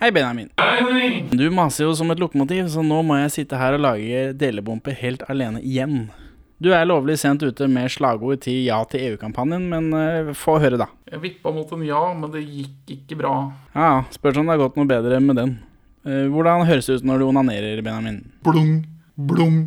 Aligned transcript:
Hei, 0.00 0.08
Benjamin. 0.16 0.48
Du 1.28 1.50
maser 1.52 1.84
jo 1.84 1.90
som 1.92 2.08
et 2.08 2.20
lokomotiv, 2.22 2.70
så 2.72 2.80
nå 2.80 3.02
må 3.04 3.18
jeg 3.18 3.32
sitte 3.34 3.58
her 3.60 3.74
og 3.76 3.82
lage 3.84 4.30
delebomper 4.40 4.94
helt 4.96 5.26
alene 5.28 5.60
igjen. 5.60 6.06
Du 6.56 6.70
er 6.72 6.86
lovlig 6.88 7.18
sent 7.20 7.44
ute 7.44 7.68
med 7.68 7.92
slagord 7.92 8.40
til 8.46 8.62
Ja 8.64 8.78
til 8.88 9.10
EU-kampanjen, 9.10 9.66
men 9.68 9.90
uh, 9.92 10.30
få 10.32 10.54
høre, 10.62 10.78
da. 10.80 10.86
Jeg 11.04 11.20
vippa 11.20 11.52
mot 11.52 11.68
en 11.76 11.84
ja, 11.84 12.00
men 12.16 12.32
det 12.32 12.46
gikk 12.46 12.94
ikke 12.96 13.20
bra. 13.20 13.34
Ja, 13.76 13.90
Spørs 14.16 14.40
om 14.40 14.48
det 14.48 14.56
har 14.56 14.62
gått 14.62 14.80
noe 14.80 14.88
bedre 14.88 15.20
med 15.20 15.36
den. 15.36 15.52
Uh, 16.08 16.32
hvordan 16.32 16.64
høres 16.64 16.88
det 16.88 17.02
ut 17.02 17.08
når 17.12 17.20
du 17.20 17.28
onanerer, 17.28 17.84
Benjamin? 17.84 18.22
Blung, 18.48 18.78
blung, 19.20 19.66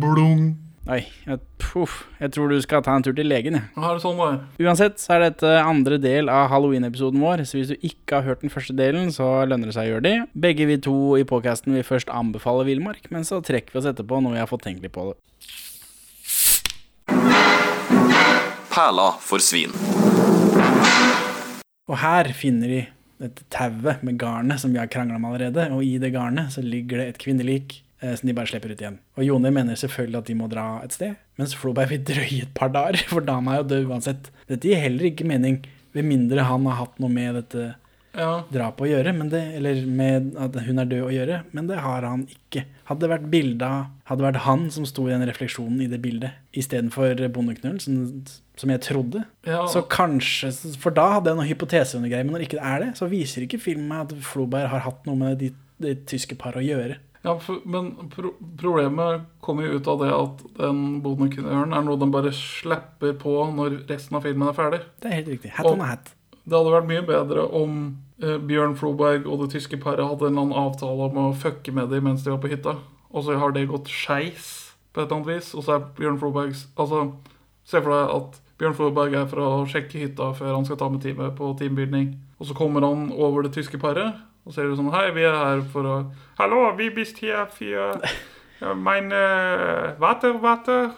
blung. 0.00 0.46
Oi, 0.84 0.98
jeg, 1.24 1.38
puff, 1.56 1.92
jeg 2.20 2.34
tror 2.34 2.50
du 2.52 2.58
skal 2.60 2.82
ta 2.84 2.92
en 2.92 3.04
tur 3.06 3.14
til 3.16 3.24
legen, 3.24 3.54
jeg. 3.56 3.68
Ja, 3.72 3.94
det 3.96 4.02
sånn 4.02 4.18
er? 4.20 4.34
Uansett 4.60 4.98
så 5.00 5.14
er 5.14 5.22
dette 5.22 5.52
andre 5.62 5.96
del 5.96 6.28
av 6.28 6.50
Halloween-episoden 6.52 7.22
vår, 7.24 7.40
så 7.48 7.56
hvis 7.56 7.70
du 7.72 7.86
ikke 7.88 8.18
har 8.18 8.26
hørt 8.26 8.42
den 8.44 8.52
første 8.52 8.76
delen, 8.76 9.08
så 9.14 9.24
lønner 9.48 9.70
det 9.70 9.76
seg 9.78 9.88
å 9.88 9.94
gjøre 9.94 10.04
det. 10.04 10.12
Begge 10.36 10.66
vi 10.68 10.76
to 10.84 10.96
i 11.16 11.24
podkasten 11.24 11.72
vil 11.72 11.86
først 11.88 12.12
anbefale 12.12 12.66
villmark, 12.68 13.08
men 13.16 13.24
så 13.24 13.38
trekker 13.40 13.72
vi 13.72 13.80
oss 13.80 13.88
etterpå 13.88 14.18
når 14.20 14.36
vi 14.36 14.42
har 14.42 14.50
fått 14.50 14.66
tenkt 14.66 14.84
litt 14.84 14.92
på 14.92 15.06
det. 15.08 15.16
Perla 18.74 19.08
for 19.24 19.40
svin. 19.40 19.72
Og 21.88 21.96
her 22.04 22.28
finner 22.36 22.76
de 22.76 22.82
dette 23.24 23.48
tauet 23.48 24.04
med 24.04 24.20
garnet 24.20 24.60
som 24.60 24.76
vi 24.76 24.84
har 24.84 24.92
krangla 24.92 25.16
om 25.16 25.24
allerede, 25.30 25.70
og 25.72 25.80
i 25.80 25.96
det 25.96 26.12
garnet 26.12 26.52
så 26.52 26.60
ligger 26.60 27.00
det 27.00 27.08
et 27.14 27.24
kvinnelik 27.24 27.80
som 28.18 28.28
de 28.28 28.34
bare 28.36 28.50
slipper 28.50 28.72
ut 28.74 28.82
igjen. 28.84 28.98
Og 29.18 29.24
Jone 29.26 29.50
mener 29.54 29.78
selvfølgelig 29.80 30.20
at 30.20 30.28
de 30.30 30.36
må 30.38 30.48
dra 30.52 30.66
et 30.84 30.92
sted, 30.96 31.14
mens 31.40 31.54
Floberg 31.58 31.88
vil 31.94 32.04
drøye 32.10 32.42
et 32.46 32.52
par 32.54 32.68
dager, 32.74 33.00
for 33.12 33.24
dama 33.24 33.54
er 33.56 33.62
jo 33.62 33.70
død 33.72 33.88
uansett. 33.94 34.28
Dette 34.50 34.68
gir 34.70 34.82
heller 34.84 35.08
ikke 35.10 35.26
mening, 35.28 35.62
ved 35.94 36.04
mindre 36.08 36.42
han 36.48 36.66
har 36.66 36.80
hatt 36.84 37.00
noe 37.02 37.08
med 37.12 37.36
dette 37.40 37.72
Ja. 38.14 38.44
drapet 38.52 38.84
å 38.84 38.88
gjøre, 38.92 39.10
men 39.16 39.28
det, 39.32 39.40
eller 39.58 39.80
med 39.90 40.36
at 40.38 40.54
hun 40.66 40.78
er 40.78 40.86
død 40.86 41.00
å 41.08 41.10
gjøre, 41.10 41.38
men 41.56 41.66
det 41.66 41.80
har 41.82 42.04
han 42.06 42.20
ikke. 42.30 42.60
Hadde 42.86 43.00
det 43.02 43.10
vært 43.10 43.30
bilda, 43.32 43.70
Hadde 44.06 44.20
det 44.20 44.26
vært 44.28 44.44
han 44.44 44.66
som 44.70 44.84
sto 44.86 45.06
i 45.08 45.14
den 45.14 45.24
refleksjonen 45.26 45.80
i 45.82 45.86
det 45.90 45.98
bildet, 46.04 46.34
istedenfor 46.54 47.16
bondeknullen, 47.34 47.80
som, 47.82 47.96
som 48.60 48.70
jeg 48.70 48.82
trodde, 48.86 49.24
Ja. 49.48 49.64
så 49.66 49.82
kanskje 49.88 50.52
For 50.78 50.94
da 50.94 51.08
hadde 51.16 51.32
jeg 51.32 51.38
noen 51.40 51.48
hypoteser 51.50 51.98
under 51.98 52.12
greia, 52.12 52.22
men 52.26 52.36
når 52.36 52.44
ikke 52.46 52.58
det 52.60 52.68
er 52.74 52.78
det, 52.84 52.90
så 53.00 53.08
viser 53.10 53.46
ikke 53.46 53.58
filmen 53.64 53.96
at 54.04 54.12
Floberg 54.22 54.68
har 54.70 54.84
hatt 54.86 55.06
noe 55.08 55.16
med 55.18 55.38
de, 55.42 55.50
det 55.82 55.96
tyske 56.10 56.36
paret 56.38 56.60
å 56.62 56.66
gjøre. 56.66 56.98
Ja, 57.24 57.38
for, 57.40 57.62
men 57.64 57.94
pro 58.12 58.34
problemet 58.60 59.22
kommer 59.40 59.64
jo 59.64 59.78
ut 59.78 59.86
av 59.88 60.02
det 60.02 60.10
at 60.12 60.42
den 60.58 60.80
bondekunøren 61.04 61.72
er 61.72 61.86
noe 61.86 61.96
den 62.00 62.12
bare 62.12 62.32
slipper 62.36 63.14
på 63.16 63.38
når 63.54 63.78
resten 63.88 64.18
av 64.18 64.26
filmen 64.26 64.50
er 64.50 64.56
ferdig. 64.58 64.80
Det 65.00 65.08
er 65.08 65.16
helt 65.22 65.30
riktig. 65.32 65.54
Hat 65.56 65.66
Og- 65.66 65.78
on 65.78 65.80
a 65.86 65.92
hat. 65.94 66.12
Det 66.44 66.52
hadde 66.58 66.74
vært 66.74 66.90
mye 66.90 67.06
bedre 67.08 67.46
om 67.56 67.78
eh, 68.20 68.36
Bjørn 68.36 68.76
Floberg 68.76 69.24
og 69.24 69.40
det 69.40 69.54
tyske 69.54 69.78
paret 69.80 70.04
hadde 70.04 70.28
en 70.28 70.34
eller 70.36 70.42
annen 70.42 70.60
avtale 70.66 71.08
om 71.08 71.16
å 71.22 71.34
fucke 71.34 71.72
med 71.72 71.88
dem 71.88 72.04
mens 72.04 72.22
de 72.26 72.30
var 72.34 72.42
på 72.42 72.50
hytta, 72.52 72.76
og 73.10 73.24
så 73.24 73.38
har 73.40 73.56
det 73.56 73.70
gått 73.70 73.88
skeis 73.88 74.74
på 74.92 75.00
et 75.00 75.06
eller 75.08 75.22
annet 75.22 75.30
vis, 75.32 75.54
og 75.54 75.64
så 75.64 75.78
er 75.78 75.86
Bjørn 75.96 76.20
Flobergs 76.20 76.66
Altså, 76.76 77.06
se 77.64 77.80
for 77.80 77.90
deg 77.90 78.12
at 78.18 78.40
Bjørn 78.60 78.76
Floberg 78.76 79.16
er 79.16 79.26
for 79.26 79.40
å 79.40 79.64
sjekke 79.66 80.04
hytta 80.04 80.28
før 80.36 80.52
han 80.58 80.68
skal 80.68 80.76
ta 80.76 80.90
med 80.92 81.00
teamet 81.00 81.32
på 81.40 81.48
teambuilding, 81.58 82.12
og 82.38 82.46
så 82.46 82.54
kommer 82.54 82.84
han 82.84 83.08
over 83.16 83.42
det 83.48 83.54
tyske 83.56 83.80
paret, 83.80 84.20
og 84.44 84.52
så 84.52 84.60
er 84.60 84.68
det 84.68 84.78
sånn 84.78 84.92
Hei, 84.92 85.08
vi 85.16 85.24
er 85.26 85.34
her 85.36 85.64
for 85.72 85.88
å 85.88 85.96
Hallo, 86.38 86.66
vi 86.78 86.90
bist 86.94 87.20
hier 87.22 87.46
for 87.52 88.00
mein 88.74 89.12
uh, 89.12 89.92
water, 90.00 90.32
water. 90.40 90.90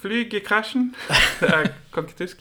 Flyg 0.00 0.34
i 0.34 0.40
krasjen. 0.44 0.94
Jeg 1.40 1.72
kan 1.92 2.06
ikke 2.06 2.18
tysk. 2.18 2.40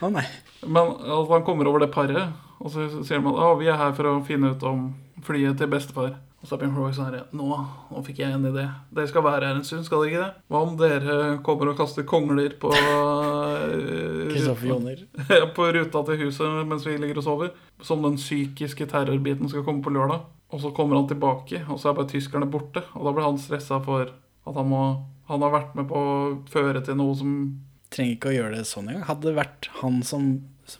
Å 0.00 0.10
nei. 0.12 0.24
Men 0.62 0.94
altså, 0.96 1.32
han 1.34 1.44
kommer 1.46 1.68
over 1.68 1.82
det 1.82 1.90
paret, 1.94 2.32
og 2.60 2.72
så 2.72 2.88
sier 3.02 3.22
man 3.24 3.38
at 3.40 3.56
vi 3.60 3.70
er 3.72 3.80
her 3.80 3.94
for 3.96 4.10
å 4.10 4.18
finne 4.26 4.52
ut 4.52 4.66
om 4.68 4.90
flyet 5.26 5.58
til 5.60 5.70
bestefar. 5.72 6.14
Og 6.42 6.48
så 6.48 6.56
er 6.56 6.62
Bjørn 6.64 6.72
Floberg 6.74 6.94
sånn 6.96 7.06
her 7.06 7.26
nå, 7.38 7.48
nå 7.92 8.00
fikk 8.02 8.18
jeg 8.24 8.34
en 8.34 8.48
idé. 8.48 8.64
Dere 8.90 9.10
skal 9.10 9.22
være 9.22 9.46
her 9.46 9.60
en 9.60 9.66
stund, 9.66 9.84
skal 9.86 10.02
dere 10.02 10.10
ikke 10.10 10.22
det? 10.24 10.42
Hva 10.50 10.62
om 10.66 10.72
dere 10.80 11.18
kommer 11.46 11.70
og 11.70 11.78
kaster 11.78 12.06
kongler 12.08 12.56
på 12.58 12.72
eh, 12.78 14.32
Kristoffer 14.32 15.04
på 15.56 15.68
ruta 15.78 16.02
til 16.08 16.24
huset 16.24 16.56
mens 16.66 16.86
vi 16.88 16.96
ligger 16.98 17.22
og 17.22 17.26
sover? 17.28 17.52
Som 17.86 18.02
den 18.02 18.18
psykiske 18.18 18.88
terrorbiten 18.90 19.52
skal 19.52 19.62
komme 19.66 19.86
på 19.86 19.94
lørdag. 19.94 20.26
Og 20.52 20.60
så 20.60 20.72
kommer 20.74 20.98
han 20.98 21.06
tilbake, 21.08 21.62
og 21.70 21.78
så 21.80 21.92
er 21.92 21.96
bare 22.00 22.10
tyskerne 22.10 22.50
borte. 22.50 22.82
Og 22.98 23.06
da 23.06 23.14
blir 23.14 23.24
han 23.24 23.38
stressa 23.40 23.78
for 23.86 24.10
at 24.10 24.58
han 24.58 24.70
må 24.70 24.84
Han 25.30 25.40
har 25.40 25.52
vært 25.54 25.76
med 25.78 25.86
på 25.88 25.96
å 25.96 26.14
føre 26.50 26.80
til 26.84 26.96
noe 26.98 27.14
som 27.16 27.34
Trenger 27.94 28.16
ikke 28.16 28.32
å 28.32 28.34
gjøre 28.34 28.56
det 28.58 28.66
sånn 28.66 28.88
engang. 28.90 29.06
Hadde 29.06 29.28
det 29.30 29.38
vært 29.38 29.68
han 29.78 30.02
som 30.04 30.26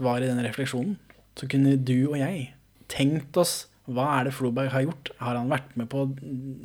var 0.03 0.21
i 0.21 0.29
den 0.29 0.43
refleksjonen, 0.43 0.97
så 1.39 1.47
kunne 1.49 1.77
du 1.79 2.11
og 2.11 2.19
jeg 2.19 2.51
tenkt 2.93 3.39
oss 3.41 3.72
hva 3.91 4.05
er 4.15 4.29
det 4.29 4.35
Floberg 4.37 4.71
har 4.71 4.85
gjort? 4.85 5.11
Har 5.19 5.35
han 5.35 5.51
vært 5.51 5.73
med 5.79 5.89
på 5.91 6.05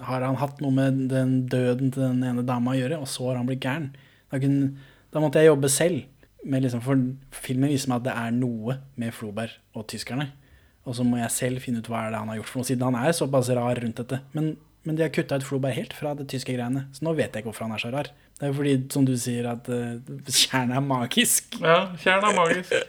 Har 0.06 0.22
han 0.22 0.38
hatt 0.38 0.60
noe 0.62 0.74
med 0.74 1.08
den 1.10 1.48
døden 1.50 1.90
til 1.94 2.04
den 2.04 2.22
ene 2.22 2.46
dama 2.46 2.76
å 2.76 2.78
gjøre, 2.78 3.00
og 3.02 3.10
så 3.10 3.32
har 3.32 3.40
han 3.40 3.48
blitt 3.50 3.64
gæren? 3.66 3.90
Da, 4.30 4.38
kunne, 4.44 4.76
da 5.14 5.24
måtte 5.24 5.42
jeg 5.42 5.50
jobbe 5.50 5.72
selv. 5.74 6.04
Med 6.48 6.64
liksom, 6.64 6.84
for 6.86 7.02
filmen 7.34 7.74
viser 7.74 7.90
meg 7.90 8.04
at 8.04 8.06
det 8.06 8.14
er 8.22 8.36
noe 8.38 8.78
med 9.02 9.16
Floberg 9.18 9.58
og 9.74 9.88
tyskerne. 9.90 10.30
Og 10.88 10.96
så 10.96 11.04
må 11.04 11.18
jeg 11.20 11.34
selv 11.34 11.64
finne 11.66 11.82
ut 11.82 11.90
hva 11.90 12.06
er 12.06 12.14
det 12.14 12.22
han 12.22 12.30
har 12.32 12.40
gjort 12.40 12.52
for 12.52 12.62
noe, 12.62 12.70
siden 12.70 12.86
han 12.86 13.00
er 13.02 13.18
såpass 13.18 13.50
rar 13.58 13.82
rundt 13.82 14.00
dette. 14.04 14.22
Men, 14.38 14.54
men 14.86 14.96
de 14.96 15.04
har 15.04 15.12
kutta 15.12 15.42
ut 15.42 15.48
Floberg 15.48 15.76
helt 15.76 15.98
fra 15.98 16.14
det 16.16 16.30
tyske 16.32 16.54
greiene, 16.54 16.86
så 16.96 17.04
nå 17.04 17.18
vet 17.18 17.34
jeg 17.34 17.44
ikke 17.44 17.50
hvorfor 17.50 17.66
han 17.66 17.76
er 17.76 17.84
så 17.84 17.92
rar. 17.92 18.14
Det 18.38 18.46
er 18.46 18.54
jo 18.54 18.60
fordi, 18.62 18.78
som 18.94 19.10
du 19.10 19.16
sier, 19.20 19.50
at 19.50 19.68
uh, 19.74 19.98
er 20.62 20.86
magisk. 20.86 21.58
Ja, 21.60 21.80
tjern 22.00 22.30
er 22.30 22.38
magisk. 22.38 22.78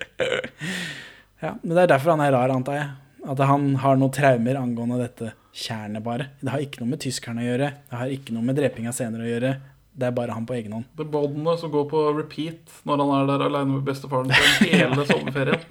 Ja, 1.38 1.52
Men 1.62 1.76
det 1.76 1.82
er 1.84 1.90
derfor 1.92 2.16
han 2.16 2.22
er 2.24 2.32
rar, 2.34 2.50
antar 2.50 2.74
jeg. 2.74 2.86
At 3.28 3.40
han 3.44 3.74
har 3.82 3.98
noen 4.00 4.12
traumer 4.14 4.56
angående 4.56 4.98
dette 5.02 5.32
tjernet, 5.52 6.02
bare. 6.04 6.30
Det 6.40 6.48
har 6.52 6.62
ikke 6.64 6.80
noe 6.80 6.92
med 6.94 7.02
tyskerne 7.02 7.42
å 7.42 7.48
gjøre. 7.48 7.72
Det 7.90 7.98
har 8.00 8.12
ikke 8.14 8.32
noe 8.36 8.46
med 8.46 8.56
dreping 8.56 8.86
av 8.88 8.94
scener 8.96 9.20
å 9.24 9.28
gjøre. 9.28 9.50
Det 9.98 10.06
er 10.06 10.14
bare 10.14 10.30
han 10.36 10.46
på 10.46 10.54
egen 10.54 10.72
hånd. 10.76 10.86
Det 10.96 11.02
er 11.04 11.10
båndene 11.12 11.56
som 11.58 11.72
går 11.74 11.88
på 11.90 12.02
repeat 12.16 12.74
når 12.86 13.00
han 13.02 13.10
er 13.18 13.24
der 13.32 13.44
alene 13.48 13.74
med 13.74 13.84
bestefaren 13.88 14.30
sin 14.30 14.70
hele 14.78 15.04
sommerferien. 15.08 15.64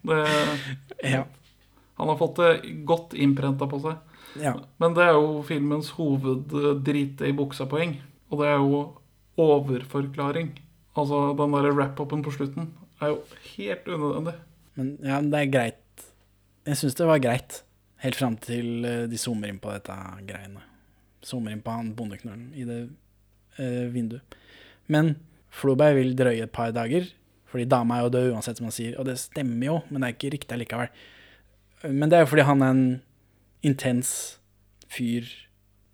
Det, 0.00 0.20
Ja. 1.04 1.24
han 2.00 2.08
har 2.08 2.16
fått 2.16 2.40
det 2.40 2.52
godt 2.88 3.12
innprenta 3.14 3.68
på 3.68 3.80
seg. 3.84 3.98
ja. 4.40 4.54
Men 4.80 4.94
det 4.96 5.04
er 5.04 5.12
jo 5.18 5.42
filmens 5.46 5.90
hoveddrite 5.98 7.28
i 7.28 7.36
buksa-poeng. 7.36 7.98
Og 8.32 8.40
det 8.40 8.48
er 8.48 8.58
jo 8.64 8.80
overforklaring. 9.40 10.50
Altså 10.98 11.20
den 11.38 11.54
derre 11.54 11.74
wrap-upen 11.76 12.24
på 12.24 12.32
slutten 12.34 12.72
er 13.00 13.12
jo 13.14 13.20
helt 13.56 13.86
unødvendig. 13.88 14.34
Men 14.78 14.90
ja, 15.04 15.20
det 15.20 15.40
er 15.44 15.52
greit. 15.52 15.79
Jeg 16.68 16.80
syns 16.80 16.98
det 16.98 17.08
var 17.08 17.22
greit. 17.22 17.62
Helt 18.04 18.16
fram 18.16 18.36
til 18.40 18.84
eh, 18.88 19.06
de 19.10 19.20
zoomer 19.20 19.52
inn 19.52 19.60
på 19.62 19.72
dette 19.72 19.94
greiene. 20.28 20.62
Zoomer 21.24 21.54
inn 21.54 21.62
på 21.64 21.72
han 21.74 21.92
bondeknølen 21.96 22.50
i 22.56 22.66
det 22.68 22.80
eh, 23.60 23.86
vinduet. 23.92 24.36
Men 24.90 25.14
Floberg 25.50 25.98
vil 25.98 26.14
drøye 26.18 26.46
et 26.46 26.54
par 26.54 26.72
dager, 26.74 27.08
fordi 27.50 27.66
dama 27.68 27.98
er 27.98 28.06
jo 28.06 28.12
død 28.14 28.32
uansett, 28.34 28.60
som 28.60 28.68
han 28.68 28.74
sier. 28.74 28.96
Og 29.00 29.08
det 29.08 29.18
stemmer 29.20 29.66
jo, 29.66 29.78
men 29.90 30.02
det 30.02 30.08
er 30.08 30.16
ikke 30.16 30.34
riktig 30.36 30.60
likevel. 30.62 30.90
Men 31.88 32.10
det 32.10 32.18
er 32.18 32.24
jo 32.24 32.30
fordi 32.30 32.46
han 32.48 32.64
er 32.64 32.74
en 32.76 32.84
intens 33.66 34.12
fyr 34.90 35.28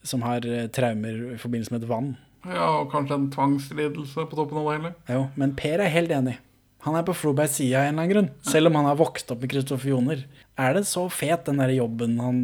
som 0.07 0.23
har 0.27 0.47
eh, 0.47 0.69
traumer 0.71 1.35
i 1.35 1.41
forbindelse 1.41 1.75
med 1.75 1.85
et 1.85 1.91
vann. 1.91 2.15
Ja, 2.47 2.69
og 2.81 2.93
kanskje 2.93 3.17
en 3.19 3.31
tvangslidelse 3.35 4.27
på 4.31 4.39
toppen 4.39 4.61
av 4.61 4.69
det 4.69 4.75
hele. 4.77 4.93
Jo, 5.11 5.23
men 5.39 5.55
Per 5.59 5.83
er 5.83 5.91
helt 5.91 6.13
enig. 6.15 6.37
Han 6.87 6.95
er 6.95 7.03
på 7.03 7.17
Flobergs 7.19 7.57
side 7.59 7.75
av 7.75 7.83
en 7.83 7.89
eller 7.89 8.05
annen 8.05 8.13
grunn. 8.13 8.29
Selv 8.47 8.71
om 8.71 8.77
han 8.79 8.87
har 8.87 8.99
vokst 9.01 9.33
opp 9.35 9.41
med 9.43 9.51
Kristoffer 9.51 9.91
Joner. 9.91 10.21
Er 10.59 10.73
det 10.77 10.87
så 10.89 11.05
fet, 11.13 11.45
den 11.45 11.59
der 11.61 11.69
jobben 11.75 12.19
han, 12.21 12.39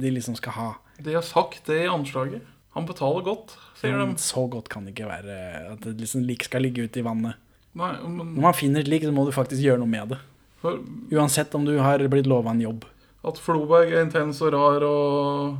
de 0.00 0.10
liksom 0.12 0.36
skal 0.36 0.52
ha? 0.52 0.68
De 1.00 1.14
har 1.16 1.24
sagt 1.24 1.66
det 1.70 1.82
i 1.84 1.88
anslaget. 1.88 2.42
Han 2.76 2.84
betaler 2.88 3.24
godt, 3.24 3.54
sier 3.80 3.96
Men 3.96 4.12
de. 4.14 4.20
så 4.20 4.42
godt 4.52 4.68
kan 4.68 4.84
det 4.84 4.92
ikke 4.92 5.08
være 5.08 5.36
at 5.72 5.80
det 5.80 5.94
liksom 6.02 6.24
lik 6.28 6.44
skal 6.44 6.60
ligge 6.66 6.84
ute 6.84 7.00
i 7.00 7.04
vannet. 7.06 7.38
Nei, 7.76 7.92
men 8.04 8.34
Når 8.34 8.42
man 8.44 8.56
finner 8.56 8.80
et 8.84 8.88
lik, 8.88 9.04
så 9.04 9.12
må 9.12 9.24
du 9.24 9.32
faktisk 9.32 9.62
gjøre 9.64 9.80
noe 9.80 9.88
med 9.88 10.12
det. 10.12 10.18
for 10.60 10.78
Uansett 11.12 11.54
om 11.54 11.64
du 11.64 11.78
har 11.78 11.98
blitt 12.12 12.28
lova 12.28 12.50
en 12.52 12.60
jobb. 12.60 12.84
At 13.24 13.38
Floberg 13.40 13.92
er 13.92 14.04
intens 14.04 14.40
og 14.44 14.52
rar 14.52 14.84
og 14.84 15.56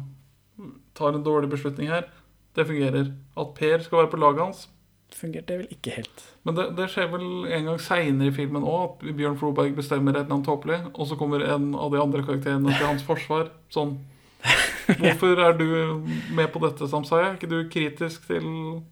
tar 0.95 1.17
en 1.17 1.25
dårlig 1.25 1.51
beslutning 1.51 1.89
her, 1.89 2.07
det 2.57 2.67
fungerer. 2.69 3.13
At 3.37 3.55
Per 3.57 3.81
skal 3.85 3.99
være 4.05 4.11
på 4.13 4.21
laget 4.21 4.45
hans. 4.45 4.69
Fungerte 5.17 5.57
vel 5.63 5.71
ikke 5.73 5.95
helt. 5.97 6.25
Men 6.45 6.59
det, 6.59 6.67
det 6.77 6.91
skjer 6.93 7.09
vel 7.13 7.29
en 7.57 7.71
gang 7.71 7.79
seinere 7.81 8.31
i 8.31 8.35
filmen 8.37 8.67
òg, 8.67 8.99
at 9.07 9.17
Bjørn 9.17 9.39
Floberg 9.41 9.77
bestemmer 9.79 10.15
et 10.15 10.25
eller 10.27 10.37
annet 10.37 10.49
tåpelig, 10.49 10.81
og 10.93 11.09
så 11.09 11.19
kommer 11.19 11.45
en 11.45 11.71
av 11.75 11.95
de 11.95 12.03
andre 12.03 12.25
karakterene 12.27 12.75
til 12.75 12.89
hans 12.89 13.07
forsvar. 13.07 13.49
Sånn 13.73 13.97
Hvorfor 15.01 15.41
er 15.43 15.57
du 15.59 15.67
med 16.37 16.51
på 16.53 16.61
dette, 16.63 16.87
Samsaya? 16.87 17.33
Er 17.33 17.39
ikke 17.39 17.51
du 17.51 17.59
kritisk 17.73 18.29
til 18.29 18.45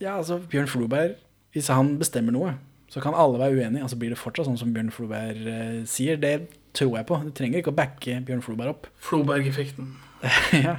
Ja, 0.02 0.16
altså, 0.16 0.40
Bjørn 0.50 0.70
Floberg, 0.70 1.18
hvis 1.54 1.70
han 1.70 1.94
bestemmer 2.00 2.34
noe, 2.34 2.56
så 2.90 3.02
kan 3.02 3.14
alle 3.18 3.38
være 3.38 3.60
uenige. 3.60 3.82
Altså 3.82 3.98
blir 3.98 4.14
det 4.14 4.18
fortsatt 4.20 4.48
sånn 4.48 4.58
som 4.58 4.72
Bjørn 4.74 4.92
Floberg 4.94 5.46
eh, 5.50 5.78
sier. 5.90 6.18
Det 6.20 6.34
tror 6.74 6.98
jeg 6.98 7.08
på. 7.08 7.20
Du 7.26 7.30
trenger 7.34 7.60
ikke 7.60 7.72
å 7.72 7.78
backe 7.78 8.18
Bjørn 8.26 8.42
Floberg 8.44 8.74
opp. 8.74 8.88
Floberg-effekten? 9.02 9.94
ja. 10.66 10.76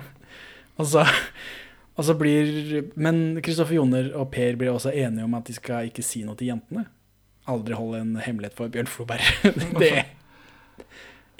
Og 0.76 0.90
så, 0.92 1.06
og 1.96 2.04
så 2.04 2.16
blir 2.20 2.92
Men 3.00 3.40
Kristoffer 3.44 3.78
Joner 3.78 4.12
og 4.20 4.30
Per 4.34 4.58
blir 4.60 4.74
også 4.74 4.92
enige 4.92 5.26
om 5.26 5.36
at 5.38 5.48
de 5.48 5.56
skal 5.56 5.90
ikke 5.90 6.04
si 6.04 6.26
noe 6.28 6.36
til 6.40 6.52
jentene. 6.52 6.86
Aldri 7.48 7.78
holde 7.78 8.02
en 8.02 8.16
hemmelighet 8.20 8.58
for 8.58 8.72
Bjørn 8.74 8.90
Floberg. 8.90 9.24
det 9.82 9.92
er 10.02 10.08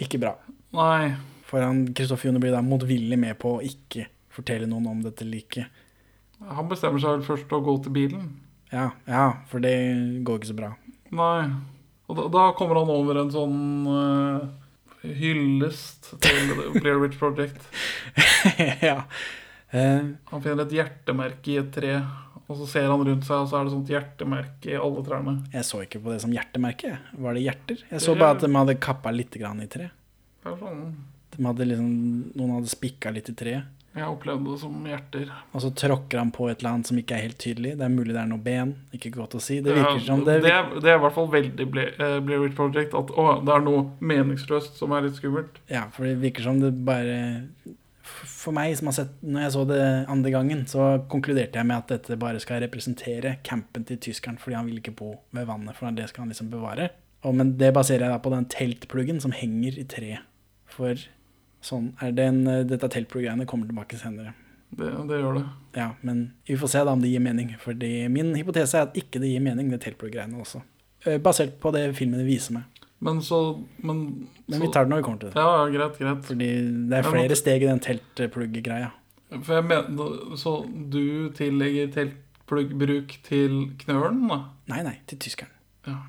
ikke 0.02 0.22
bra. 0.22 0.36
Nei. 0.76 1.16
For 1.46 1.64
han, 1.64 1.86
Kristoffer 1.98 2.30
Joner 2.30 2.44
blir 2.44 2.56
da 2.56 2.64
motvillig 2.66 3.20
med 3.20 3.38
på 3.42 3.58
å 3.58 3.64
ikke 3.66 4.08
fortelle 4.34 4.68
noen 4.70 4.88
om 4.92 5.04
dette 5.04 5.28
liket. 5.28 5.84
Han 6.44 6.68
bestemmer 6.70 7.02
seg 7.02 7.18
vel 7.18 7.28
først 7.28 7.54
å 7.56 7.62
gå 7.64 7.78
til 7.84 7.96
bilen. 7.96 8.28
Ja, 8.74 8.90
ja, 9.08 9.26
for 9.50 9.64
det 9.64 9.76
går 10.28 10.42
ikke 10.42 10.52
så 10.52 10.58
bra. 10.58 10.74
Nei. 11.16 11.48
Og 12.06 12.20
da, 12.20 12.28
da 12.34 12.44
kommer 12.58 12.82
han 12.82 12.92
over 12.92 13.18
en 13.22 13.32
sånn 13.34 13.88
uh, 13.90 14.46
hyllest 15.06 16.12
til 16.22 16.54
Blair 16.78 17.00
Witch 17.02 17.18
Project. 17.22 17.66
ja. 18.90 19.02
Eh, 19.74 20.02
Han 20.32 20.42
finner 20.44 20.66
et 20.66 20.76
hjertemerke 20.78 21.48
i 21.52 21.58
et 21.60 21.72
tre, 21.74 21.96
og 22.48 22.58
så 22.60 22.68
ser 22.70 22.88
han 22.92 23.02
rundt 23.08 23.26
seg, 23.26 23.42
og 23.42 23.50
så 23.50 23.60
er 23.60 23.66
det 23.66 23.74
sånt 23.74 23.90
hjertemerke 23.92 24.72
i 24.72 24.78
alle 24.78 25.04
trærne. 25.08 25.38
jeg 25.54 25.66
så 25.66 25.82
ikke 25.84 26.02
på 26.04 26.12
det 26.14 26.22
som 26.22 26.32
hjertemerke. 26.32 26.98
Var 27.18 27.34
det 27.34 27.42
hjerter? 27.48 27.84
Jeg 27.92 28.02
så 28.06 28.16
bare 28.18 28.36
at 28.38 28.42
de 28.46 28.52
hadde 28.56 28.76
kappa 28.80 29.12
litt 29.12 29.32
grann 29.42 29.62
i 29.62 29.68
tre. 29.68 29.90
Sånn, 30.46 30.84
De 31.36 31.44
hadde 31.44 31.66
liksom, 31.66 31.90
noen 32.38 32.54
hadde 32.60 32.70
spikka 32.70 33.12
litt 33.12 33.30
i 33.30 33.34
treet. 33.34 33.64
jeg 33.96 34.04
opplevde 34.12 34.52
det 34.52 34.60
som 34.60 34.86
hjerter. 34.86 35.30
Og 35.56 35.62
så 35.64 35.70
tråkker 35.74 36.20
han 36.20 36.32
på 36.32 36.50
et 36.52 36.60
eller 36.60 36.70
annet 36.76 36.88
som 36.88 36.98
ikke 37.00 37.16
er 37.16 37.22
helt 37.26 37.38
tydelig. 37.40 37.78
Det 37.80 37.86
er 37.86 37.90
mulig 37.94 38.12
det 38.14 38.22
er 38.22 38.28
noe 38.28 38.44
ben. 38.44 38.76
Ikke 38.94 39.10
godt 39.16 39.36
å 39.36 39.42
si. 39.42 39.62
Det 39.64 39.74
virker 39.74 39.98
Ja, 40.00 40.06
som 40.06 40.24
det, 40.26 40.42
det, 40.44 40.52
er, 40.52 40.70
det 40.84 40.92
er 40.92 40.98
i 41.00 41.02
hvert 41.02 41.16
fall 41.16 41.30
veldig 41.32 41.68
eh, 41.98 42.20
Blair 42.20 42.42
Witch 42.44 42.56
Project 42.56 42.94
at 42.94 43.10
å, 43.16 43.26
det 43.44 43.54
er 43.56 43.64
noe 43.66 43.86
meningsløst 44.00 44.76
som 44.78 44.92
er 44.92 45.08
litt 45.08 45.16
skummelt. 45.16 45.58
Ja, 45.72 45.88
for 45.96 46.06
det 46.06 46.18
virker 46.22 46.44
som 46.44 46.60
det 46.60 46.74
bare 46.86 47.18
For 48.06 48.54
meg 48.54 48.76
som 48.78 48.92
har 48.92 48.94
sett 49.00 49.14
Når 49.26 49.42
jeg 49.42 49.54
så 49.56 49.64
det 49.70 49.82
andre 50.14 50.32
gangen, 50.34 50.60
så 50.70 50.90
konkluderte 51.10 51.58
jeg 51.58 51.66
med 51.66 51.80
at 51.80 51.96
dette 51.96 52.20
bare 52.22 52.42
skal 52.44 52.62
representere 52.62 53.38
campen 53.48 53.88
til 53.88 53.98
tyskeren 53.98 54.38
fordi 54.42 54.60
han 54.60 54.70
vil 54.70 54.78
ikke 54.82 54.94
bo 55.00 55.10
ved 55.34 55.50
vannet, 55.50 55.78
for 55.78 55.90
det 55.96 56.06
skal 56.12 56.26
han 56.26 56.34
liksom 56.34 56.52
bevare. 56.54 56.92
Og, 57.26 57.34
men 57.34 57.56
det 57.58 57.74
baserer 57.74 58.06
jeg 58.06 58.14
da 58.14 58.22
på 58.22 58.34
den 58.34 58.46
teltpluggen 58.54 59.22
som 59.24 59.34
henger 59.34 59.80
i 59.82 59.88
treet. 59.90 60.28
For 60.70 61.00
sånn 61.66 61.94
er 62.04 62.14
den 62.14 62.44
Dette 62.70 62.90
teltplugg-greiene 62.94 63.48
kommer 63.50 63.70
tilbake 63.70 63.98
senere. 63.98 64.36
Det, 64.76 64.92
det 65.10 65.20
gjør 65.22 65.40
det. 65.40 65.44
Ja, 65.78 65.90
men 66.06 66.28
vi 66.46 66.58
får 66.60 66.74
se 66.74 66.84
da 66.86 66.94
om 66.94 67.02
det 67.02 67.10
gir 67.10 67.24
mening. 67.24 67.54
Fordi 67.62 68.08
min 68.12 68.34
hypotese 68.38 68.80
er 68.80 68.90
at 68.90 68.98
ikke 69.00 69.22
det 69.24 69.32
gir 69.32 69.44
mening, 69.44 69.72
det 69.72 69.82
teltpluggreiene 69.86 70.42
også. 70.42 70.62
Eh, 71.06 71.18
Basert 71.22 71.58
på 71.62 71.72
det 71.76 71.88
filmen 71.98 72.26
viser 72.28 72.58
meg. 72.58 72.75
Men 73.06 73.20
så 73.22 73.40
Men, 73.86 74.00
Men 74.50 74.62
vi 74.64 74.70
tar 74.74 74.86
det 74.88 74.94
når 74.94 75.02
vi 75.02 75.06
kommer 75.08 75.22
til 75.24 75.34
det. 75.34 75.42
Ja, 75.46 75.66
greit, 75.74 75.98
greit. 76.02 76.24
Fordi 76.26 76.48
det 76.90 77.00
er 77.00 77.06
flere 77.10 77.38
steg 77.38 77.66
i 77.66 77.70
den 77.70 77.82
teltplugg-greia. 77.86 78.92
For 79.44 79.58
jeg 79.60 79.66
mener, 79.70 80.38
Så 80.40 80.56
du 80.92 81.30
tillegger 81.38 81.92
teltpluggbruk 81.96 83.14
til 83.26 83.60
knølen, 83.84 84.26
da? 84.32 84.40
Nei, 84.72 84.82
nei, 84.88 84.96
til 85.10 85.22
tyskeren. 85.22 85.52
Ja. 85.88 86.00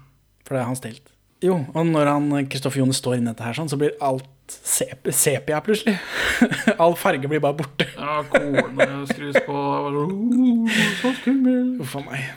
For 0.47 0.57
det 0.57 0.63
er 0.63 0.71
hans 0.71 0.81
telt. 0.85 1.13
Jo, 1.45 1.59
og 1.75 1.87
når 1.87 2.09
han 2.09 2.47
Kristoffer 2.49 2.81
Jone 2.81 2.97
står 2.97 3.19
inni 3.19 3.29
dette 3.29 3.45
her, 3.45 3.53
sånn, 3.57 3.69
så 3.69 3.77
blir 3.81 3.93
alt 4.01 4.25
sep 4.49 5.09
sepia 5.13 5.59
plutselig. 5.65 5.99
All 6.83 6.95
farge 6.97 7.29
blir 7.29 7.43
bare 7.45 7.59
borte. 7.59 7.89
Ja, 7.93 8.23
kornene 8.31 9.03
skrus 9.11 9.37
på. 9.45 9.53
og 9.53 9.91
bare, 9.91 10.07
«Oh, 10.07 10.81
Så 11.03 11.13
skummel. 11.21 11.75
Uff 11.83 11.97
a 11.99 12.05
meg. 12.07 12.31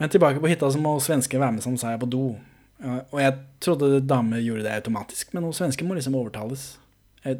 Men 0.00 0.10
tilbake 0.12 0.42
på 0.42 0.50
hytta 0.50 0.68
så 0.72 0.80
må 0.82 0.96
svensken 1.00 1.40
være 1.40 1.56
med 1.58 1.64
som 1.64 1.76
seier 1.80 2.00
på 2.02 2.08
do. 2.10 2.24
Og 2.84 3.20
jeg 3.22 3.36
trodde 3.64 4.02
damer 4.04 4.42
gjorde 4.44 4.66
det 4.66 4.74
automatisk, 4.74 5.30
men 5.32 5.46
hun 5.46 5.54
svenske 5.56 5.86
må 5.86 5.96
liksom 5.96 6.18
overtales. 6.18 6.74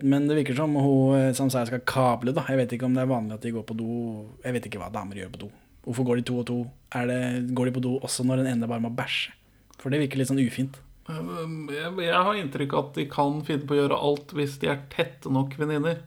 Men 0.03 0.27
det 0.27 0.41
virker 0.41 0.57
som 0.59 0.73
hun 0.75 1.15
eh, 1.15 1.33
som 1.37 1.51
sa 1.53 1.63
jeg 1.63 1.71
skal 1.71 1.85
kable, 1.87 2.35
da. 2.35 2.43
Jeg 2.51 2.59
vet 2.59 2.73
ikke 2.75 2.89
om 2.89 2.97
det 2.97 3.05
er 3.05 3.11
vanlig 3.11 3.37
at 3.37 3.45
de 3.45 3.53
går 3.55 3.67
på 3.69 3.77
do. 3.79 3.91
Jeg 4.43 4.57
vet 4.57 4.67
ikke 4.67 4.81
hva 4.83 4.91
damer 4.91 5.21
gjør 5.21 5.31
på 5.37 5.43
do. 5.45 5.51
Hvorfor 5.87 6.09
går 6.09 6.19
de 6.19 6.27
to 6.27 6.41
og 6.41 6.47
to? 6.49 6.57
Det, 6.91 7.21
går 7.55 7.69
de 7.69 7.75
på 7.77 7.85
do 7.85 7.93
også 8.01 8.27
når 8.27 8.43
den 8.43 8.51
ene 8.55 8.71
bare 8.71 8.83
må 8.83 8.91
bæsje? 8.91 9.37
For 9.79 9.93
det 9.93 10.01
virker 10.03 10.19
litt 10.19 10.33
sånn 10.33 10.43
ufint. 10.43 10.81
Jeg, 11.07 11.93
jeg 12.03 12.25
har 12.27 12.41
inntrykk 12.41 12.75
av 12.75 12.89
at 12.89 12.99
de 12.99 13.07
kan 13.13 13.39
finne 13.47 13.69
på 13.69 13.77
å 13.77 13.81
gjøre 13.85 14.01
alt 14.09 14.35
hvis 14.35 14.57
de 14.63 14.73
er 14.73 14.83
tette 14.91 15.31
nok 15.31 15.55
venninner. 15.61 16.01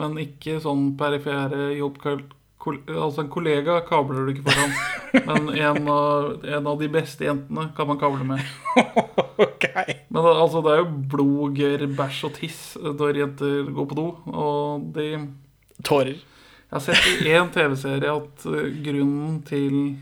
Men 0.00 0.20
ikke 0.20 0.60
sånn 0.64 0.92
perifere 1.00 1.70
jobbkol... 1.78 2.26
Altså, 2.62 3.24
en 3.24 3.30
kollega 3.32 3.80
kabler 3.88 4.26
du 4.26 4.32
ikke 4.34 4.46
foran. 4.46 4.74
Men 5.28 5.48
en 5.50 5.88
av, 5.90 6.44
en 6.46 6.68
av 6.70 6.78
de 6.80 6.88
beste 6.92 7.26
jentene 7.26 7.68
kan 7.76 7.88
man 7.90 8.00
kable 8.02 8.26
med. 8.34 8.42
Okay. 9.42 9.94
Men 10.12 10.26
altså, 10.28 10.60
det 10.62 10.70
er 10.70 10.80
jo 10.82 10.90
blod, 11.10 11.54
gørr, 11.56 11.82
bæsj 11.96 12.18
og 12.28 12.34
tiss 12.36 12.58
når 12.78 13.16
jenter 13.18 13.70
går 13.74 13.86
på 13.90 13.96
do. 13.96 14.04
Og 14.28 14.84
de 14.94 15.06
Tårer. 15.82 16.20
Jeg 16.20 16.76
har 16.76 16.84
sett 16.84 17.24
i 17.24 17.32
én 17.34 17.50
TV-serie 17.52 18.12
at 18.12 18.44
eh, 18.48 18.68
grunnen 18.84 19.40
til 19.48 19.96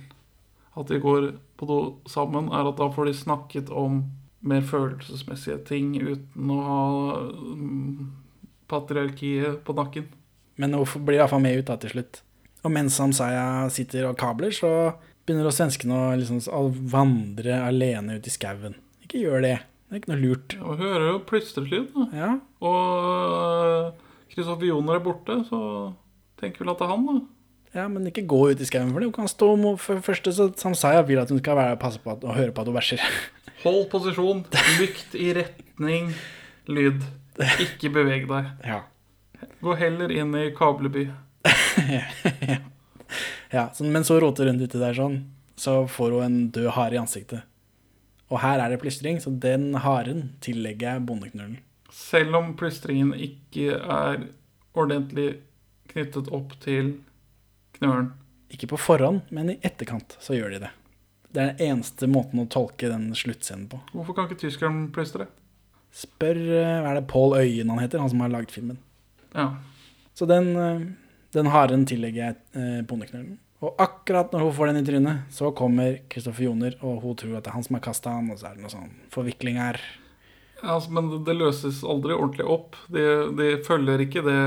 at 0.78 0.90
de 0.90 1.00
går 1.02 1.30
på 1.58 1.68
do 1.68 1.78
sammen, 2.10 2.50
er 2.52 2.68
at 2.68 2.78
da 2.78 2.90
får 2.92 3.10
de 3.10 3.14
snakket 3.16 3.72
om 3.74 4.02
mer 4.46 4.62
følelsesmessige 4.64 5.58
ting 5.68 5.94
uten 5.98 6.52
å 6.54 6.58
ha 6.64 6.82
mm, 7.26 8.10
patriarkiet 8.70 9.62
på 9.66 9.76
nakken. 9.76 10.06
Men 10.60 10.76
hun 10.76 11.06
blir 11.06 11.20
iallfall 11.20 11.42
med 11.42 11.58
ut 11.58 11.68
da 11.70 11.78
til 11.80 11.96
slutt. 11.96 12.22
Og 12.64 12.72
mens 12.74 12.96
Samsaya 13.00 13.68
sitter 13.72 14.08
og 14.10 14.18
kabler, 14.20 14.52
så 14.52 14.92
begynner 15.24 15.48
også 15.48 15.64
svenskene 15.64 15.96
å, 15.96 16.12
liksom, 16.20 16.40
vandre 16.92 17.60
alene 17.64 18.18
ut 18.18 18.26
i 18.28 18.32
skauen. 18.34 18.76
Ikke 19.04 19.22
gjør 19.22 19.44
det. 19.46 19.56
Det 19.90 19.96
er 19.96 20.02
ikke 20.02 20.12
noe 20.12 20.20
lurt. 20.22 20.56
Og 20.62 20.78
hører 20.78 21.06
jo 21.08 21.18
plystreslyd, 21.26 21.88
da. 21.96 22.06
Ja, 22.14 22.30
Og 22.62 23.96
Kristoffer 24.30 24.68
Joner 24.68 25.00
er 25.00 25.04
borte, 25.04 25.40
så 25.48 25.60
tenker 26.40 26.62
vel 26.62 26.72
at 26.74 26.78
det 26.80 26.86
er 26.86 26.92
han, 26.92 27.06
da. 27.08 27.16
ja 27.80 27.86
men 27.90 28.06
ikke 28.06 28.26
gå 28.30 28.38
ut 28.52 28.60
i 28.62 28.68
skauen 28.68 28.92
for 28.92 29.02
det. 29.02 29.08
Hun 29.10 29.16
kan 29.16 29.30
stå 29.30 29.48
mot 29.58 29.80
For 29.82 29.98
første 30.04 30.32
så 30.36 30.46
Samsaya 30.56 31.02
vil 31.08 31.18
at 31.22 31.32
hun 31.32 31.40
skal 31.42 31.58
være 31.58 31.80
passe 31.80 31.98
på 32.02 32.12
at, 32.14 32.22
og 32.24 32.36
høre 32.38 32.54
på 32.54 32.62
at 32.62 32.70
hun 32.70 32.78
bæsjer. 32.78 33.02
Hold 33.64 33.90
posisjon, 33.92 34.44
lykt 34.78 35.16
i 35.18 35.32
retning 35.36 36.12
lyd. 36.70 37.02
Ikke 37.60 37.90
beveg 37.92 38.28
deg. 38.30 38.54
Ja. 38.64 38.78
Gå 39.60 39.74
heller 39.80 40.12
inn 40.14 40.32
i 40.38 40.46
Kableby. 40.56 41.08
ja 42.48 42.60
ja. 43.50 43.70
men 43.80 44.04
så 44.04 44.20
roter 44.20 44.46
hun 44.46 44.60
uti 44.60 44.78
der 44.78 44.94
sånn, 44.96 45.22
så 45.58 45.84
får 45.88 46.16
hun 46.16 46.26
en 46.26 46.38
død 46.54 46.70
hare 46.76 46.96
i 46.96 47.00
ansiktet. 47.00 47.46
Og 48.30 48.42
her 48.44 48.62
er 48.62 48.70
det 48.70 48.80
plystring, 48.82 49.18
så 49.22 49.32
den 49.34 49.72
haren 49.82 50.30
tillegger 50.44 50.94
jeg 50.94 51.06
bondeknullen. 51.08 51.58
Selv 51.90 52.36
om 52.38 52.52
plystringen 52.58 53.10
ikke 53.18 53.74
er 53.74 54.28
ordentlig 54.78 55.40
knyttet 55.90 56.30
opp 56.30 56.54
til 56.62 56.94
knølen. 57.80 58.12
Ikke 58.54 58.70
på 58.70 58.78
forhånd, 58.78 59.24
men 59.34 59.52
i 59.52 59.58
etterkant 59.66 60.14
så 60.22 60.36
gjør 60.38 60.54
de 60.54 60.62
det. 60.66 60.70
Det 61.30 61.42
er 61.42 61.50
den 61.52 61.66
eneste 61.66 62.06
måten 62.10 62.42
å 62.42 62.48
tolke 62.50 62.88
den 62.90 63.10
sluttscenen 63.18 63.68
på. 63.70 63.78
Hvorfor 63.94 64.16
kan 64.16 64.26
ikke 64.26 64.40
tyskeren 64.46 64.88
plystre? 64.94 65.28
Spør 65.94 66.38
eh, 66.38 66.78
Hva 66.82 66.92
er 66.92 67.00
det 67.00 67.10
Pål 67.10 67.36
Øyen 67.38 67.70
han 67.70 67.82
heter, 67.82 68.02
han 68.02 68.10
som 68.10 68.22
har 68.22 68.30
lagd 68.30 68.54
filmen. 68.54 68.78
Ja. 69.34 69.52
Så 70.18 70.26
den, 70.30 70.50
eh, 70.58 70.82
den 71.34 71.46
haren 71.52 71.86
tillegger 71.88 72.24
jeg 72.24 72.36
eh, 72.58 72.82
bondeknullen. 72.88 73.38
Og 73.60 73.76
akkurat 73.82 74.32
når 74.32 74.40
hun 74.46 74.54
får 74.56 74.70
den 74.70 74.78
i 74.80 74.84
trynet, 74.86 75.24
så 75.36 75.50
kommer 75.56 75.98
Kristoffer 76.08 76.46
Joner, 76.46 76.78
og 76.80 77.02
hun 77.04 77.16
tror 77.20 77.36
at 77.36 77.44
det 77.44 77.50
er 77.52 77.56
han 77.58 77.66
som 77.66 77.76
har 77.76 77.82
kasta 77.84 78.14
han, 78.14 78.30
og 78.32 78.38
så 78.40 78.48
er 78.48 78.54
det 78.56 78.64
noe 78.64 78.72
sånn 78.72 78.94
forvikling 79.12 79.58
her. 79.60 79.76
Altså, 80.62 80.90
men 80.96 81.10
det- 81.24 81.36
løses 81.36 81.82
aldri 81.84 82.12
ordentlig 82.16 82.46
opp. 82.48 82.76
De, 82.88 83.04
de 83.36 83.50
følger 83.64 84.00
ikke 84.06 84.24
det 84.24 84.38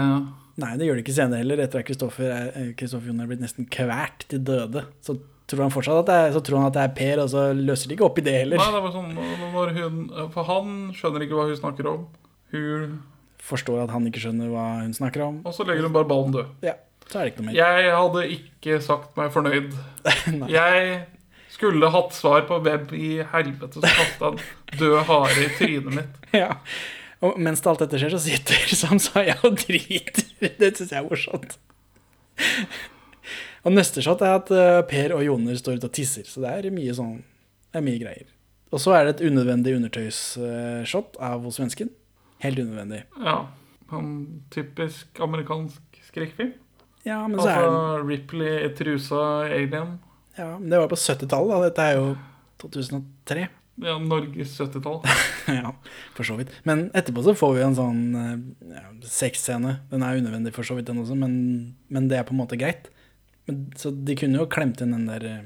Nei, 0.56 0.76
det 0.78 0.86
gjør 0.86 1.00
de 1.00 1.02
ikke 1.02 1.14
senere 1.16 1.40
heller. 1.42 1.58
Etter 1.64 1.80
at 1.82 1.86
Kristoffer 1.88 2.30
er- 2.30 2.52
eh, 2.54 2.74
Joner 2.78 3.24
er 3.24 3.28
blitt 3.32 3.42
nesten 3.42 3.66
kvert 3.66 4.28
til 4.30 4.40
døde, 4.46 4.84
så 5.02 5.16
tror 5.48 5.62
han 5.66 5.72
fortsatt 5.74 6.04
at 6.04 6.06
det 6.06 6.14
er, 6.14 6.32
så 6.36 6.42
tror 6.46 6.58
han 6.62 6.68
at 6.68 6.74
det 6.74 6.84
er 6.84 6.94
Per, 6.98 7.22
og 7.24 7.30
så 7.30 7.42
løser 7.58 7.88
de 7.90 7.96
ikke 7.98 8.06
opp 8.06 8.18
i 8.22 8.22
det 8.22 8.34
heller. 8.38 8.58
Nei, 8.62 8.72
det 8.72 8.84
var 8.84 8.94
sånn 8.94 9.14
hun 9.14 10.30
For 10.32 10.44
han 10.44 10.94
skjønner 10.94 11.26
ikke 11.26 11.38
hva 11.40 11.48
hun 11.50 11.58
snakker 11.58 11.90
om. 11.90 12.06
Hun 12.54 13.02
Forstår 13.44 13.82
at 13.84 13.92
han 13.92 14.06
ikke 14.08 14.22
skjønner 14.24 14.52
hva 14.54 14.66
hun 14.82 14.94
snakker 14.96 15.26
om. 15.26 15.42
Og 15.44 15.56
så 15.56 15.66
legger 15.68 15.88
hun 15.88 15.96
bare 15.96 16.08
ballen 16.08 16.32
død. 16.36 16.52
Ja, 16.64 16.78
så 17.10 17.20
er 17.20 17.26
det 17.26 17.34
ikke 17.34 17.44
noe 17.44 17.50
mer. 17.50 17.58
Jeg 17.60 17.96
hadde 17.98 18.22
ikke 18.38 18.78
sagt 18.86 19.18
meg 19.20 19.34
fornøyd. 19.36 19.74
Jeg 20.58 20.94
skulle 21.54 21.90
hatt 21.94 22.16
svar 22.18 22.48
på 22.50 22.58
hvem 22.66 22.88
i 22.98 23.10
helvete 23.34 23.78
som 23.78 23.84
kasta 23.86 24.32
en 24.32 24.40
død 24.80 24.96
hare 25.10 25.44
i 25.44 25.50
trynet 25.60 25.98
mitt. 26.00 26.20
Ja. 26.44 26.56
Og 27.24 27.38
mens 27.40 27.62
alt 27.70 27.80
dette 27.80 28.00
skjer, 28.02 28.12
så 28.16 28.20
sitter 28.20 28.72
Samsaya 28.84 29.38
og 29.48 29.60
driter. 29.62 30.26
Det 30.60 30.74
syns 30.76 30.92
jeg 30.92 31.00
er 31.00 31.06
morsomt. 31.08 31.54
Og 33.64 33.72
neste 33.72 34.04
shot 34.04 34.24
er 34.26 34.34
at 34.42 34.50
eh, 34.52 34.82
Per 34.90 35.14
og 35.16 35.24
Joner 35.24 35.56
står 35.60 35.78
ute 35.80 35.88
og 35.88 35.96
tisser. 35.96 36.26
Så 36.28 36.44
det 36.44 36.52
er 36.52 36.74
mye 36.76 36.96
sånn 36.98 37.22
Det 37.72 37.80
er 37.80 37.86
mye 37.86 38.02
greier. 38.02 38.28
Og 38.74 38.82
så 38.82 38.96
er 38.98 39.06
det 39.06 39.14
et 39.18 39.28
unødvendig 39.30 39.76
undertøysshot 39.78 41.20
av 41.22 41.46
svensken. 41.54 41.94
Helt 42.44 42.60
unødvendig. 42.60 43.04
Ja. 43.24 43.38
En 43.94 44.14
typisk 44.54 45.20
amerikansk 45.22 46.00
skrekkfilm. 46.10 46.54
Ja, 47.04 47.22
men 47.28 47.40
så 47.40 47.50
er 47.50 47.58
Altså 47.64 47.98
den 47.98 48.08
Ripley 48.10 48.70
trusa, 48.78 49.24
alien. 49.50 50.00
ja, 50.38 50.58
men 50.58 50.70
Det 50.70 50.80
var 50.80 50.88
på 50.88 50.96
70-tallet, 50.96 51.52
da. 51.52 51.68
Dette 51.68 51.82
er 51.90 52.00
jo 52.00 52.08
2003. 52.64 53.48
Ja, 53.84 53.98
Norges 54.00 54.54
70-tall. 54.60 55.02
ja, 55.60 55.74
for 56.14 56.24
så 56.28 56.38
vidt. 56.38 56.52
Men 56.64 56.90
etterpå 56.94 57.24
så 57.26 57.34
får 57.36 57.56
vi 57.58 57.64
en 57.66 57.78
sånn 57.78 58.02
eh, 58.20 58.76
ja, 58.76 58.86
sexscene. 59.10 59.80
Den 59.92 60.06
er 60.06 60.20
unødvendig 60.22 60.54
for 60.56 60.68
så 60.68 60.78
vidt, 60.78 60.88
den 60.92 61.02
også, 61.02 61.18
men, 61.18 61.34
men 61.90 62.08
det 62.12 62.20
er 62.20 62.28
på 62.28 62.36
en 62.36 62.42
måte 62.44 62.60
greit. 62.60 62.92
Men, 63.50 63.66
så 63.76 63.92
de 63.92 64.16
kunne 64.20 64.40
jo 64.40 64.48
klemt 64.52 64.84
inn 64.84 64.94
den 64.96 65.10
der 65.10 65.26
eh, 65.28 65.44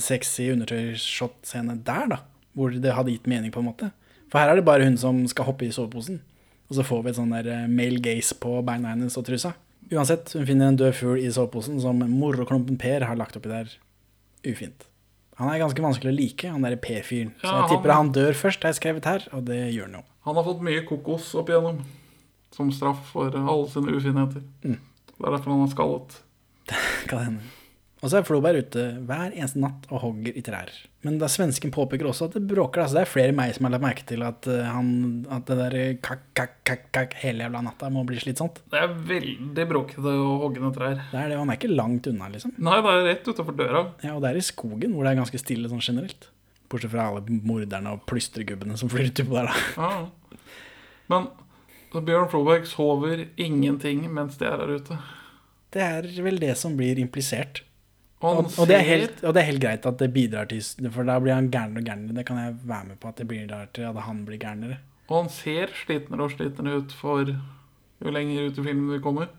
sexy 0.00 0.48
undertøyshot-scene 0.54 1.78
der, 1.86 2.10
da. 2.14 2.22
Hvor 2.58 2.72
det 2.74 2.96
hadde 2.96 3.14
gitt 3.14 3.28
mening, 3.30 3.52
på 3.54 3.62
en 3.62 3.68
måte. 3.70 3.92
For 4.28 4.38
her 4.42 4.52
er 4.52 4.60
det 4.60 4.66
bare 4.68 4.84
hun 4.84 4.98
som 5.00 5.22
skal 5.30 5.48
hoppe 5.48 5.66
i 5.66 5.72
soveposen. 5.74 6.20
Og 6.68 6.76
så 6.76 6.84
får 6.84 7.02
vi 7.06 7.10
et 7.14 7.16
sånn 7.16 7.32
der 7.32 7.46
eh, 7.48 7.66
male 7.72 8.00
gaze 8.04 8.36
på 8.36 8.58
beina 8.66 8.90
hennes 8.92 9.16
og 9.16 9.24
trusa. 9.24 9.54
Uansett, 9.88 10.34
hun 10.36 10.44
finner 10.44 10.68
en 10.68 10.76
død 10.76 10.92
fugl 10.98 11.22
i 11.22 11.30
soveposen 11.32 11.78
som 11.80 12.02
moroklumpen 12.12 12.76
Per 12.80 13.06
har 13.08 13.16
lagt 13.16 13.38
oppi 13.40 13.48
der. 13.48 13.70
Ufint. 14.44 14.84
Han 15.38 15.48
er 15.52 15.60
ganske 15.62 15.80
vanskelig 15.80 16.10
å 16.12 16.16
like, 16.18 16.50
han 16.50 16.64
derre 16.66 16.76
P-fyren. 16.82 17.30
Så 17.40 17.46
jeg 17.46 17.62
han- 17.62 17.70
tipper 17.70 17.94
han 17.94 18.12
dør 18.12 18.34
først, 18.36 18.62
har 18.62 18.72
jeg 18.74 18.80
skrevet 18.82 19.04
her, 19.06 19.24
og 19.32 19.44
det 19.46 19.60
gjør 19.72 19.86
han 19.86 20.00
jo. 20.00 20.04
Han 20.26 20.34
har 20.34 20.44
fått 20.44 20.60
mye 20.66 20.84
kokos 20.84 21.30
opp 21.38 21.48
igjennom. 21.48 21.78
Som 22.52 22.72
straff 22.72 23.12
for 23.12 23.30
alle 23.30 23.68
sine 23.70 23.94
ufinheter. 23.94 24.42
Mm. 24.64 24.78
Det 25.14 25.24
er 25.26 25.30
derfor 25.36 25.54
han 25.54 25.62
er 25.64 25.72
skallet. 25.72 26.18
Kan 27.08 27.18
hende. 27.24 27.40
Og 27.98 28.12
så 28.12 28.20
er 28.20 28.26
Floberg 28.26 28.60
ute 28.62 28.82
hver 29.08 29.32
eneste 29.32 29.58
natt 29.58 29.88
og 29.90 30.04
hogger 30.04 30.36
i 30.38 30.42
trær. 30.46 30.68
Men 31.02 31.16
da 31.18 31.26
svensken 31.30 31.72
påpeker 31.74 32.06
også 32.06 32.28
at 32.28 32.36
det 32.36 32.44
bråker. 32.46 32.84
Altså 32.84 32.98
det 32.98 33.02
er 33.02 33.10
flere 33.10 33.32
enn 33.32 33.38
meg 33.38 33.56
som 33.56 33.66
har 33.66 33.74
lagt 33.74 33.84
merke 33.84 34.04
til 34.06 34.22
at, 34.26 34.46
eh, 34.50 34.68
han, 34.70 34.92
at 35.34 35.50
det 35.50 35.56
der 35.58 35.76
kakk, 36.06 36.22
kakk, 36.38 36.54
kakk, 36.68 36.84
kakk 36.94 37.16
hele 37.24 37.42
jævla 37.46 37.64
natta 37.66 37.90
må 37.90 38.04
bli 38.06 38.20
slitsomt. 38.22 38.60
Det 38.70 38.78
er 38.84 38.94
veldig 39.10 39.66
bråkete 39.72 40.14
og 40.14 40.44
hoggende 40.44 40.70
trær. 40.76 41.02
Det 41.10 41.18
er 41.18 41.32
det, 41.32 41.40
og 41.40 41.44
Han 41.44 41.54
er 41.54 41.58
ikke 41.58 41.74
langt 41.74 42.06
unna, 42.12 42.30
liksom. 42.30 42.54
Nei, 42.58 42.78
det 42.86 42.94
er 42.94 43.04
rett 43.10 43.30
utafor 43.32 43.58
døra. 43.58 43.84
Ja, 44.06 44.14
Og 44.14 44.22
det 44.22 44.30
er 44.30 44.38
i 44.38 44.46
skogen, 44.46 44.94
hvor 44.94 45.02
det 45.02 45.12
er 45.12 45.22
ganske 45.24 45.42
stille 45.42 45.70
sånn 45.72 45.82
generelt. 45.82 46.30
Bortsett 46.70 46.94
fra 46.94 47.10
alle 47.10 47.40
morderne 47.42 47.96
og 47.96 48.06
plystregubbene 48.06 48.78
som 48.78 48.90
flyr 48.92 49.10
utpå 49.10 49.34
der, 49.34 49.50
da. 49.50 49.58
Ja. 49.82 50.38
Men 51.10 51.30
Bjørn 51.90 52.28
Floberg 52.30 52.66
sover 52.68 53.26
ingenting 53.40 54.04
mens 54.12 54.36
de 54.38 54.46
er 54.46 54.60
her 54.60 54.76
ute. 54.76 54.98
Det 55.72 55.82
er 55.82 56.06
vel 56.24 56.38
det 56.40 56.54
som 56.60 56.76
blir 56.76 57.00
implisert. 57.00 57.64
Og 58.20 58.48
Og, 58.58 58.66
det 58.66 58.74
er 58.74 58.86
helt, 58.86 59.20
og 59.22 59.34
det 59.34 59.42
er 59.42 59.46
helt 59.52 59.62
greit 59.62 59.84
at 59.86 59.98
det 60.00 60.08
bidrar 60.10 60.48
til 60.50 60.90
For 60.90 61.06
da 61.06 61.20
blir 61.22 61.36
han 61.36 61.50
gærnere 61.54 61.84
og 61.84 61.86
gærnere. 61.86 62.16
Det 62.16 62.26
kan 62.26 62.40
jeg 62.42 62.56
være 62.66 62.88
med 62.88 63.00
på 63.00 63.08
at 63.08 63.16
det 63.16 63.28
bidrar 63.30 63.68
til 63.72 63.86
at 63.86 64.00
han 64.08 64.24
blir 64.26 64.40
gærnere. 64.42 64.80
Og 65.08 65.22
han 65.22 65.30
ser 65.32 65.70
slitnere 65.84 66.26
og 66.26 66.34
slitnere 66.34 66.82
ut 66.82 66.92
for 66.92 67.30
jo 67.98 68.14
lenger 68.14 68.48
ut 68.48 68.58
i 68.58 68.64
filmen 68.64 68.90
vi 68.92 69.02
kommer. 69.02 69.30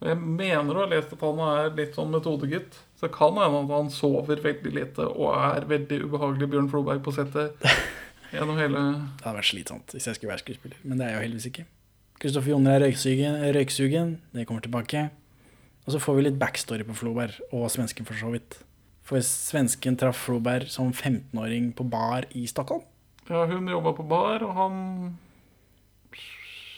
Og 0.00 0.10
jeg 0.10 0.18
mener 0.20 0.76
å 0.76 0.82
ha 0.84 0.88
lest 0.90 1.14
at 1.16 1.22
han 1.24 1.40
er 1.46 1.70
litt 1.76 1.96
sånn 1.96 2.12
metodegutt. 2.12 2.76
Så 3.00 3.08
kan 3.12 3.36
det 3.36 3.46
hende 3.46 3.62
at 3.64 3.72
han 3.72 3.88
sover 3.92 4.42
veldig 4.44 4.72
lite 4.72 5.06
og 5.08 5.32
er 5.36 5.68
veldig 5.68 6.02
ubehagelig 6.04 6.50
Bjørn 6.52 6.68
Floberg 6.72 7.00
på 7.04 7.14
settet 7.16 7.56
gjennom 8.34 8.60
hele 8.60 8.82
Det 9.16 9.24
hadde 9.24 9.38
vært 9.38 9.50
slitsomt 9.50 9.96
hvis 9.96 10.08
jeg 10.08 10.18
skulle 10.18 10.32
være 10.34 10.44
skuespiller, 10.44 10.80
men 10.84 11.00
det 11.00 11.06
er 11.06 11.14
jeg 11.14 11.18
jo 11.18 11.24
heldigvis 11.26 11.48
ikke. 11.52 11.66
Kristoffer 12.20 12.52
Joner 12.54 12.78
er 12.78 12.86
røyksugen, 12.86 13.38
røyksugen, 13.56 14.12
det 14.32 14.46
kommer 14.48 14.64
tilbake. 14.64 15.08
Og 15.86 15.94
så 15.94 16.00
får 16.02 16.16
vi 16.18 16.24
litt 16.26 16.38
backstory 16.40 16.82
på 16.88 16.96
Floberg, 16.98 17.36
og 17.54 17.68
svensken 17.70 18.06
for 18.08 18.18
så 18.18 18.32
vidt. 18.32 18.58
For 19.06 19.22
svensken 19.22 19.94
traff 19.98 20.18
Floberg 20.26 20.66
som 20.72 20.90
15-åring 20.92 21.68
på 21.78 21.86
bar 21.88 22.26
i 22.34 22.42
Stockholm. 22.50 22.82
Ja, 23.30 23.44
hun 23.46 23.68
jobba 23.70 23.92
på 23.94 24.02
bar, 24.10 24.42
og 24.46 24.52
han 24.58 24.80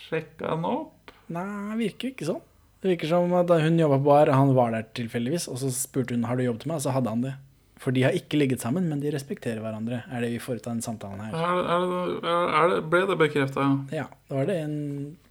sjekka 0.08 0.52
henne 0.54 0.70
opp. 0.82 1.12
Nei, 1.32 1.76
virker 1.80 2.12
ikke 2.12 2.28
sånn. 2.28 2.44
Det 2.78 2.92
virker 2.92 3.10
som 3.10 3.32
at 3.34 3.50
hun 3.64 3.80
jobba 3.80 3.98
på 3.98 4.06
bar, 4.10 4.30
og 4.30 4.38
han 4.38 4.52
var 4.56 4.72
der 4.76 4.86
tilfeldigvis, 4.96 5.48
og 5.50 5.58
så 5.62 5.70
spurte 5.74 6.14
hun 6.16 6.28
har 6.28 6.38
du 6.38 6.44
jobbet 6.46 6.64
med 6.66 6.74
meg, 6.74 6.80
og 6.80 6.84
så 6.86 6.94
hadde 6.94 7.12
han 7.12 7.24
det. 7.26 7.34
For 7.78 7.94
de 7.94 8.02
har 8.06 8.14
ikke 8.16 8.38
ligget 8.40 8.62
sammen, 8.62 8.88
men 8.90 9.00
de 9.02 9.10
respekterer 9.14 9.60
hverandre, 9.62 10.00
er 10.10 10.24
det 10.24 10.32
vi 10.34 10.40
får 10.42 10.58
ut 10.60 10.66
av 10.66 10.72
den 10.76 10.82
samtalen 10.84 11.20
her. 11.22 11.34
Er, 11.36 11.60
er, 11.74 11.84
det- 11.86 12.32
er 12.60 12.72
det, 12.74 12.78
ble 12.90 13.02
det 13.06 13.18
bekrefta? 13.20 13.66
Ja. 13.94 14.06
Det 14.28 14.36
var 14.40 14.48
det 14.50 14.56
en 14.64 14.78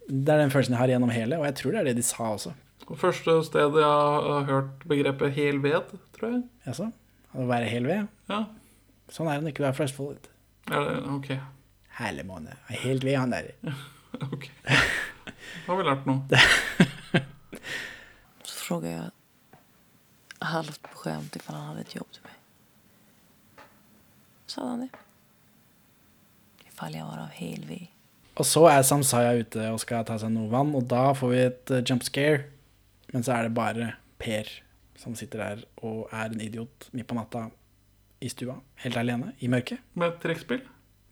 Det 0.08 0.32
er 0.32 0.38
den 0.40 0.50
følelsen 0.54 0.72
jeg 0.72 0.80
har 0.80 0.88
gjennom 0.94 1.10
hele, 1.12 1.36
og 1.38 1.44
jeg 1.44 1.54
tror 1.60 1.72
det 1.74 1.80
er 1.82 1.88
det 1.90 1.96
de 1.98 2.06
sa 2.08 2.30
også. 2.32 2.54
Første 2.96 3.34
stedet 3.44 3.82
jeg 3.82 3.84
har 3.84 4.46
hørt 4.48 4.86
begrepet 4.88 5.32
hel 5.36 5.58
ved, 5.62 5.90
tror 6.16 6.30
jeg. 6.32 6.42
Jaså? 6.66 6.86
Å 7.36 7.44
være 7.50 7.68
hel 7.68 7.84
ved? 7.88 8.06
Ja, 8.30 8.44
Sånn 9.12 9.28
er 9.32 9.40
det 9.40 9.54
ikke 9.54 9.62
å 9.62 9.66
være 9.68 9.76
fra 9.78 9.86
Østfold. 9.88 10.26
er 10.68 10.82
det, 10.84 10.96
ok. 11.08 11.28
Herlig 11.98 12.24
måned. 12.28 12.56
Helt 12.82 13.04
ved 13.04 13.16
han 13.16 13.30
der. 13.32 13.46
ok. 14.28 14.48
Da 14.68 14.80
har 15.70 15.78
vi 15.80 15.86
lært 15.88 16.04
noe. 16.08 16.40
Så 18.48 18.56
frågade 18.66 18.92
jeg 18.92 19.10
halvt 20.48 20.82
på 20.92 21.00
skämt 21.02 21.36
ifall 21.40 21.56
han 21.56 21.70
hadde 21.72 21.86
et 21.86 21.94
jobb 21.96 22.10
til 22.12 22.26
meg. 22.28 23.64
Så 24.48 24.60
Sa 24.60 24.68
han 24.74 24.84
det? 24.84 24.90
Ifall 26.68 26.94
jeg 26.94 27.04
var 27.08 27.24
av 27.24 27.32
hel 27.40 27.64
ved. 27.68 27.88
Og 28.38 28.46
så 28.46 28.68
er 28.70 28.84
Samsaya 28.86 29.32
ute 29.40 29.64
og 29.72 29.80
skal 29.82 30.04
ta 30.06 30.14
seg 30.20 30.30
noe 30.30 30.46
vann, 30.52 30.70
og 30.78 30.84
da 30.92 31.08
får 31.16 31.32
vi 31.32 31.40
et 31.48 31.72
eh, 31.74 31.82
jump 31.82 32.04
scare. 32.06 32.44
Men 33.12 33.22
så 33.24 33.32
er 33.38 33.46
det 33.48 33.54
bare 33.56 33.92
Per 34.18 34.48
som 34.98 35.14
sitter 35.14 35.38
der 35.38 35.60
og 35.86 36.08
er 36.12 36.32
en 36.34 36.40
idiot 36.42 36.88
midt 36.92 37.06
på 37.06 37.14
natta 37.14 37.44
i 38.20 38.28
stua, 38.32 38.56
helt 38.82 38.96
alene, 38.98 39.32
i 39.38 39.46
mørket, 39.48 39.78
Med 39.94 40.08
et 40.08 40.20
trekkspill. 40.24 40.64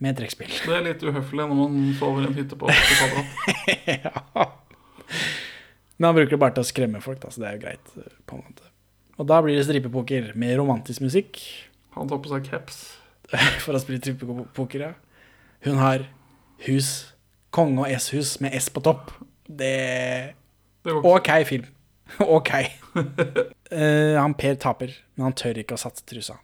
med 0.02 0.10
et 0.10 0.16
trekkspill. 0.24 0.50
Det 0.66 0.74
er 0.74 0.82
litt 0.82 1.04
uhøflig 1.06 1.44
når 1.46 1.54
man 1.60 1.76
sover 2.00 2.24
i 2.24 2.26
en 2.26 2.34
hytte 2.34 2.58
på 2.58 2.66
Padra. 2.66 3.22
ja. 3.86 4.46
Men 5.96 6.08
han 6.08 6.16
bruker 6.18 6.34
det 6.34 6.40
bare 6.42 6.56
til 6.56 6.64
å 6.66 6.68
skremme 6.68 7.00
folk, 7.04 7.20
da, 7.22 7.30
så 7.32 7.40
det 7.44 7.48
er 7.48 7.54
jo 7.56 7.62
greit. 7.62 7.92
eh, 8.02 8.16
på 8.26 8.36
en 8.36 8.42
måte. 8.44 8.66
Og 9.16 9.28
da 9.30 9.38
blir 9.40 9.56
det 9.56 9.64
stripepoker 9.68 10.32
med 10.36 10.56
romantisk 10.58 11.00
musikk. 11.06 11.38
Han 11.96 12.10
tar 12.10 12.18
på 12.20 12.32
seg 12.34 12.50
caps. 12.50 12.80
for 13.64 13.78
å 13.78 13.80
spille 13.80 14.02
stripepoker, 14.02 14.82
ja. 14.90 14.92
Hun 15.64 15.78
har 15.80 16.04
hus, 16.66 16.90
konge- 17.54 17.86
og 17.86 17.94
S-hus 17.96 18.34
med 18.44 18.54
S 18.58 18.68
på 18.74 18.82
topp. 18.84 19.14
Det 19.48 20.34
Det. 20.84 20.92
OK 21.06 21.30
film. 21.48 21.64
OK. 22.38 22.50
uh, 22.96 24.16
han 24.22 24.34
Per 24.38 24.58
taper, 24.62 24.94
men 25.16 25.30
han 25.30 25.38
tør 25.38 25.62
ikke 25.62 25.78
å 25.78 25.80
satse 25.80 26.06
trusa. 26.08 26.38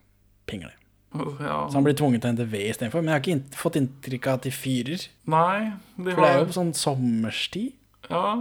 Pingle. 0.48 0.72
Ja. 1.12 1.68
Så 1.68 1.76
han 1.76 1.84
blir 1.84 1.96
tvunget 1.96 2.22
til 2.22 2.30
å 2.30 2.32
hente 2.32 2.48
ved 2.48 2.68
istedenfor. 2.72 3.04
Men 3.04 3.12
jeg 3.12 3.18
har 3.18 3.24
ikke 3.26 3.60
fått 3.60 3.78
inntrykk 3.80 4.28
av 4.28 4.38
at 4.40 4.46
de 4.46 4.52
fyrer. 4.54 5.06
Nei, 5.30 5.72
de 5.98 6.14
For 6.14 6.24
det 6.24 6.28
er 6.30 6.38
jo 6.40 6.46
på 6.48 6.56
sånn 6.56 6.72
sommerstid. 6.76 7.74
Ja, 8.08 8.36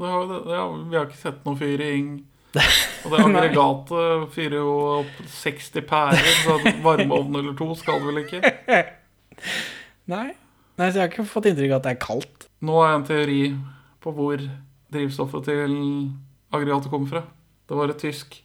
det 0.00 0.10
har, 0.10 0.34
ja, 0.48 0.66
vi 0.90 0.98
har 0.98 1.08
ikke 1.08 1.22
sett 1.22 1.40
noe 1.48 1.58
fyring. 1.60 2.12
Og 3.04 3.12
det 3.12 3.22
aggregatet 3.22 4.30
fyrer 4.34 4.56
jo 4.58 4.70
opp 5.00 5.18
60 5.32 5.84
pærer, 5.88 6.30
så 6.42 6.56
en 6.58 6.80
varmeovn 6.84 7.38
eller 7.38 7.54
to 7.58 7.68
skal 7.78 8.00
det 8.02 8.10
vel 8.10 8.22
ikke. 8.24 8.80
Nei. 10.10 10.26
Nei, 10.80 10.88
så 10.88 10.96
jeg 10.96 11.04
har 11.04 11.12
ikke 11.12 11.28
fått 11.28 11.46
inntrykk 11.50 11.76
av 11.76 11.80
at 11.80 11.86
det 11.86 11.94
er 11.94 12.02
kaldt. 12.02 12.48
Nå 12.66 12.80
har 12.80 12.90
jeg 12.90 12.98
en 12.98 13.06
teori 13.08 13.40
på 14.02 14.12
hvor 14.16 14.42
drivstoffet 14.90 15.46
til 15.46 15.76
aggregatet 16.50 16.90
kom 16.92 17.06
fra. 17.10 17.24
Det 17.68 17.78
var 17.78 17.92
et 17.92 18.02
tysk 18.02 18.40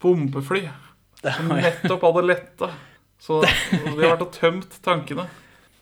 bombefly 0.00 0.64
som 1.20 1.50
nettopp 1.52 2.06
hadde 2.08 2.26
letta. 2.26 2.70
Så 3.20 3.42
vi 3.42 4.00
har 4.00 4.14
vært 4.14 4.24
og 4.24 4.32
tømt 4.32 4.78
tankene. 4.84 5.26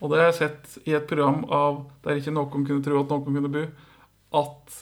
Og 0.02 0.11
det 0.11 0.18
har 0.20 0.30
jeg 0.30 0.38
sett 0.38 0.78
i 0.87 0.94
et 0.99 1.06
program 1.11 1.44
av 1.54 1.85
der 2.04 2.18
ikke 2.18 2.35
noen 2.35 2.50
kunne 2.66 2.82
tro 2.82 3.02
at 3.02 3.12
noen 3.12 3.38
kunne 3.38 3.52
bo, 3.54 3.64
at 4.38 4.80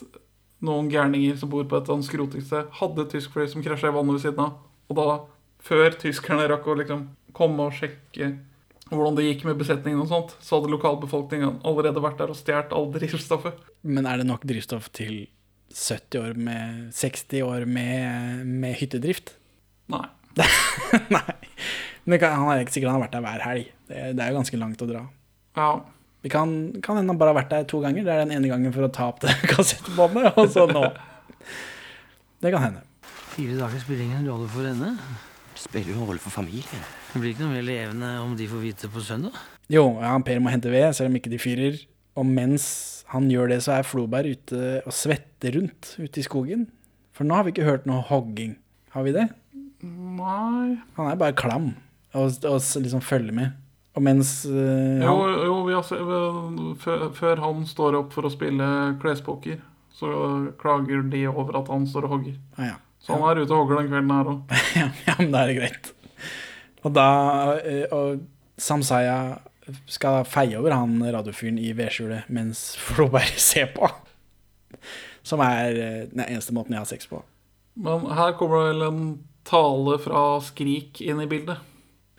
noen 0.65 0.89
gærninger 0.89 1.37
som 1.37 1.51
bor 1.53 1.65
på 1.69 1.77
et 1.77 1.89
sånt 1.89 2.05
skrotingssted, 2.05 2.69
hadde 2.79 3.05
et 3.05 3.13
tysk 3.13 3.33
fly 3.33 3.45
som 3.49 3.63
krasja 3.65 3.91
i 3.91 3.95
vannet 3.95 4.17
ved 4.17 4.25
siden 4.25 4.43
av. 4.45 4.57
Og 4.89 4.97
da, 4.97 5.07
før 5.61 5.97
tyskerne 6.01 6.49
rakk 6.49 6.65
å 6.69 6.77
liksom 6.81 7.07
komme 7.37 7.69
og 7.69 7.77
sjekke 7.77 8.33
hvordan 8.87 9.17
det 9.17 9.25
gikk 9.25 9.43
med 9.49 9.57
besetningen 9.59 10.01
og 10.01 10.09
sånt, 10.09 10.35
så 10.41 10.57
hadde 10.57 10.71
lokalbefolkningen 10.71 11.59
allerede 11.67 12.01
vært 12.03 12.21
der 12.21 12.31
og 12.31 12.39
stjålet 12.39 12.73
all 12.73 12.87
drivstoffet. 12.93 13.57
Men 13.83 14.07
er 14.09 14.21
det 14.21 14.29
nok 14.29 14.45
drivstoff 14.47 14.87
til 14.95 15.25
70 15.73 16.21
år 16.21 16.39
med 16.39 16.87
60 16.95 17.43
år 17.45 17.65
med, 17.69 18.45
med 18.47 18.77
hyttedrift? 18.79 19.35
Nei. 19.91 20.05
Nei. 21.15 21.37
Men 22.07 22.21
kan, 22.21 22.37
han 22.39 22.53
er 22.53 22.63
ikke 22.63 22.77
sikkert 22.77 22.93
han 22.93 22.99
har 22.99 23.05
vært 23.07 23.15
der 23.17 23.25
hver 23.25 23.43
helg. 23.43 23.69
Det, 23.89 24.01
det 24.15 24.23
er 24.23 24.31
jo 24.31 24.39
ganske 24.39 24.59
langt 24.61 24.83
å 24.83 24.89
dra. 24.89 25.03
Ja. 25.57 25.69
Vi 26.25 26.31
kan, 26.33 26.53
kan 26.83 26.97
hende 26.99 27.13
han 27.13 27.19
bare 27.19 27.33
har 27.33 27.39
vært 27.41 27.53
der 27.53 27.67
to 27.69 27.81
ganger. 27.83 28.05
Det 28.07 28.13
er 28.13 28.23
den 28.23 28.33
ene 28.37 28.51
gangen 28.51 28.73
for 28.75 28.87
å 28.87 28.91
ta 28.93 29.09
opp 29.11 29.21
det 29.23 29.33
kassettbåndet, 29.51 30.33
og 30.39 30.49
så 30.53 30.65
nå. 30.69 30.85
Det 32.43 32.53
kan 32.53 32.63
hende. 32.63 32.83
Fire 33.35 33.57
dager 33.59 33.81
spiller 33.83 34.07
ingen 34.07 34.25
rolle 34.29 34.47
for 34.49 34.65
henne. 34.65 34.93
spiller 35.57 35.93
jo 35.93 36.07
rolle 36.07 36.21
for 36.21 36.33
familien. 36.33 36.87
Det 37.11 37.21
blir 37.21 37.33
ikke 37.33 37.45
noe 37.45 37.57
mer 37.57 37.65
levende 37.65 38.09
om 38.23 38.33
de 38.37 38.47
får 38.49 38.63
vite 38.63 38.89
på 38.93 39.03
søndag. 39.05 39.37
Jo, 39.71 39.97
ja, 40.01 40.15
Per 40.23 40.39
må 40.39 40.51
hente 40.53 40.71
ved, 40.71 40.89
selv 40.95 41.11
om 41.11 41.19
ikke 41.19 41.31
de 41.33 41.41
fyrer. 41.41 41.79
Og 42.17 42.25
mens 42.25 42.96
han 43.13 43.29
gjør 43.31 43.47
det, 43.53 43.61
så 43.63 43.77
er 43.77 43.85
Floberg 43.87 44.33
ute 44.35 44.81
og 44.85 44.93
svetter 44.95 45.55
rundt 45.55 45.93
ute 46.01 46.19
i 46.19 46.25
skogen. 46.25 46.65
For 47.15 47.23
nå 47.27 47.37
har 47.37 47.45
vi 47.47 47.53
ikke 47.55 47.67
hørt 47.67 47.85
noe 47.89 48.01
hogging. 48.09 48.57
Har 48.93 49.05
vi 49.07 49.13
det? 49.15 49.27
Nei 49.83 50.77
Han 50.97 51.07
er 51.11 51.17
bare 51.19 51.35
klam 51.37 51.67
og, 52.17 52.33
og 52.49 52.57
liksom 52.81 53.01
følger 53.05 53.35
med. 53.35 53.53
Og 53.97 54.03
mens 54.05 54.31
eh, 54.49 55.01
Jo, 55.03 55.13
jo 55.45 55.55
vi 55.67 55.73
har, 55.75 55.85
se- 55.85 55.99
før, 56.83 57.07
før 57.17 57.41
han 57.43 57.63
står 57.69 57.97
opp 57.99 58.11
for 58.15 58.27
å 58.27 58.31
spille 58.33 58.67
klespoker, 59.01 59.59
så 59.93 60.09
klager 60.61 61.01
de 61.09 61.23
over 61.29 61.57
at 61.61 61.69
han 61.73 61.85
står 61.89 62.05
og 62.07 62.13
hogger. 62.17 62.35
ah, 62.57 62.71
ja. 62.73 62.77
Så 63.01 63.13
han 63.15 63.23
er 63.29 63.39
ute 63.43 63.53
og 63.55 63.61
hogger 63.63 63.79
den 63.83 63.91
kvelden 63.91 64.13
her 64.13 64.29
òg. 64.33 64.57
ja, 65.07 65.15
men 65.21 65.31
da 65.33 65.43
er 65.45 65.51
det 65.53 65.57
greit. 65.61 65.91
Og 66.85 66.93
da 66.97 67.05
eh, 67.61 67.85
Og 67.95 68.19
Samsaya 68.61 69.17
skal 69.85 70.23
feie 70.25 70.57
over 70.59 70.71
han 70.75 70.99
radiofyren 71.13 71.57
i 71.59 71.71
vedskjulet 71.77 72.29
mens 72.33 72.75
Flåberg 72.79 73.33
ser 73.49 73.71
på. 73.75 73.89
Som 75.27 75.41
er 75.43 75.75
eh, 75.75 76.03
den 76.11 76.23
eneste 76.27 76.53
måten 76.55 76.73
jeg 76.75 76.81
har 76.83 76.89
sex 76.89 77.07
på. 77.11 77.21
Men 77.77 78.07
her 78.17 78.33
kommer 78.39 78.63
det 78.63 78.69
vel 78.75 78.85
en 78.87 79.01
tale 79.47 79.97
fra 80.03 80.21
Skrik 80.43 81.01
inn 81.05 81.19
i 81.23 81.27
bildet. 81.29 81.59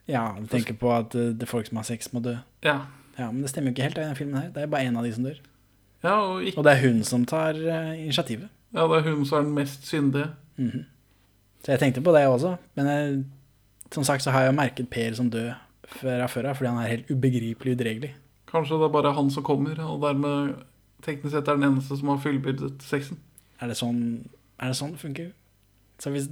Ja, 0.08 0.30
du 0.38 0.46
tenker 0.48 0.76
på 0.78 0.88
at 0.94 1.12
det 1.12 1.42
er 1.44 1.50
folk 1.50 1.66
som 1.68 1.76
har 1.80 1.84
sex, 1.88 2.12
må 2.14 2.22
dø. 2.24 2.36
Ja. 2.64 2.78
Ja, 3.18 3.26
Men 3.32 3.42
det 3.42 3.50
stemmer 3.50 3.72
jo 3.72 3.74
ikke 3.76 3.88
helt 3.88 3.98
i 3.98 4.04
denne 4.04 4.16
filmen 4.16 4.38
her. 4.40 4.52
Det 4.54 4.62
er 4.62 4.70
bare 4.70 4.86
én 4.88 4.96
av 4.96 5.04
de 5.04 5.10
som 5.12 5.24
dør. 5.26 5.40
Ja, 6.04 6.12
og, 6.22 6.44
ikke, 6.46 6.60
Og 6.60 6.64
det 6.64 6.72
er 6.72 6.84
hun 6.86 7.02
som 7.04 7.24
tar 7.26 7.58
eh, 7.58 7.90
initiativet. 8.04 8.48
ja, 8.72 8.84
det 8.86 8.96
er 9.00 9.08
hun 9.10 9.24
som 9.26 9.38
er 9.40 9.42
den 9.48 9.56
mest 9.58 9.84
syndige. 9.88 10.28
Så 11.64 11.72
jeg 11.74 11.80
tenkte 11.82 12.00
på 12.06 12.12
det 12.14 12.22
også. 12.30 12.54
Men 12.78 12.86
jeg, 12.86 13.24
som 13.92 14.04
sagt 14.06 14.22
så 14.22 14.30
har 14.30 14.46
jeg 14.46 14.54
merket 14.54 14.88
Per 14.90 15.14
som 15.18 15.28
død 15.30 15.50
fra 15.88 16.26
før 16.28 16.44
av, 16.50 16.54
fordi 16.58 16.70
han 16.70 16.80
er 16.82 16.92
helt 16.92 17.10
ubegripelig 17.10 17.72
udregelig. 17.76 18.12
Kanskje 18.48 18.78
det 18.80 18.86
er 18.88 18.94
bare 18.94 19.16
han 19.16 19.30
som 19.30 19.42
kommer, 19.44 19.74
og 19.84 20.02
dermed 20.02 20.36
teknisk 21.04 21.32
sett 21.34 21.48
er 21.48 21.54
den 21.58 21.68
eneste 21.70 21.92
som 21.98 22.08
har 22.12 22.20
fullbyrdet 22.22 22.82
sexen. 22.84 23.16
Er 23.60 23.66
det 23.70 23.76
sånn, 23.80 24.00
er 24.58 24.66
det, 24.72 24.78
sånn 24.78 24.94
det 24.94 25.02
funker? 25.02 25.28
Så, 25.98 26.06
hvis, 26.14 26.26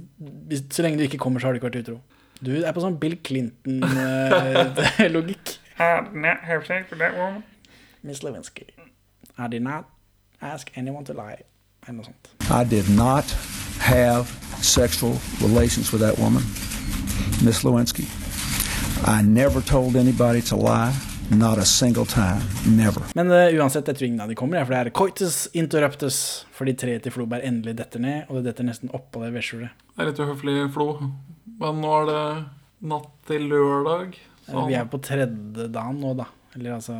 hvis, 0.47 0.61
så 0.71 0.79
lenge 0.85 0.97
du 0.99 1.03
ikke 1.07 1.21
kommer, 1.21 1.39
så 1.39 1.45
har 1.47 1.53
du 1.53 1.57
ikke 1.59 1.69
vært 1.71 1.83
utro. 1.83 1.97
Du 2.39 2.51
er 2.55 2.73
på 2.73 2.83
sånn 2.83 2.99
Bill 3.01 3.17
Clinton-logikk. 3.25 5.47
Miss 8.07 8.19
Lewinsky. 8.23 8.65
I 9.37 9.47
did 9.47 9.61
not 9.61 9.83
ask 10.41 10.71
anyone 10.77 11.05
to 11.05 11.13
lie. 11.13 11.43
Eller 11.87 11.99
noe 11.99 12.05
sånt. 12.05 12.29
I 12.49 12.63
did 12.63 12.89
not 12.89 13.25
have 13.79 14.27
sexual 14.61 15.17
relations 15.41 15.91
with 15.91 16.01
that 16.01 16.17
woman, 16.17 16.43
Miss 17.43 17.63
Lewinsky. 17.63 18.07
I 19.05 19.21
never 19.23 19.61
told 19.61 19.95
anybody 19.95 20.41
to 20.41 20.55
lie, 20.57 20.93
not 21.31 21.57
a 21.57 21.65
single 21.65 22.05
time, 22.05 22.41
never. 22.65 23.01
Men 23.15 23.31
uh, 23.31 23.47
uansett, 23.61 23.87
jeg 23.87 23.95
tror 23.97 24.07
ingen 24.07 24.21
av 24.23 24.27
de 24.31 24.35
kommer, 24.35 24.63
for 24.65 24.73
det 24.75 24.79
er 24.81 24.89
coitus 24.95 25.37
interruptus. 25.57 26.17
Fordi 26.57 26.73
de 26.73 26.81
tre 26.81 26.95
til 27.03 27.13
Floberg 27.15 27.45
endelig 27.47 27.75
detter 27.79 28.01
ned, 28.03 28.25
og 28.27 28.39
det 28.39 28.49
detter 28.51 28.67
nesten 28.67 28.91
oppå 28.95 29.21
det 29.23 29.31
vedskjulet. 29.35 29.71
Det 29.95 30.03
er 30.03 30.09
litt 30.11 30.21
uhøflig, 30.23 30.55
Flo. 30.75 30.87
Men 31.61 31.79
nå 31.83 31.93
er 32.01 32.09
det 32.09 32.23
natt 32.91 33.11
til 33.29 33.47
lørdag. 33.51 34.15
Eh, 34.17 34.51
Så 34.51 34.65
Vi 34.67 34.75
er 34.79 34.85
på 34.91 34.99
tredje 35.03 35.67
dagen 35.73 36.01
nå, 36.03 36.13
da. 36.17 36.27
Eller 36.55 36.75
altså 36.77 36.97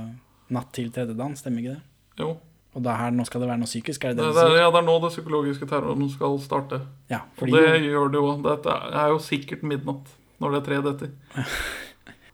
natt 0.54 0.72
til 0.75 0.92
tredje 0.96 1.16
dagen, 1.18 1.36
stemmer 1.39 1.63
ikke 1.63 1.75
det? 1.75 1.84
jo, 2.24 2.38
Og 2.77 2.84
da 2.86 2.94
her, 2.98 3.12
nå 3.13 3.25
skal 3.25 3.42
det 3.42 3.50
være 3.50 3.62
noe 3.62 3.70
psykisk, 3.70 4.06
er 4.06 4.13
det 4.16 4.22
det, 4.24 4.30
det 4.34 4.38
det, 4.38 4.54
er, 4.54 4.62
ja, 4.63 4.70
det 4.74 4.80
er 4.80 4.86
nå 4.88 4.96
det 5.04 5.12
psykologiske 5.13 5.68
terroren 5.70 6.08
skal 6.13 6.38
starte. 6.42 6.80
Ja, 7.10 7.24
Og 7.42 7.50
det 7.51 7.66
gjør 7.89 8.12
det 8.13 8.22
jo. 8.22 8.32
Dette 8.46 8.70
er 8.94 9.12
jo 9.13 9.20
sikkert 9.22 9.63
midnatt 9.66 10.13
når 10.39 10.54
det 10.54 10.60
er 10.62 10.66
tre 10.68 10.82
detter. 10.86 11.12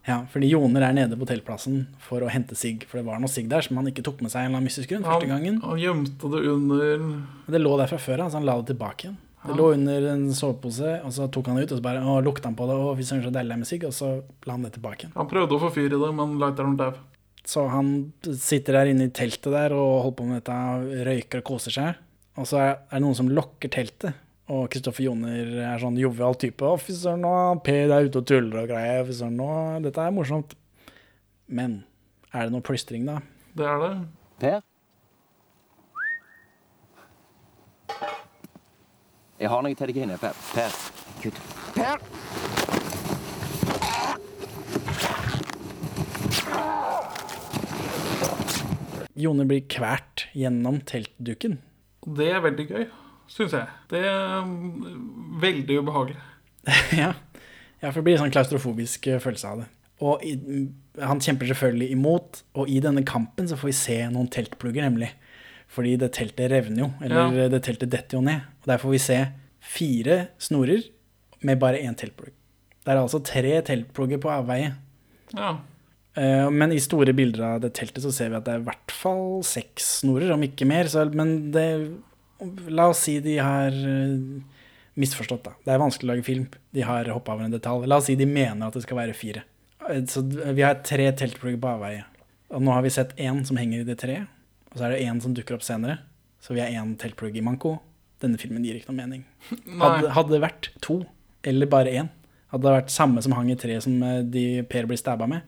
ja, 0.04 0.18
fordi 0.32 0.50
Joner 0.52 0.84
er 0.84 0.96
nede 0.98 1.16
på 1.16 1.24
hotellplassen 1.24 1.86
for 2.04 2.26
å 2.26 2.32
hente 2.32 2.58
sigg. 2.60 2.84
For 2.90 3.00
det 3.00 3.06
var 3.08 3.22
noe 3.24 3.32
sigg 3.32 3.48
der 3.52 3.64
som 3.64 3.80
han 3.80 3.88
ikke 3.88 4.04
tok 4.04 4.24
med 4.26 4.34
seg 4.34 4.50
en 4.50 4.58
mystisk 4.66 4.92
grunn 4.92 5.06
første 5.08 5.30
gangen. 5.30 5.62
Han, 5.64 5.76
han 5.76 5.84
gjemte 5.84 6.32
det 6.34 6.42
under 6.52 6.98
det 7.54 7.62
lå 7.62 7.78
der 7.80 7.92
fra 7.92 8.02
før 8.02 8.26
av, 8.26 8.34
så 8.34 8.42
han 8.42 8.50
la 8.50 8.58
det 8.60 8.74
tilbake 8.74 9.08
igjen. 9.08 9.22
Det 9.44 9.56
lå 9.60 9.74
under 9.76 10.06
en 10.14 10.28
sovepose, 10.36 10.92
og 11.04 11.12
så 11.12 11.28
tok 11.32 11.50
han 11.52 11.58
det 11.60 11.66
ut, 11.66 11.74
og 11.76 11.80
så 11.80 11.84
bare 11.84 12.04
å, 12.08 12.20
lukta 12.24 12.48
han 12.48 12.56
på 12.56 12.68
det. 12.70 12.78
Og 12.80 13.02
så 13.04 13.32
deilig 13.36 13.58
med 13.60 13.68
sigg. 13.68 13.84
Og 13.90 13.96
så 13.96 14.12
la 14.48 14.56
han 14.56 14.64
det 14.64 14.76
tilbake 14.78 15.06
igjen. 15.06 15.16
Han 15.18 15.30
prøvde 15.32 15.58
å 15.58 15.64
forfyre 15.66 16.00
det, 16.00 16.12
men 16.16 16.38
lighteren 16.40 16.78
dau. 16.80 16.94
Så 17.44 17.66
han 17.68 18.14
sitter 18.24 18.80
der 18.80 18.94
inne 18.94 19.10
i 19.10 19.12
teltet 19.12 19.52
der 19.52 19.76
og 19.76 20.06
holder 20.06 20.18
på 20.20 20.28
med 20.30 20.40
dette, 20.40 20.60
røyker 21.10 21.44
og 21.44 21.50
koser 21.52 21.76
seg. 21.76 22.00
Og 22.40 22.48
så 22.50 22.62
er 22.62 22.78
det 22.94 23.02
noen 23.04 23.18
som 23.20 23.32
lokker 23.36 23.72
teltet. 23.74 24.16
Og 24.52 24.68
Kristoffer 24.74 25.06
Joner 25.06 25.54
er 25.64 25.80
sånn 25.80 25.96
jovial 25.98 26.36
type. 26.36 26.60
'Å, 26.66 26.76
søren, 26.84 27.24
nå 27.24 27.64
Per 27.64 27.94
er 27.96 28.10
ute 28.10 28.20
og 28.20 28.28
tuller 28.28 28.64
og 28.64 28.68
greier. 28.74 29.06
Fy 29.08 29.14
søren, 29.22 29.38
nå 29.40 29.84
Dette 29.86 30.04
er 30.04 30.12
morsomt.' 30.12 30.56
Men 31.48 31.84
er 32.34 32.48
det 32.48 32.52
noe 32.52 32.66
plystring, 32.66 33.06
da? 33.06 33.20
Det 33.56 33.66
er 33.68 33.80
det. 33.84 33.94
Per? 34.40 34.62
Jeg 39.40 39.50
har 39.50 39.62
noe 39.62 39.76
til 39.76 39.88
deg 39.92 39.98
inne. 40.04 40.18
Per. 40.18 40.34
Per. 40.54 40.72
Gud. 41.24 41.40
Per! 41.76 42.00
Joner 49.14 49.46
blir 49.46 49.62
kvært 49.70 50.26
gjennom 50.34 50.82
teltduken. 50.90 51.60
Det 52.18 52.28
er 52.34 52.42
veldig 52.44 52.66
gøy, 52.68 52.86
syns 53.32 53.54
jeg. 53.56 53.68
Det 53.92 54.02
er 54.06 54.42
mm, 54.48 55.40
veldig 55.42 55.80
ubehagelig. 55.84 56.18
ja. 57.02 57.12
ja, 57.82 57.90
for 57.92 58.00
det 58.02 58.06
blir 58.08 58.18
en 58.18 58.26
sånn 58.26 58.34
klaustrofobisk 58.36 59.08
eh, 59.12 59.20
følelse 59.24 59.50
av 59.54 59.64
det. 59.64 59.68
Og 60.04 60.24
i, 60.28 60.34
han 61.00 61.22
kjemper 61.24 61.48
selvfølgelig 61.52 61.92
imot, 61.96 62.42
og 62.60 62.70
i 62.72 62.80
denne 62.84 63.04
kampen 63.08 63.48
så 63.48 63.56
får 63.60 63.70
vi 63.72 63.76
se 63.78 63.98
noen 64.12 64.28
teltplugger, 64.34 64.84
nemlig. 64.88 65.12
Fordi 65.74 65.96
det 66.02 66.12
teltet 66.18 66.52
revner 66.52 66.84
jo, 66.86 66.90
eller 67.02 67.38
Ja. 67.44 67.50
det 67.50 67.64
teltet 67.66 67.90
detter 67.94 68.20
jo 68.20 68.24
ned. 68.26 68.44
Og 68.62 68.68
der 68.70 68.82
får 68.82 68.92
vi 68.94 69.02
se 69.02 69.20
fire 69.64 70.18
snorer 70.44 70.84
med 71.44 71.60
bare 71.62 71.80
én 71.82 71.96
teltplugg. 71.98 72.34
Det 72.84 72.92
er 72.92 73.00
altså 73.00 73.22
tre 73.24 73.62
teltplugger 73.66 74.20
på 74.22 74.30
avveie. 74.34 74.74
Ja. 75.34 75.54
Eh, 76.20 76.50
Men 76.52 76.72
i 76.76 76.82
store 76.84 77.14
bilder 77.16 77.44
av 77.56 77.62
det 77.64 77.72
teltet 77.74 78.04
så 78.04 78.12
ser 78.14 78.30
vi 78.30 78.38
at 78.38 78.46
det 78.46 78.54
er 78.58 78.60
i 78.62 78.68
hvert 78.68 78.92
fall 78.94 79.42
seks 79.48 80.02
snorer, 80.04 80.34
om 80.36 80.44
ikke 80.46 80.68
mer. 80.68 80.86
Så, 80.92 81.06
men 81.16 81.52
det, 81.56 81.66
la 82.70 82.90
oss 82.92 83.04
si 83.08 83.18
de 83.24 83.38
har 83.40 83.72
eh, 83.74 84.18
misforstått, 85.00 85.44
da. 85.48 85.54
Det 85.66 85.74
er 85.74 85.82
vanskelig 85.82 86.08
å 86.10 86.12
lage 86.14 86.26
film. 86.28 86.48
De 86.76 86.84
har 86.86 87.10
hoppa 87.14 87.34
over 87.36 87.48
en 87.48 87.54
detalj. 87.56 87.88
La 87.90 87.98
oss 88.02 88.08
si 88.10 88.16
de 88.20 88.28
mener 88.30 88.68
at 88.68 88.76
det 88.78 88.84
skal 88.86 89.00
være 89.00 89.16
fire. 89.18 89.44
Eh, 89.90 90.04
Så 90.10 90.22
vi 90.28 90.62
har 90.66 90.82
tre 90.86 91.10
teltplugger 91.12 91.60
på 91.64 91.72
avveie. 91.76 92.04
Og 92.54 92.62
nå 92.62 92.74
har 92.76 92.84
vi 92.86 92.92
sett 92.94 93.16
én 93.18 93.42
som 93.48 93.58
henger 93.58 93.82
i 93.82 93.88
det 93.88 93.98
treet, 94.04 94.28
og 94.72 94.78
så 94.78 94.86
er 94.86 94.94
det 94.94 95.06
én 95.08 95.22
som 95.24 95.34
dukker 95.34 95.56
opp 95.58 95.64
senere. 95.66 96.00
Så 96.44 96.54
vi 96.54 96.62
har 96.62 96.70
én 96.70 96.96
teltplugg 97.00 97.36
i 97.38 97.42
manko. 97.42 97.78
Denne 98.22 98.38
filmen 98.38 98.64
gir 98.66 98.78
ikke 98.78 98.92
noe 98.92 99.00
mening. 99.02 99.24
Hadde, 99.82 100.12
hadde 100.14 100.36
det 100.36 100.42
vært 100.44 100.70
to, 100.86 101.00
eller 101.44 101.68
bare 101.72 101.92
én, 101.92 102.10
hadde 102.54 102.68
det 102.68 102.76
vært 102.78 102.94
samme 102.94 103.24
som 103.26 103.34
hang 103.36 103.50
i 103.52 103.58
treet 103.58 103.84
som 103.84 103.96
eh, 104.06 104.22
de 104.24 104.44
Per 104.70 104.86
blir 104.88 105.00
stabba 105.02 105.26
med, 105.28 105.42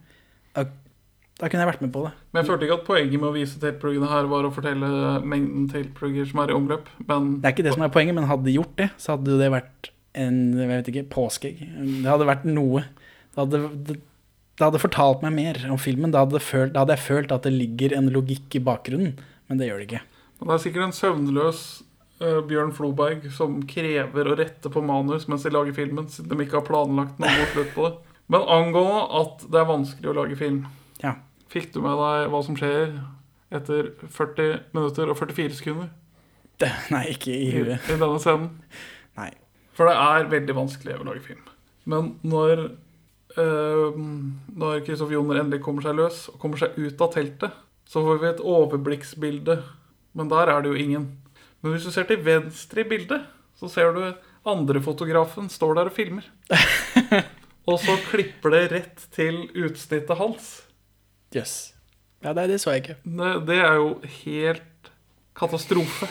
da, 1.36 1.50
kunne 1.50 1.64
jeg 1.64 1.68
vært 1.68 1.82
med 1.84 1.92
på 1.92 2.02
det. 2.06 2.14
Men 2.32 2.40
jeg 2.40 2.48
følte 2.48 2.64
ikke 2.64 2.78
at 2.78 2.86
poenget 2.86 3.20
med 3.20 3.28
å 3.28 3.34
vise 3.34 3.60
tailpluggene 3.60 4.08
her 4.08 4.28
var 4.30 4.46
å 4.48 4.52
fortelle 4.54 4.88
mengden 5.20 5.66
tailplugger 5.68 6.28
som 6.30 6.40
er 6.40 6.52
i 6.52 6.56
omløp. 6.56 6.88
Men 7.04 7.34
Det 7.42 7.50
er 7.50 7.56
ikke 7.56 7.66
det 7.66 7.74
som 7.76 7.84
er 7.84 7.92
poenget, 7.92 8.16
men 8.16 8.28
hadde 8.30 8.48
de 8.48 8.56
gjort 8.56 8.72
det, 8.80 8.88
så 9.02 9.16
hadde 9.16 9.36
det 9.42 9.50
vært 9.52 9.90
en 10.16 10.38
jeg 10.56 10.70
vet 10.70 10.92
ikke, 10.92 11.08
påskeegg. 11.12 11.58
Det 12.02 12.08
hadde 12.08 12.28
vært 12.28 12.46
noe. 12.48 12.86
Det 13.34 13.42
hadde, 13.42 13.60
det, 13.88 13.98
det 14.56 14.64
hadde 14.64 14.80
fortalt 14.80 15.24
meg 15.26 15.34
mer 15.36 15.60
om 15.68 15.80
filmen. 15.80 16.14
Da 16.14 16.24
hadde, 16.24 16.40
følt, 16.40 16.72
da 16.72 16.84
hadde 16.84 16.96
jeg 16.96 17.04
følt 17.04 17.34
at 17.36 17.44
det 17.44 17.52
ligger 17.52 17.96
en 17.98 18.08
logikk 18.14 18.56
i 18.56 18.64
bakgrunnen, 18.64 19.18
men 19.50 19.60
det 19.60 19.68
gjør 19.68 19.82
det 19.82 19.88
ikke. 19.90 20.02
det 20.40 20.56
er 20.56 20.64
sikkert 20.64 20.86
en 20.86 20.96
søvnløs 20.96 21.62
uh, 22.24 22.40
Bjørn 22.48 22.72
Floberg 22.76 23.28
som 23.36 23.60
krever 23.68 24.32
å 24.32 24.38
rette 24.40 24.72
på 24.72 24.84
manus 24.84 25.28
mens 25.28 25.44
de 25.44 25.52
lager 25.52 25.76
filmen, 25.76 26.08
siden 26.08 26.32
de 26.32 26.48
ikke 26.48 26.62
har 26.62 26.68
planlagt 26.68 27.20
noe 27.20 27.48
slutt 27.52 27.76
på 27.76 27.90
det. 27.90 28.16
Men 28.32 28.48
angående 28.50 29.04
at 29.20 29.44
det 29.52 29.60
er 29.60 29.68
vanskelig 29.68 30.10
å 30.10 30.16
lage 30.16 30.40
film, 30.40 30.64
Ja. 31.02 31.14
fikk 31.52 31.72
du 31.74 31.80
med 31.84 31.98
deg 32.00 32.30
hva 32.32 32.40
som 32.46 32.56
skjer 32.58 32.94
etter 33.54 33.90
40 34.10 34.60
minutter 34.74 35.10
og 35.12 35.18
44 35.20 35.54
sekunder 35.58 35.90
Det, 36.58 36.70
nei, 36.90 37.04
ikke 37.12 37.30
i 37.34 37.42
i, 37.50 37.52
huet. 37.52 37.84
i 37.90 37.98
denne 38.00 38.18
scenen? 38.22 38.48
Nei. 39.18 39.30
For 39.76 39.86
det 39.90 39.96
er 40.00 40.30
veldig 40.32 40.54
vanskelig 40.56 40.96
å 40.96 41.04
lage 41.04 41.20
film. 41.26 41.42
Men 41.84 42.14
når 42.24 42.62
eh, 43.36 43.98
Når 44.56 44.80
Kristoffer 44.86 45.12
Joner 45.18 45.42
endelig 45.42 45.60
kommer 45.64 45.84
seg 45.84 45.98
løs 46.00 46.22
og 46.32 46.38
kommer 46.42 46.56
seg 46.62 46.74
ut 46.80 47.04
av 47.04 47.12
teltet, 47.12 47.52
så 47.86 48.02
får 48.02 48.22
vi 48.22 48.30
et 48.32 48.40
overblikksbilde. 48.40 49.58
Men 50.16 50.32
der 50.32 50.48
er 50.50 50.64
det 50.64 50.72
jo 50.72 50.80
ingen. 50.80 51.06
Men 51.60 51.74
hvis 51.76 51.84
du 51.86 51.92
ser 51.92 52.08
til 52.08 52.24
venstre 52.24 52.82
i 52.82 52.88
bildet, 52.88 53.28
så 53.60 53.68
ser 53.72 53.92
du 53.94 54.02
andre 54.48 54.80
fotografen 54.84 55.48
står 55.52 55.76
der 55.78 55.90
og 55.92 55.94
filmer. 55.96 56.24
og 57.68 57.78
så 57.84 57.94
klipper 58.08 58.56
det 58.56 58.64
rett 58.72 59.06
til 59.14 59.44
utsnittet 59.54 60.16
hans. 60.18 60.50
Jøss. 61.34 61.54
Ja, 62.24 62.32
det, 62.36 62.46
det 62.50 62.60
så 62.62 62.72
jeg 62.74 62.84
ikke. 62.84 62.96
Det, 63.04 63.30
det 63.48 63.58
er 63.62 63.78
jo 63.80 63.88
helt 64.24 64.90
katastrofe. 65.36 66.08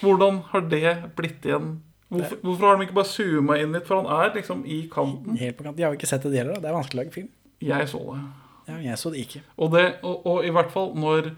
Hvordan 0.00 0.40
har 0.52 0.64
det 0.70 0.94
blitt 1.18 1.44
igjen? 1.46 1.78
Hvorfor, 2.10 2.40
hvorfor 2.42 2.66
har 2.66 2.78
de 2.78 2.86
ikke 2.88 2.96
bare 2.96 3.10
zooma 3.10 3.58
inn 3.60 3.74
litt? 3.76 3.86
For 3.86 4.00
han 4.00 4.08
er 4.24 4.32
liksom 4.34 4.64
i 4.66 4.80
kanten. 4.90 5.36
Helt 5.38 5.58
på 5.58 5.66
kanten. 5.66 5.78
Jeg 5.78 5.86
har 5.86 5.94
jo 5.94 6.00
ikke 6.00 6.10
sett 6.10 6.24
det 6.26 6.40
heller. 6.40 6.56
da. 6.56 6.64
Det 6.64 6.70
er 6.72 6.78
vanskelig 6.78 6.98
å 6.98 7.02
lage 7.04 7.14
film. 7.14 7.28
Jeg 7.62 7.90
så 7.92 8.00
det. 8.08 8.22
Ja, 8.70 8.78
jeg 8.86 8.98
så 9.02 9.12
det 9.12 9.22
ikke. 9.26 9.42
Og, 9.58 9.70
det, 9.74 9.84
og, 10.06 10.26
og 10.30 10.46
i 10.46 10.52
hvert 10.54 10.72
fall 10.72 10.92
når 10.98 11.30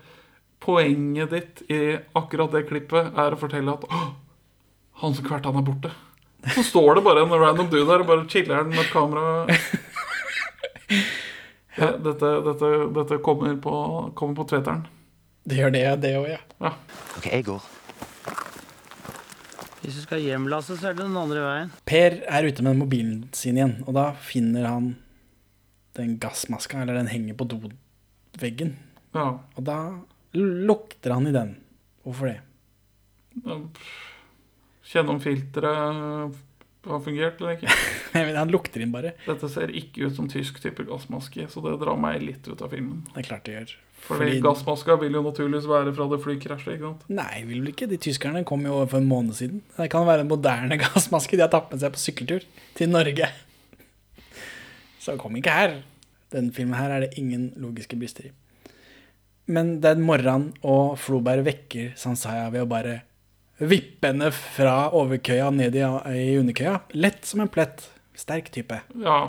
poenget 0.63 1.33
ditt 1.35 1.63
i 1.73 1.81
akkurat 2.19 2.53
det 2.55 2.67
klippet 2.69 3.17
er 3.19 3.35
å 3.35 3.39
fortelle 3.41 3.75
at 3.75 3.87
«Åh, 3.89 4.09
han 5.03 5.17
som 5.17 5.27
kverta 5.27 5.51
han 5.51 5.59
er 5.59 5.67
borte. 5.67 5.91
Så 6.55 6.63
står 6.67 6.99
det 6.99 7.05
bare 7.07 7.23
en 7.25 7.35
random 7.35 7.69
dude 7.71 7.87
der 7.89 8.03
og 8.05 8.09
bare 8.09 8.29
chiller 8.31 8.65
med 8.69 8.85
et 8.85 8.93
kamera. 8.95 9.47
Ja, 11.79 11.93
dette, 11.97 12.31
dette, 12.45 12.69
dette 12.99 13.17
kommer 13.25 13.55
på, 13.65 13.75
kommer 14.19 14.37
på 14.37 14.45
tveteren. 14.51 14.83
Det 15.49 15.57
gjør 15.59 15.73
det, 15.75 15.85
det 16.05 16.11
òg, 16.19 16.27
ja. 16.35 16.41
Ja. 16.63 16.73
Ok, 17.17 17.27
jeg 17.33 17.47
går. 17.49 17.65
Hvis 19.83 19.97
du 19.99 20.03
skal 20.05 20.21
hjem, 20.23 20.45
Lasse, 20.53 20.77
så 20.79 20.91
er 20.93 20.95
det 20.95 21.03
den 21.09 21.17
andre 21.19 21.41
veien. 21.43 21.73
Per 21.89 22.19
er 22.31 22.47
ute 22.47 22.63
med 22.63 22.79
mobilen 22.79 23.25
sin 23.35 23.57
igjen, 23.59 23.79
og 23.87 23.97
da 23.97 24.05
finner 24.15 24.69
han 24.69 24.93
den 25.99 26.15
gassmaska, 26.23 26.85
eller 26.85 27.01
den 27.01 27.11
henger 27.11 27.35
på 27.41 27.49
doveggen. 27.51 28.77
ja. 29.17 29.27
Og 29.57 29.65
da 29.67 29.79
lukter 30.39 31.13
han 31.17 31.27
i 31.29 31.35
den. 31.35 31.57
Hvorfor 32.07 32.31
det? 32.31 32.39
Kjenne 34.93 35.13
om 35.17 35.21
filteret 35.23 36.39
har 36.91 37.01
fungert 37.05 37.39
eller 37.41 37.55
ikke. 37.57 37.71
Nei, 38.15 38.25
han 38.35 38.51
lukter 38.51 38.83
inn 38.83 38.91
bare. 38.95 39.13
Dette 39.27 39.49
ser 39.53 39.71
ikke 39.71 40.09
ut 40.09 40.17
som 40.19 40.27
tysk 40.31 40.59
type 40.63 40.83
gassmaske, 40.89 41.47
så 41.53 41.63
det 41.65 41.77
drar 41.83 41.99
meg 42.01 42.23
litt 42.25 42.49
ut 42.49 42.63
av 42.65 42.73
filmen. 42.75 43.05
Det 43.13 43.23
er 43.23 43.29
klart 43.29 43.47
det 43.47 43.55
gjør. 43.55 43.75
Fordi, 44.03 44.19
Fordi- 44.19 44.41
gassmaska 44.43 44.97
vil 44.99 45.15
jo 45.15 45.23
naturligvis 45.23 45.69
være 45.71 45.93
fra 45.95 46.09
det 46.11 46.19
flykrasjet, 46.25 46.75
ikke 46.75 46.89
sant? 46.89 47.05
Nei, 47.15 47.45
vil 47.47 47.61
vel 47.63 47.71
ikke. 47.71 47.87
De 47.93 48.01
tyskerne 48.03 48.43
kom 48.49 48.67
jo 48.67 48.81
for 48.91 48.99
en 48.99 49.07
måned 49.07 49.39
siden. 49.39 49.63
Det 49.77 49.87
kan 49.95 50.09
være 50.09 50.25
en 50.27 50.33
moderne 50.33 50.79
gassmaske 50.83 51.39
de 51.39 51.45
har 51.47 51.53
tatt 51.55 51.71
med 51.71 51.85
seg 51.85 51.95
på 51.95 52.03
sykkeltur 52.03 52.47
til 52.79 52.91
Norge. 52.91 53.31
Så 55.03 55.15
kom 55.23 55.39
ikke 55.39 55.55
her. 55.55 55.79
Den 56.35 56.51
filmen 56.55 56.75
her 56.79 56.91
er 56.97 57.07
det 57.07 57.15
ingen 57.21 57.53
logiske 57.61 57.99
brister 58.01 58.31
i. 58.31 58.35
Men 59.53 59.77
den 59.83 60.03
morgenen, 60.07 60.53
og 60.63 60.97
Floberg 61.03 61.45
vekker 61.47 61.95
Sansaya 61.99 62.47
ved 62.55 62.63
å 62.65 62.69
bare 62.71 63.01
vippe 63.71 64.11
henne 64.11 64.31
fra 64.35 64.91
overkøya 64.97 65.51
ned 65.55 65.77
i, 65.79 65.85
i 66.19 66.39
underkøya. 66.41 66.79
Lett 66.99 67.27
som 67.29 67.45
en 67.45 67.53
plett. 67.53 67.87
Sterk 68.19 68.51
type. 68.53 68.77
Ja. 69.03 69.21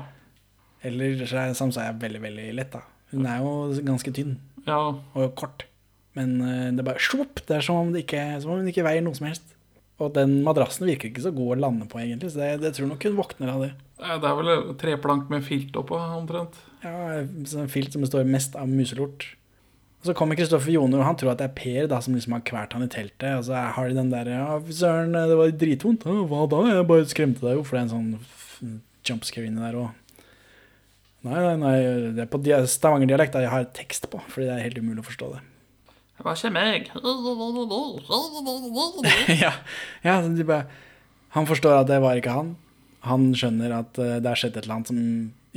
Eller 0.83 1.23
så 1.25 1.69
er 1.79 1.99
veldig, 2.01 2.21
veldig 2.23 2.49
lett, 2.57 2.73
da. 2.73 2.83
Hun 3.13 3.27
er 3.29 3.43
jo 3.43 3.53
ganske 3.85 4.11
tynn 4.15 4.35
ja. 4.67 4.79
og 4.91 5.35
kort. 5.39 5.67
Men 6.17 6.35
eh, 6.41 6.69
det 6.73 6.83
er 6.83 6.89
bare 6.91 7.01
svopp! 7.01 7.41
Det 7.47 7.57
er 7.57 7.65
som 7.65 7.79
om, 7.79 7.93
det 7.93 8.03
ikke, 8.05 8.23
som 8.43 8.53
om 8.53 8.61
hun 8.61 8.69
ikke 8.69 8.85
veier 8.85 9.05
noe 9.05 9.17
som 9.17 9.29
helst. 9.29 9.53
Og 10.01 10.11
den 10.15 10.39
madrassen 10.45 10.87
virker 10.89 11.11
ikke 11.11 11.23
så 11.23 11.31
god 11.33 11.55
å 11.55 11.61
lande 11.61 11.87
på, 11.89 12.01
egentlig. 12.01 12.33
Så 12.33 12.41
det, 12.41 12.51
det 12.63 12.73
tror 12.75 12.89
nok 12.89 13.05
hun 13.07 13.17
våkner 13.17 13.53
av 13.53 13.63
det. 13.63 13.71
Det 14.03 14.29
er 14.29 14.37
vel 14.39 14.51
treplank 14.81 15.29
med 15.31 15.45
filt 15.47 15.77
oppå, 15.79 15.99
omtrent. 16.17 16.57
Ja, 16.83 17.21
En 17.21 17.71
filt 17.71 17.95
som 17.95 18.03
består 18.03 18.27
mest 18.27 18.57
av 18.59 18.67
muselort. 18.67 19.29
Og 20.03 20.09
Så 20.09 20.13
kommer 20.19 20.35
Kristoffer 20.35 20.73
Joner, 20.73 20.99
og 20.99 21.07
han 21.07 21.15
tror 21.15 21.31
at 21.31 21.39
det 21.39 21.45
er 21.47 21.55
Per 21.55 21.85
da, 21.87 22.01
som 22.03 22.11
liksom 22.11 22.33
har 22.35 22.41
kvalt 22.43 22.73
han 22.75 22.83
i 22.83 22.89
teltet. 22.91 23.37
Og 23.37 23.45
så 23.47 23.55
har 23.55 23.87
de 23.87 23.95
den 23.95 24.09
der 24.11 24.27
Ja, 24.27 24.59
søren, 24.67 25.15
det 25.15 25.37
var 25.39 25.53
dritvondt. 25.55 26.03
Hva 26.03 26.41
da? 26.51 26.59
Jeg 26.67 26.87
bare 26.89 27.05
skremte 27.07 27.45
deg 27.45 27.55
jo, 27.55 27.63
for 27.63 27.77
det 27.77 27.85
er 27.85 27.87
en 27.87 27.93
sånn 27.93 28.81
jumpscare 29.07 29.47
inni 29.47 29.63
der 29.63 29.77
òg. 29.79 30.19
Nei, 31.23 31.39
nei, 31.39 31.55
nei, 31.55 31.75
det 32.17 32.25
er 32.25 32.27
på 32.27 32.41
stavangerdialekt 32.43 33.37
jeg 33.39 33.47
har 33.47 33.69
tekst 33.71 34.09
på, 34.11 34.19
fordi 34.27 34.49
det 34.49 34.57
er 34.57 34.65
helt 34.65 34.81
umulig 34.83 35.05
å 35.05 35.07
forstå 35.07 35.29
det. 35.37 35.39
Det 36.17 36.25
var 36.27 36.35
ikke 36.35 36.51
meg. 36.51 36.89
ja, 39.45 39.53
ja 40.03 40.17
de 40.27 40.45
bare, 40.47 40.67
Han 41.37 41.47
forstår 41.47 41.77
at 41.79 41.87
det 41.87 42.01
var 42.03 42.19
ikke 42.19 42.35
han. 42.35 42.51
Han 43.07 43.31
skjønner 43.39 43.71
at 43.79 43.95
eh, 44.03 44.19
det 44.19 44.29
har 44.33 44.39
skjedd 44.39 44.57
et 44.59 44.65
eller 44.65 44.75
annet 44.81 44.91
som 44.91 44.99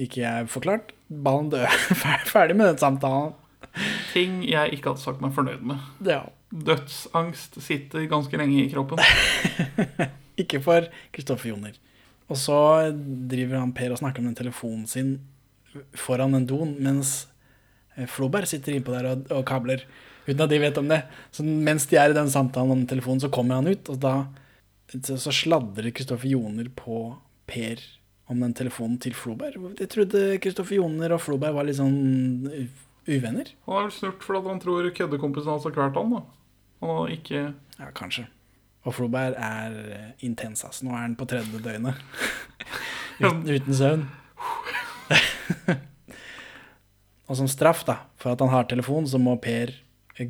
ikke 0.06 0.22
er 0.22 0.46
forklart. 0.50 0.94
Ballen 1.10 1.50
død. 1.50 1.66
Ferdig 2.30 2.56
med 2.58 2.70
den 2.70 2.80
samtalen. 2.80 3.34
Ting 4.12 4.40
jeg 4.46 4.76
ikke 4.76 4.92
hadde 4.92 5.04
sagt 5.04 5.22
meg 5.24 5.34
fornøyd 5.36 5.64
med. 5.66 5.82
Ja. 6.06 6.24
Dødsangst 6.50 7.58
sitter 7.64 8.06
ganske 8.10 8.38
lenge 8.38 8.62
i 8.62 8.70
kroppen. 8.72 9.00
Ikke 10.42 10.60
for 10.64 10.86
Kristoffer 11.14 11.52
Joner. 11.52 11.76
Og 12.30 12.38
så 12.40 12.58
driver 13.30 13.60
han 13.60 13.74
Per 13.76 13.94
og 13.94 14.00
snakker 14.00 14.22
om 14.22 14.30
den 14.30 14.38
telefonen 14.38 14.86
sin 14.90 15.16
foran 15.96 16.34
en 16.34 16.46
don, 16.48 16.72
mens 16.82 17.26
eh, 17.96 18.06
Floberg 18.08 18.48
sitter 18.48 18.76
innpå 18.76 18.94
der 18.94 19.10
og, 19.10 19.26
og 19.34 19.44
kabler, 19.48 19.84
uten 20.26 20.42
at 20.42 20.52
de 20.52 20.60
vet 20.62 20.80
om 20.80 20.88
det. 20.90 21.02
Så 21.34 21.44
mens 21.44 21.86
de 21.90 21.98
er 22.00 22.12
i 22.12 22.16
den 22.16 22.30
samtalen 22.32 22.72
om 22.72 22.86
telefonen, 22.88 23.22
så 23.22 23.30
kommer 23.32 23.60
han 23.60 23.68
ut, 23.70 23.92
og 23.92 24.00
da 24.02 24.16
så, 25.02 25.32
sladrer 25.34 25.90
Kristoffer 25.94 26.30
Joner 26.30 26.70
på 26.74 27.10
Per 27.46 27.82
om 28.30 28.40
den 28.42 28.54
telefonen 28.58 28.98
til 29.02 29.14
Floberg. 29.14 29.58
Jeg 29.78 29.90
trodde 29.92 30.38
Kristoffer 30.42 30.80
Joner 30.80 31.14
og 31.14 31.22
Floberg 31.22 31.54
var 31.54 31.66
litt 31.68 31.78
sånn 31.78 31.98
uvenner. 33.06 33.52
Han 33.66 33.78
er 33.78 33.88
vel 33.88 33.94
snurt 33.94 34.24
fordi 34.26 34.50
han 34.50 34.62
tror 34.62 34.88
køddekompisen 34.96 35.52
hans 35.52 35.68
har 35.68 35.76
kvalt 35.76 35.98
han. 35.98 36.16
da. 36.16 36.24
Han 36.84 36.98
har 37.00 37.14
ikke 37.14 37.44
Ja, 37.76 37.90
kanskje. 37.94 38.26
Og 38.86 38.94
Floberg 38.94 39.34
er 39.42 39.72
eh, 39.92 40.10
intens, 40.24 40.62
ass. 40.64 40.82
Nå 40.86 40.94
er 40.94 41.02
han 41.02 41.16
på 41.18 41.26
tredje 41.28 41.60
døgnet. 41.62 41.98
uten, 43.20 43.42
uten 43.48 43.74
søvn. 43.74 44.04
og 47.26 47.40
som 47.40 47.50
straff, 47.50 47.82
da, 47.88 47.98
for 48.16 48.32
at 48.32 48.44
han 48.44 48.54
har 48.54 48.68
telefon, 48.70 49.08
så 49.10 49.18
må 49.18 49.34
Per 49.42 49.74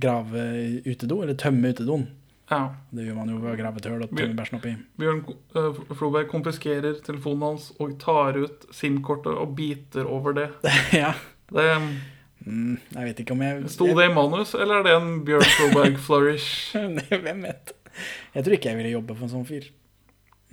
grave 0.01 0.47
utedo, 0.83 1.21
eller 1.23 1.37
tømme 1.39 1.71
utedoen. 1.71 2.09
Ja. 2.51 2.75
Det 2.91 3.07
gjør 3.07 3.17
man 3.19 3.31
jo 3.31 3.39
ved 3.43 3.53
å 3.53 3.59
grave 3.59 3.81
et 3.81 3.87
hull 3.91 4.03
og 4.03 4.11
tømme 4.11 4.39
bæsjen 4.39 4.59
oppi. 4.59 4.73
Bjørn 4.99 5.23
uh, 5.55 5.79
Floberg 5.99 6.29
konfiskerer 6.31 6.99
telefonen 7.07 7.45
hans 7.49 7.69
og 7.83 7.97
tar 8.03 8.39
ut 8.39 8.67
SIM-kortet 8.75 9.35
og 9.35 9.55
biter 9.59 10.11
over 10.11 10.35
det. 10.37 10.49
ja. 11.03 11.13
det 11.55 11.69
Mm, 12.47 12.77
jeg 12.95 13.09
vet 13.09 13.21
ikke 13.25 13.35
om 13.35 13.41
jeg 13.43 13.71
Sto 13.75 13.89
det 13.99 14.05
i 14.07 14.13
manus, 14.15 14.53
eller 14.55 14.79
er 14.81 14.87
det 14.87 14.93
en 15.01 15.09
Bjørn 15.27 15.49
Solberg-flourish? 15.57 16.77
Hvem 17.27 17.43
vet? 17.49 17.73
Jeg 18.37 18.45
tror 18.47 18.55
ikke 18.55 18.71
jeg 18.71 18.79
ville 18.79 18.93
jobbe 18.95 19.17
for 19.17 19.27
en 19.27 19.33
sånn 19.33 19.49
fyr. 19.49 19.67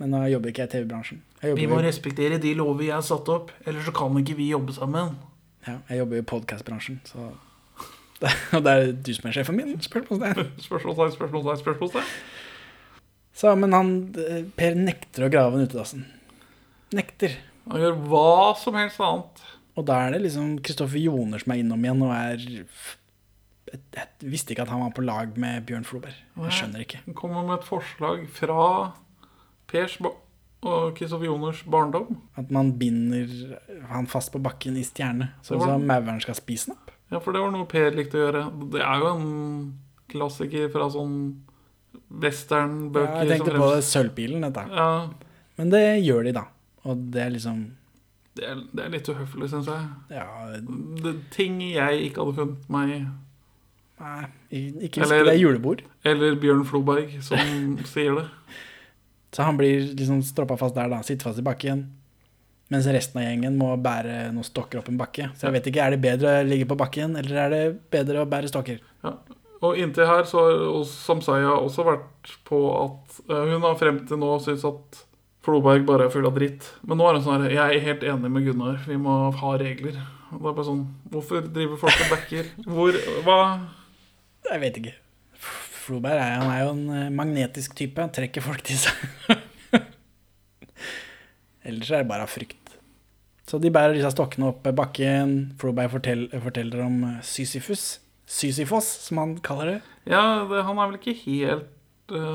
Men 0.02 0.10
nå 0.10 0.24
jobber 0.32 0.50
ikke 0.50 0.64
jeg 0.64 0.70
i 0.70 0.72
TV-bransjen. 0.72 1.20
Vi 1.44 1.68
må 1.70 1.78
jo- 1.78 1.84
respektere 1.86 2.40
de 2.42 2.54
lover 2.58 2.88
jeg 2.88 2.96
har 2.96 3.04
satt 3.06 3.28
opp, 3.30 3.52
ellers 3.64 3.86
så 3.86 3.94
kan 3.94 4.16
ikke 4.18 4.34
vi 4.40 4.48
jobbe 4.50 4.74
sammen. 4.74 5.14
Ja, 5.68 5.78
jeg 5.88 6.00
jobber 6.02 6.18
jo 6.18 6.24
i 6.24 6.30
podkastbransjen, 6.34 6.98
så 7.08 7.30
Og 8.56 8.62
det 8.64 8.72
er 8.72 8.90
du 9.04 9.10
som 9.14 9.26
er 9.28 9.34
sjefen 9.36 9.56
min? 9.58 9.74
Spørsmålstegn. 9.84 10.50
Spørsmålstegn, 10.66 11.14
spørsmålstegn, 11.14 11.60
spørsmålstegn. 11.60 12.12
Så, 13.34 13.50
men 13.58 13.74
han 13.74 13.90
eh, 14.22 14.44
Per 14.56 14.76
nekter 14.78 15.26
å 15.26 15.30
grave 15.32 15.58
den 15.58 15.66
utedassen. 15.68 16.04
Nekter. 16.94 17.34
Han 17.70 17.82
gjør 17.82 17.96
hva 18.08 18.54
som 18.60 18.76
helst 18.78 19.02
annet. 19.02 19.42
Og 19.74 19.86
da 19.88 20.00
er 20.04 20.14
det 20.14 20.24
liksom 20.26 20.58
Kristoffer 20.64 21.02
Joner 21.02 21.42
som 21.42 21.54
er 21.54 21.62
innom 21.62 21.82
igjen 21.84 22.02
og 22.06 22.12
er 22.14 22.44
jeg, 23.74 23.80
jeg 23.96 24.30
visste 24.30 24.54
ikke 24.54 24.66
at 24.66 24.70
han 24.70 24.84
var 24.84 24.92
på 24.94 25.02
lag 25.02 25.38
med 25.40 25.64
Bjørn 25.66 25.86
Floberg. 25.88 26.14
Jeg 26.44 26.58
skjønner 26.58 26.84
ikke. 26.84 27.00
Han 27.08 27.16
kommer 27.18 27.46
med 27.46 27.56
et 27.58 27.66
forslag 27.66 28.22
fra 28.30 28.66
Pers 29.70 29.96
og 30.04 30.94
Kristoffer 30.96 31.26
Joners 31.26 31.64
barndom. 31.68 32.20
At 32.38 32.52
man 32.54 32.74
binder 32.78 33.26
han 33.90 34.06
fast 34.10 34.32
på 34.32 34.40
bakken 34.44 34.78
i 34.78 34.84
stjerne, 34.86 35.32
så, 35.42 35.58
Det 35.58 35.80
mauren 35.82 36.22
skal 36.22 36.38
spise 36.38 36.70
den 36.70 36.78
opp. 36.78 36.92
Ja, 37.10 37.20
for 37.20 37.34
det 37.36 37.42
var 37.42 37.52
noe 37.52 37.66
Per 37.68 37.90
likte 37.94 38.18
å 38.18 38.24
gjøre. 38.24 38.44
Det 38.72 38.80
er 38.82 39.02
jo 39.02 39.10
en 39.10 39.26
klassiker 40.10 40.70
fra 40.72 40.88
sånn 40.92 41.18
westernbøker. 42.24 43.10
Ja, 43.10 43.24
jeg 43.24 43.40
tenkte 43.40 43.58
på 43.58 43.70
sølvpilen, 43.84 44.44
dette. 44.46 44.64
Ja, 44.70 44.88
Men 45.58 45.70
det 45.70 45.84
gjør 46.04 46.26
de, 46.26 46.34
da. 46.36 46.46
Og 46.84 47.08
det 47.14 47.22
er 47.22 47.34
liksom 47.34 47.64
det 48.34 48.44
er, 48.50 48.62
det 48.74 48.84
er 48.84 48.92
litt 48.96 49.08
uhøflig, 49.12 49.48
syns 49.52 49.68
jeg. 49.70 49.88
Ja, 50.10 50.26
Det, 51.04 51.14
ting 51.34 51.60
jeg 51.62 52.08
ikke 52.08 52.24
hadde 52.24 52.36
funnet 52.40 52.70
meg 52.74 52.94
i. 52.96 53.00
nei, 54.00 54.24
ikke 54.88 55.02
Eller- 55.04 55.24
det 55.28 55.34
er 55.34 55.38
julebord. 55.42 55.82
Eller 56.04 56.34
Bjørn 56.42 56.64
Floberg, 56.66 57.12
som 57.22 57.38
sier 57.92 58.16
det. 58.18 58.26
Så 59.34 59.42
han 59.46 59.56
blir 59.58 59.94
liksom 59.94 60.20
stroppa 60.22 60.56
fast 60.58 60.74
der, 60.76 60.88
da. 60.92 61.00
Sitter 61.02 61.30
fast 61.30 61.38
i 61.42 61.46
bakken. 61.46 61.86
Mens 62.70 62.86
resten 62.86 63.18
av 63.20 63.26
gjengen 63.26 63.56
må 63.60 63.72
bære 63.82 64.32
noen 64.32 64.46
stokker 64.46 64.78
opp 64.80 64.88
en 64.88 64.98
bakke. 64.98 65.26
Så 65.36 65.46
jeg 65.48 65.52
vet 65.58 65.66
ikke, 65.70 65.82
er 65.84 65.90
det 65.94 66.00
bedre 66.02 66.36
å 66.40 66.44
ligge 66.48 66.66
på 66.70 66.76
bakken, 66.80 67.16
eller 67.20 67.40
er 67.44 67.50
det 67.52 67.64
bedre 67.92 68.22
å 68.22 68.28
bære 68.30 68.48
stokker? 68.50 68.78
Ja. 69.04 69.12
Og 69.64 69.78
inntil 69.80 70.06
her 70.08 70.24
så 70.28 70.42
har 70.44 70.84
Samsaya 70.88 71.52
også 71.56 71.84
vært 71.86 72.32
på 72.44 72.58
at 72.82 73.18
eh, 73.30 73.44
Hun 73.52 73.62
har 73.64 73.76
frem 73.80 74.00
til 74.08 74.18
nå 74.20 74.34
syntes 74.44 74.64
at 74.68 74.98
Floberg 75.44 75.84
bare 75.84 76.06
er 76.08 76.12
full 76.12 76.24
av 76.24 76.36
dritt. 76.38 76.66
Men 76.88 76.98
nå 77.00 77.06
er 77.06 77.18
han 77.18 77.24
sånn 77.24 77.44
her 77.44 77.52
Jeg 77.52 77.78
er 77.78 77.86
helt 77.88 78.04
enig 78.08 78.30
med 78.32 78.46
Gunnar. 78.46 78.78
Vi 78.88 78.96
må 79.00 79.16
ha 79.36 79.54
regler. 79.60 79.98
Og 80.32 80.38
det 80.40 80.50
er 80.50 80.56
bare 80.56 80.68
sånn 80.70 80.84
Hvorfor 81.12 81.48
driver 81.54 81.80
folk 81.84 82.04
og 82.06 82.12
backer? 82.14 82.52
Hvor 82.64 82.96
Hva? 83.26 83.40
Jeg 84.48 84.62
vet 84.62 84.78
ikke. 84.80 84.94
Floberg 85.84 86.16
er, 86.16 86.38
han 86.40 86.48
er 86.48 86.62
jo 86.62 86.70
en 86.72 86.84
eh, 86.96 87.10
magnetisk 87.12 87.74
type. 87.76 88.00
Han 88.00 88.12
trekker 88.12 88.44
folk 88.44 88.64
til 88.64 88.78
seg. 88.80 88.94
Ellers 91.68 91.90
er 91.92 92.04
det 92.04 92.08
bare 92.08 92.24
av 92.24 92.32
frykt. 92.32 92.72
Så 93.48 93.60
de 93.60 93.72
bærer 93.72 93.96
disse 93.96 94.12
stokkene 94.14 94.48
opp 94.48 94.64
bakken. 94.76 95.34
Floberg 95.60 95.92
forteller, 95.92 96.40
forteller 96.44 96.86
om 96.86 97.02
eh, 97.10 97.20
Sisyfus. 97.24 97.84
Sisyfos, 98.24 98.88
som 99.04 99.20
han 99.20 99.36
kaller 99.44 99.74
det. 99.74 99.78
Ja, 100.08 100.44
det, 100.48 100.64
han 100.64 100.80
er 100.80 100.88
vel 100.88 101.00
ikke 101.00 101.18
helt 101.26 101.68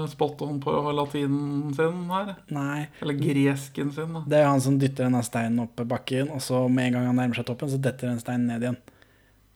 spot 0.10 0.42
on 0.42 0.58
på 0.64 0.74
latinen 0.98 1.74
sin 1.78 2.06
her? 2.10 2.32
Nei. 2.54 2.88
Eller 3.02 3.20
gresken 3.20 3.92
sin, 3.94 4.16
da. 4.16 4.24
Det 4.26 4.40
er 4.40 4.48
jo 4.48 4.54
han 4.56 4.64
som 4.66 4.80
dytter 4.82 5.06
denne 5.06 5.22
steinen 5.26 5.66
opp 5.66 5.84
bakken, 5.90 6.32
og 6.34 6.42
så 6.42 6.64
med 6.72 6.90
en 6.90 6.98
gang 6.98 7.12
han 7.12 7.22
nærmer 7.22 7.38
seg 7.38 7.46
toppen, 7.50 7.70
så 7.70 7.82
detter 7.82 8.10
den 8.10 8.22
steinen 8.24 8.50
ned 8.50 8.66
igjen. 8.66 8.80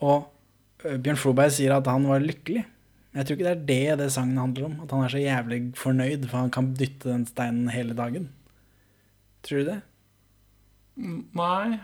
Og 0.04 0.30
Bjørn 0.84 1.20
Floberg 1.20 1.54
sier 1.56 1.74
at 1.78 1.88
han 1.90 2.06
var 2.10 2.24
lykkelig. 2.24 2.66
Jeg 3.14 3.26
tror 3.26 3.38
ikke 3.38 3.46
det 3.46 3.56
er 3.56 3.66
det 3.70 3.98
det 4.02 4.12
sangen 4.14 4.42
handler 4.42 4.68
om. 4.68 4.78
At 4.84 4.94
han 4.94 5.06
er 5.06 5.14
så 5.14 5.22
jævlig 5.22 5.60
fornøyd, 5.78 6.28
for 6.28 6.42
han 6.42 6.54
kan 6.54 6.72
dytte 6.78 7.12
den 7.12 7.26
steinen 7.30 7.70
hele 7.74 7.96
dagen. 7.98 8.30
Tror 9.46 9.62
du 9.62 9.70
det? 9.70 9.80
Nei. 11.38 11.80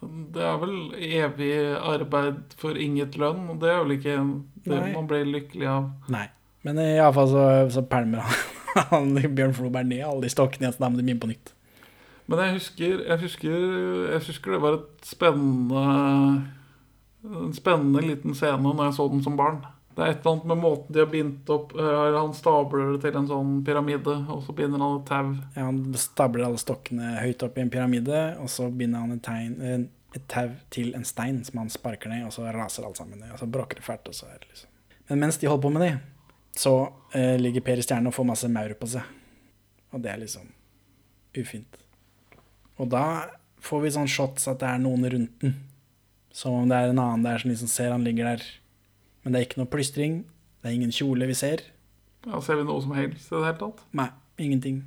Det 0.00 0.42
er 0.42 0.60
vel 0.62 0.76
evig 0.96 1.54
arbeid 1.76 2.54
for 2.60 2.78
inget 2.78 3.18
lønn, 3.20 3.48
og 3.52 3.60
det 3.62 3.72
er 3.72 3.82
vel 3.82 3.96
ikke 3.98 4.14
det 4.64 4.76
Nei. 4.78 4.92
man 4.94 5.08
blir 5.10 5.26
lykkelig 5.28 5.68
av. 5.68 5.90
Nei. 6.12 6.26
Men 6.66 6.80
iallfall 6.82 7.30
så, 7.30 7.44
så 7.78 7.82
pælmer 7.88 8.26
han, 8.92 9.14
Bjørn 9.34 9.56
Floberg 9.56 9.88
ned 9.88 10.04
alle 10.04 10.26
de 10.26 10.32
stokkene 10.32 10.66
igjen, 10.66 10.76
så 10.76 10.84
da 10.84 10.90
må 10.92 11.00
de 11.00 11.06
begynne 11.06 11.24
på 11.24 11.32
nytt. 11.32 11.54
Men 12.30 12.44
jeg 12.44 12.56
husker, 12.60 13.04
jeg 13.08 13.20
husker, 13.24 13.54
jeg 14.12 14.22
husker 14.28 14.54
det 14.54 14.62
var 14.62 14.76
et 14.78 15.08
spennende 15.08 15.84
En 17.26 17.52
spennende 17.52 18.04
liten 18.04 18.36
scene 18.38 18.62
når 18.62 18.84
jeg 18.86 18.96
så 18.96 19.06
den 19.10 19.24
som 19.24 19.34
barn. 19.36 19.58
Det 19.96 20.04
er 20.04 20.12
et 20.14 20.20
eller 20.22 20.36
annet 20.36 20.46
med 20.48 20.60
måten 20.62 20.94
de 20.94 21.02
har 21.02 21.08
bindt 21.10 21.50
opp 21.52 21.74
eh, 21.76 22.14
Han 22.14 22.30
stabler 22.36 22.92
det 22.94 23.00
til 23.02 23.18
en 23.18 23.26
sånn 23.28 23.56
pyramide, 23.66 24.14
og 24.30 24.44
så 24.46 24.54
binder 24.56 24.80
han 24.80 25.00
et 25.00 25.10
tau. 25.10 25.32
Ja, 25.56 25.66
han 25.66 25.80
stabler 25.98 26.46
alle 26.46 26.60
stokkene 26.62 27.16
høyt 27.18 27.42
opp 27.44 27.58
i 27.58 27.64
en 27.64 27.72
pyramide, 27.74 28.20
og 28.40 28.48
så 28.52 28.70
binder 28.70 29.02
han 29.02 29.18
et 29.18 29.24
tegn, 29.26 29.88
et 30.14 30.24
tau 30.30 30.54
til 30.72 30.94
en 30.96 31.04
stein 31.04 31.42
som 31.44 31.60
han 31.60 31.72
sparker 31.74 32.14
ned, 32.14 32.24
og 32.28 32.32
så 32.32 32.46
raser 32.54 32.86
alt 32.86 33.02
sammen 33.02 33.20
ned. 33.20 33.34
Og 33.34 33.42
så 33.42 33.50
bråker 33.50 33.82
det 33.82 33.84
fælt, 33.84 34.08
og 34.08 34.16
så 34.16 34.30
er 34.30 34.38
det 34.38 34.48
liksom 34.54 34.70
Men 35.10 35.26
mens 35.26 35.42
de 35.42 35.50
holder 35.50 35.66
på 35.66 35.74
med 35.74 35.84
det, 35.84 35.92
så 36.56 36.74
eh, 37.14 37.36
ligger 37.40 37.64
Per 37.64 37.80
i 37.80 37.84
stjernen 37.84 38.10
og 38.10 38.16
får 38.16 38.28
masse 38.30 38.50
maur 38.50 38.74
på 38.78 38.88
seg. 38.90 39.06
Og 39.94 40.02
det 40.02 40.12
er 40.12 40.22
liksom 40.22 40.48
ufint. 41.38 41.78
Og 42.80 42.90
da 42.90 43.04
får 43.60 43.84
vi 43.84 43.92
sånn 43.94 44.10
shots 44.10 44.48
at 44.50 44.62
det 44.62 44.70
er 44.70 44.82
noen 44.82 45.06
rundt 45.12 45.44
den. 45.44 45.56
Som 46.34 46.60
om 46.60 46.70
det 46.70 46.78
er 46.78 46.92
en 46.92 47.02
annen 47.02 47.26
der 47.26 47.42
som 47.42 47.50
liksom 47.50 47.70
ser 47.70 47.90
han 47.92 48.04
ligger 48.06 48.32
der. 48.32 48.44
Men 49.22 49.32
det 49.34 49.40
er 49.40 49.48
ikke 49.48 49.60
noe 49.60 49.70
plystring. 49.72 50.22
Det 50.60 50.70
er 50.70 50.76
ingen 50.78 50.94
kjole 50.94 51.28
vi 51.28 51.36
ser. 51.36 51.64
Ja, 52.26 52.40
Ser 52.44 52.60
vi 52.60 52.66
noe 52.68 52.82
som 52.84 52.94
helst 52.96 53.30
i 53.30 53.34
det 53.34 53.46
hele 53.46 53.58
tatt? 53.60 53.82
Nei, 53.96 54.08
ingenting. 54.40 54.82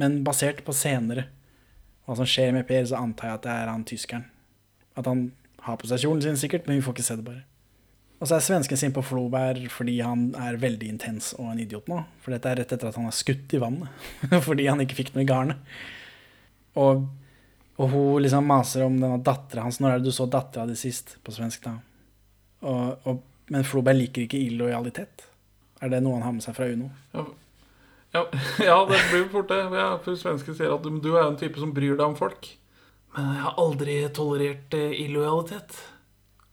Men 0.00 0.22
basert 0.26 0.62
på 0.66 0.74
senere, 0.76 1.28
hva 2.06 2.16
som 2.18 2.28
skjer 2.28 2.52
med 2.56 2.66
Per, 2.68 2.84
så 2.88 2.98
antar 2.98 3.28
jeg 3.30 3.38
at 3.38 3.46
det 3.46 3.54
er 3.54 3.70
han 3.70 3.86
tyskeren. 3.88 4.26
At 4.98 5.08
han 5.08 5.26
har 5.62 5.78
på 5.78 5.88
seg 5.88 6.02
kjolen 6.02 6.22
sin 6.24 6.40
sikkert, 6.40 6.66
men 6.66 6.80
vi 6.80 6.84
får 6.84 6.96
ikke 6.96 7.06
se 7.06 7.18
det 7.20 7.26
bare. 7.26 7.44
Og 8.22 8.28
så 8.30 8.36
er 8.36 8.44
svensken 8.46 8.78
sin 8.78 8.92
på 8.94 9.02
Floberg 9.02 9.64
fordi 9.74 9.96
han 9.98 10.28
er 10.38 10.60
veldig 10.62 10.92
intens 10.92 11.32
og 11.34 11.48
en 11.50 11.62
idiot 11.64 11.88
nå. 11.90 11.98
For 12.22 12.30
dette 12.30 12.52
er 12.52 12.60
rett 12.60 12.74
etter 12.76 12.92
at 12.92 12.98
han 13.00 13.08
har 13.08 13.16
skutt 13.16 13.50
i 13.50 13.58
vannet. 13.58 13.90
fordi 14.46 14.68
han 14.70 14.82
ikke 14.84 15.00
fikk 15.00 15.10
noe 15.16 15.24
i 15.24 15.28
garnet. 15.28 15.72
Og, 16.78 17.02
og 17.82 17.90
hun 17.90 18.22
liksom 18.22 18.46
maser 18.46 18.86
om 18.86 19.00
denne 19.00 19.18
dattera 19.26 19.66
hans. 19.66 19.80
Når 19.82 19.96
er 19.96 19.98
det 19.98 20.12
du 20.12 20.14
så 20.14 20.28
dattera 20.30 20.68
di 20.70 20.78
sist? 20.78 21.16
På 21.26 21.34
svensk, 21.34 21.66
da. 21.66 21.74
Og, 22.62 23.08
og, 23.10 23.24
men 23.50 23.66
Floberg 23.66 23.98
liker 23.98 24.28
ikke 24.28 24.38
illojalitet. 24.38 25.26
Er 25.82 25.90
det 25.90 26.04
noe 26.04 26.20
han 26.20 26.28
har 26.28 26.36
med 26.36 26.46
seg 26.46 26.54
fra 26.54 26.70
Uno? 26.70 26.92
Ja, 27.16 27.26
ja, 28.14 28.22
ja 28.68 28.78
det 28.86 29.02
blir 29.10 29.26
fort 29.34 29.50
det. 29.50 29.64
Ja, 29.74 29.88
for 30.04 30.20
Svensken 30.20 30.54
sier 30.54 30.76
at 30.76 30.86
du, 30.86 30.94
du 31.02 31.10
er 31.16 31.26
en 31.26 31.40
type 31.40 31.58
som 31.58 31.74
bryr 31.74 31.96
deg 31.96 32.06
om 32.06 32.14
folk. 32.18 32.52
Men 33.16 33.34
jeg 33.34 33.44
har 33.48 33.58
aldri 33.66 33.98
tolerert 34.14 34.78
eh, 34.78 34.94
illojalitet. 35.02 35.74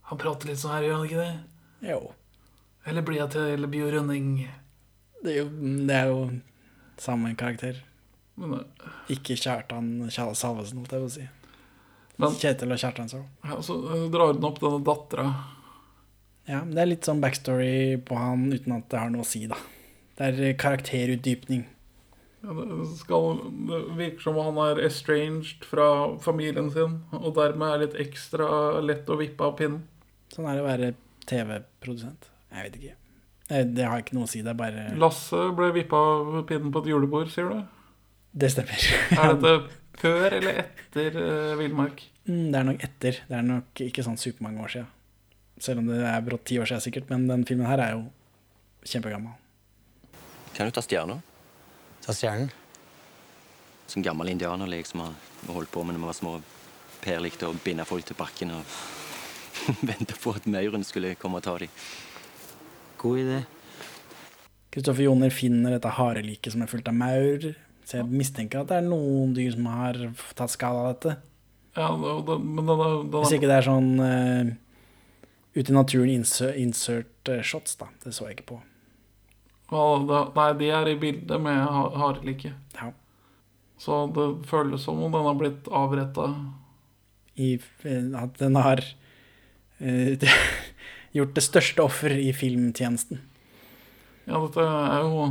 Han 0.10 0.18
prater 0.18 0.50
litt 0.50 0.58
sånn 0.58 0.74
her, 0.74 0.90
gjør 0.90 0.98
han 0.98 1.08
ikke 1.12 1.22
det? 1.22 1.49
Jo. 1.86 2.00
Eller 2.88 3.02
blir 3.06 3.20
jeg 3.22 3.32
til 3.36 3.68
Bjørn 3.72 3.94
Rønning? 3.98 4.30
Det 5.24 5.34
er 5.34 5.38
jo, 5.44 5.50
det 5.88 5.96
er 5.96 6.10
jo 6.12 6.20
samme 7.00 7.34
karakter. 7.40 7.82
Men, 8.40 8.54
eh, 8.62 9.16
Ikke 9.16 9.36
Kjartan 9.36 10.10
Kjell 10.10 10.36
Salvesen, 10.36 10.80
holdt 10.80 10.92
jeg 10.96 11.02
på 11.04 11.10
å 11.10 11.16
si. 11.18 11.28
Men- 12.20 12.36
Kjetil 12.40 12.72
og 12.72 12.80
Kjartan 12.80 13.10
så. 13.10 13.24
ja, 13.46 13.56
så 13.64 13.76
eh, 13.94 14.10
drar 14.12 14.34
hun 14.34 14.44
opp 14.44 14.60
denne 14.60 14.84
dattera. 14.84 15.28
Ja, 16.50 16.62
det 16.66 16.78
er 16.82 16.86
litt 16.90 17.06
sånn 17.06 17.22
backstory 17.22 17.98
på 18.04 18.18
han 18.18 18.52
uten 18.52 18.74
at 18.76 18.88
det 18.90 19.00
har 19.00 19.10
noe 19.14 19.22
å 19.22 19.26
si, 19.28 19.46
da. 19.48 19.56
Det 20.18 20.26
er 20.40 20.54
karakterutdypning. 20.58 21.66
Ja, 22.44 22.54
det, 22.56 22.88
skal, 22.98 23.38
det 23.68 23.80
virker 24.00 24.22
som 24.24 24.36
han 24.40 24.58
er 24.64 24.80
estranged 24.88 25.64
fra 25.68 26.18
familien 26.24 26.72
sin, 26.72 27.04
og 27.12 27.36
dermed 27.36 27.68
er 27.74 27.84
litt 27.86 27.96
ekstra 28.08 28.82
lett 28.82 29.06
å 29.12 29.18
vippe 29.20 29.44
av 29.44 29.58
pinnen. 29.60 29.84
Sånn 30.34 30.48
er 30.50 30.56
det 30.56 30.64
å 30.64 30.68
være 30.68 30.90
TV-produsent. 31.30 32.30
Jeg 32.50 32.66
vet 32.68 32.80
ikke. 32.80 32.96
Det, 33.50 33.64
det 33.78 33.86
har 33.90 34.02
ikke 34.02 34.16
noe 34.18 34.28
å 34.28 34.30
si, 34.30 34.44
det 34.46 34.52
er 34.54 34.58
bare 34.58 34.86
Lasse 35.02 35.40
ble 35.58 35.72
vippa 35.74 35.98
av 35.98 36.40
pinnen 36.50 36.74
på 36.74 36.84
et 36.84 36.90
julebord, 36.92 37.32
sier 37.34 37.50
du? 37.50 37.62
Det 38.40 38.52
stemmer. 38.54 38.84
Er 39.18 39.34
dette 39.34 39.54
før 40.00 40.36
eller 40.38 40.60
etter 40.62 41.18
uh, 41.18 41.56
Villmark? 41.60 42.04
Mm, 42.30 42.52
Det 42.54 42.60
er 42.60 42.68
nok 42.68 42.84
etter. 42.86 43.20
Det 43.26 43.38
er 43.40 43.48
nok 43.48 43.82
ikke 43.88 44.06
sånn 44.06 44.20
supermange 44.22 44.62
år 44.66 44.74
siden. 44.76 44.92
Selv 45.60 45.82
om 45.82 45.90
det 45.90 45.98
er 46.08 46.22
brått 46.24 46.46
ti 46.48 46.60
år 46.62 46.70
siden 46.70 46.86
sikkert, 46.86 47.10
men 47.10 47.26
den 47.28 47.42
filmen 47.50 47.68
her 47.68 47.82
er 47.84 47.98
jo 47.98 48.06
kjempegammel. 48.88 49.34
Kan 50.56 50.70
du 50.70 50.76
ta 50.78 50.84
stjerna? 50.86 51.18
Ta 52.06 52.14
stjernen. 52.16 52.54
Som 53.90 54.06
gammel 54.06 54.30
indianerlek 54.32 54.88
som 54.88 55.02
vi 55.42 55.52
holdt 55.56 55.74
på 55.74 55.84
med 55.84 55.98
når 55.98 56.06
vi 56.06 56.12
var 56.12 56.20
små. 56.22 56.38
Per 57.02 57.22
likte 57.24 57.50
å 57.50 57.58
binde 57.66 57.86
folk 57.88 58.06
til 58.08 58.18
bakken 58.20 58.54
og 58.56 58.78
vente 59.90 60.16
på 60.20 60.34
at 60.36 60.46
mauren 60.50 60.84
skulle 60.88 61.16
komme 61.20 61.40
og 61.40 61.46
ta 61.46 61.58
dem. 61.62 61.72
God 63.00 63.20
idé. 63.22 63.40
Kristoffer 64.74 65.08
Joner 65.08 65.34
finner 65.34 65.74
dette 65.78 65.90
hareliket 65.98 66.54
som 66.54 66.62
er 66.66 66.70
fullt 66.72 66.90
av 66.92 66.98
maur. 67.00 67.48
Så 67.90 67.98
jeg 68.02 68.06
mistenker 68.12 68.62
at 68.62 68.70
det 68.70 68.78
er 68.82 68.86
noen 68.86 69.32
dyr 69.34 69.56
som 69.56 69.66
har 69.72 69.98
tatt 70.38 70.54
skade 70.54 70.82
av 70.84 70.90
dette. 70.94 71.16
Ja, 71.78 71.88
det, 71.96 72.36
men 72.44 72.66
den, 72.68 72.82
er- 72.86 73.06
Hvis 73.24 73.34
ikke 73.38 73.50
det 73.50 73.56
er 73.62 73.66
sånn 73.66 73.90
uh, 74.02 74.52
ute 75.58 75.72
i 75.72 75.76
naturen 75.76 76.12
insert, 76.14 76.58
insert 76.60 77.32
eh, 77.32 77.42
shots, 77.46 77.78
da. 77.80 77.88
Det 78.04 78.14
så 78.14 78.28
jeg 78.28 78.38
ikke 78.40 78.50
på. 78.52 78.60
ja, 79.72 79.84
det, 80.10 80.22
Nei, 80.38 80.48
de 80.62 80.70
er 80.76 80.92
i 80.92 80.98
bildet 81.02 81.42
med 81.42 81.58
ha- 81.66 81.90
hareliket. 82.04 82.54
Ja. 82.78 82.92
Så 83.80 84.04
det 84.14 84.28
føles 84.50 84.84
som 84.86 85.00
om 85.02 85.14
den 85.14 85.26
har 85.30 85.38
blitt 85.40 85.70
avretta. 85.72 86.28
I, 87.40 87.54
eh, 87.88 88.10
at 88.22 88.38
den 88.42 88.58
har 88.60 88.84
eh, 89.80 90.26
gjort 91.18 91.34
det 91.38 91.44
største 91.46 91.84
offer 91.86 92.14
i 92.20 92.32
filmtjenesten. 92.36 93.22
Ja, 94.30 94.40
dette 94.46 94.66
er 94.66 95.06
jo 95.08 95.30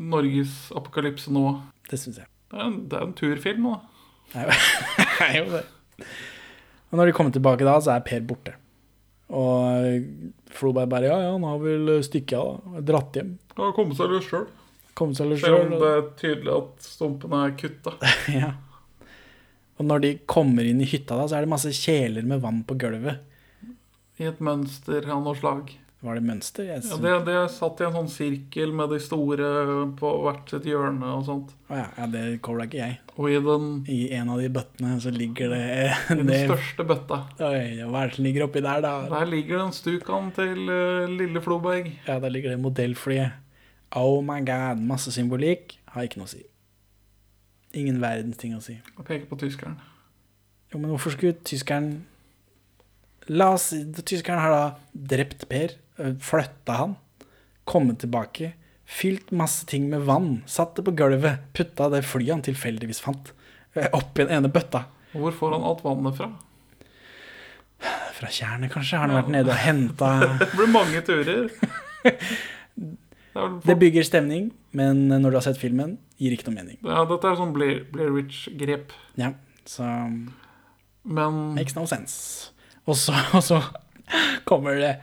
Norges 0.00 0.70
apokalypse 0.76 1.30
nå. 1.34 1.44
Det 1.90 1.98
syns 2.00 2.18
jeg. 2.22 2.28
Det 2.50 2.58
er 2.58 2.66
en, 2.66 2.78
det 2.90 2.98
er 2.98 3.06
en 3.06 3.14
turfilm, 3.18 3.68
da. 3.70 3.80
Det 4.32 4.40
er 4.40 4.48
jo- 4.50 4.96
det 4.96 5.28
er 5.28 5.36
jo 5.38 5.50
det. 5.56 6.06
Og 6.90 6.98
når 6.98 7.06
de 7.06 7.12
kommer 7.14 7.32
tilbake 7.34 7.66
da, 7.66 7.76
så 7.82 7.92
er 7.94 8.00
Per 8.06 8.20
borte. 8.26 8.54
Og 9.30 10.06
Floberg 10.50 10.88
bare 10.90 11.06
Ja, 11.06 11.18
ja, 11.22 11.32
han 11.36 11.44
har 11.46 11.58
vel 11.62 11.92
stykket 12.02 12.34
av. 12.38 12.80
Dratt 12.82 13.14
hjem. 13.20 13.36
Han 13.54 13.68
har 13.68 13.76
kommet 13.76 13.96
seg 14.00 14.10
løs 14.10 14.26
sjøl. 14.26 14.48
Selv 15.14 15.60
om 15.62 15.70
det 15.80 15.90
er 15.94 16.02
tydelig 16.18 16.50
at 16.56 16.82
stumpene 16.90 17.44
er 17.46 17.54
kutta. 17.56 17.94
Ja. 18.42 18.50
Og 19.80 19.86
når 19.88 20.02
de 20.02 20.10
kommer 20.28 20.66
inn 20.68 20.82
i 20.82 20.88
hytta, 20.90 21.16
da, 21.16 21.24
så 21.30 21.38
er 21.38 21.46
det 21.46 21.52
masse 21.54 21.70
kjeler 21.72 22.26
med 22.28 22.42
vann 22.42 22.58
på 22.68 22.74
gulvet. 22.76 23.22
I 24.20 24.28
et 24.28 24.42
mønster 24.44 25.06
av 25.08 25.22
noe 25.24 25.38
slag. 25.38 25.70
Var 26.00 26.16
det 26.16 26.22
mønster? 26.24 26.64
Jeg 26.64 26.80
Ja, 26.88 26.96
det, 26.96 27.10
det 27.26 27.40
satt 27.52 27.80
i 27.82 27.84
en 27.84 27.92
sånn 27.92 28.08
sirkel 28.08 28.70
med 28.72 28.88
de 28.94 28.96
store 29.04 29.48
på 30.00 30.12
hvert 30.24 30.48
sitt 30.48 30.64
hjørne 30.68 31.10
og 31.12 31.26
sånt. 31.26 31.50
Å 31.68 31.76
ja, 31.76 31.88
ja, 31.98 32.06
det 32.08 32.22
kobla 32.44 32.64
ikke 32.68 32.78
jeg. 32.78 32.94
Og 33.20 33.28
i 33.28 33.36
den, 33.44 33.66
I 33.84 33.98
en 34.16 34.30
av 34.32 34.40
de 34.40 34.48
bøttene 34.54 34.94
så 35.04 35.12
ligger 35.12 35.52
det, 35.52 35.60
i 35.84 36.16
den 36.22 36.28
det 36.32 36.38
største 36.46 36.86
bøtta 36.88 37.20
Oi, 37.50 37.82
hva 37.84 38.06
er 38.06 38.12
det 38.12 38.16
som 38.16 38.28
ligger 38.28 38.46
oppi 38.46 38.64
der, 38.64 38.80
da? 38.84 38.94
Der 39.12 39.28
ligger 39.28 39.60
den 39.60 39.76
stukaen 39.76 40.32
til 40.36 40.72
uh, 40.72 41.04
lille 41.04 41.44
Floberg. 41.44 41.92
Ja, 42.08 42.16
der 42.24 42.32
ligger 42.32 42.56
det 42.56 42.62
modellflyet. 42.64 43.36
Oh 43.96 44.22
my 44.24 44.40
god, 44.46 44.80
masse 44.80 45.12
symbolikk. 45.12 45.76
Har 45.92 46.08
ikke 46.08 46.22
noe 46.22 46.30
å 46.30 46.32
si. 46.32 46.46
Ingen 47.76 48.00
verdens 48.00 48.40
ting 48.40 48.56
å 48.56 48.62
si. 48.64 48.78
Og 48.96 49.04
peker 49.04 49.28
på 49.28 49.36
tyskeren. 49.44 49.76
Jo, 50.72 50.78
men 50.78 50.94
hvorfor 50.94 51.12
skulle 51.12 51.36
tyskeren 51.44 52.06
La 53.30 53.52
oss 53.54 53.68
si 53.70 53.84
Tyskeren 54.02 54.40
har 54.42 54.50
da 54.54 54.62
drept 54.92 55.44
Per, 55.50 55.76
flytta 56.24 56.76
han, 56.80 56.96
kommet 57.68 58.00
tilbake, 58.02 58.52
fylt 58.90 59.30
masse 59.36 59.66
ting 59.70 59.86
med 59.92 60.02
vann, 60.08 60.40
satt 60.50 60.74
det 60.78 60.82
på 60.88 60.94
gulvet, 60.98 61.44
putta 61.54 61.86
det 61.92 62.02
flyet 62.08 62.32
han 62.34 62.42
tilfeldigvis 62.46 63.02
fant, 63.04 63.30
oppi 63.94 64.24
den 64.24 64.32
ene 64.40 64.50
bøtta. 64.50 64.86
Hvor 65.14 65.34
får 65.36 65.54
han 65.54 65.66
alt 65.68 65.84
vannet 65.86 66.16
fra? 66.18 66.30
Fra 68.16 68.28
tjernet, 68.34 68.72
kanskje? 68.74 68.98
Har 68.98 69.06
han 69.08 69.16
vært 69.20 69.30
nede 69.32 69.54
og 69.54 69.62
henta 69.68 70.10
Det 70.42 70.50
blir 70.56 70.72
mange 70.74 71.04
turer. 71.06 71.46
Det 73.30 73.70
er 73.70 73.78
bygger 73.78 74.02
stemning, 74.02 74.48
men 74.74 75.04
når 75.06 75.30
du 75.30 75.36
har 75.38 75.44
sett 75.46 75.60
filmen, 75.60 75.94
gir 76.18 76.34
ikke 76.34 76.48
noe 76.48 76.56
mening. 76.56 76.78
ja, 76.82 77.04
dette 77.06 77.28
er 77.30 77.36
sånn 77.38 77.52
Blair, 77.54 77.84
Blair 77.94 78.10
Witch-grep. 78.10 78.90
Ja, 79.20 79.30
så 79.70 79.86
Men 81.06 81.38
Makes 81.54 81.76
no 81.78 81.84
sense. 81.86 82.50
Og 82.90 82.98
så, 82.98 83.14
og 83.36 83.44
så 83.46 83.62
kommer 84.48 84.78
det 84.80 84.94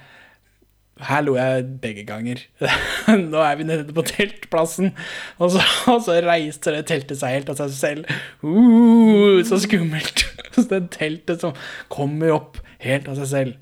Her 1.08 1.22
lo 1.22 1.36
jeg 1.38 1.66
begge 1.82 2.04
ganger. 2.08 2.42
Nå 3.32 3.42
er 3.46 3.60
vi 3.60 3.68
nede 3.68 3.94
på 3.94 4.02
teltplassen, 4.08 4.96
og 5.38 5.52
så, 5.54 5.62
og 5.94 6.02
så 6.08 6.18
reiste 6.26 6.74
det 6.74 6.88
teltet 6.90 7.20
seg 7.20 7.36
helt 7.36 7.52
av 7.54 7.60
seg 7.60 7.76
selv. 7.78 8.16
Uh, 8.42 9.44
så 9.46 9.60
skummelt. 9.62 10.26
Så 10.56 10.66
det 10.72 10.88
teltet 10.96 11.46
som 11.46 11.54
kommer 11.94 12.34
opp 12.40 12.58
helt 12.82 13.06
av 13.12 13.20
seg 13.22 13.30
selv. 13.30 13.60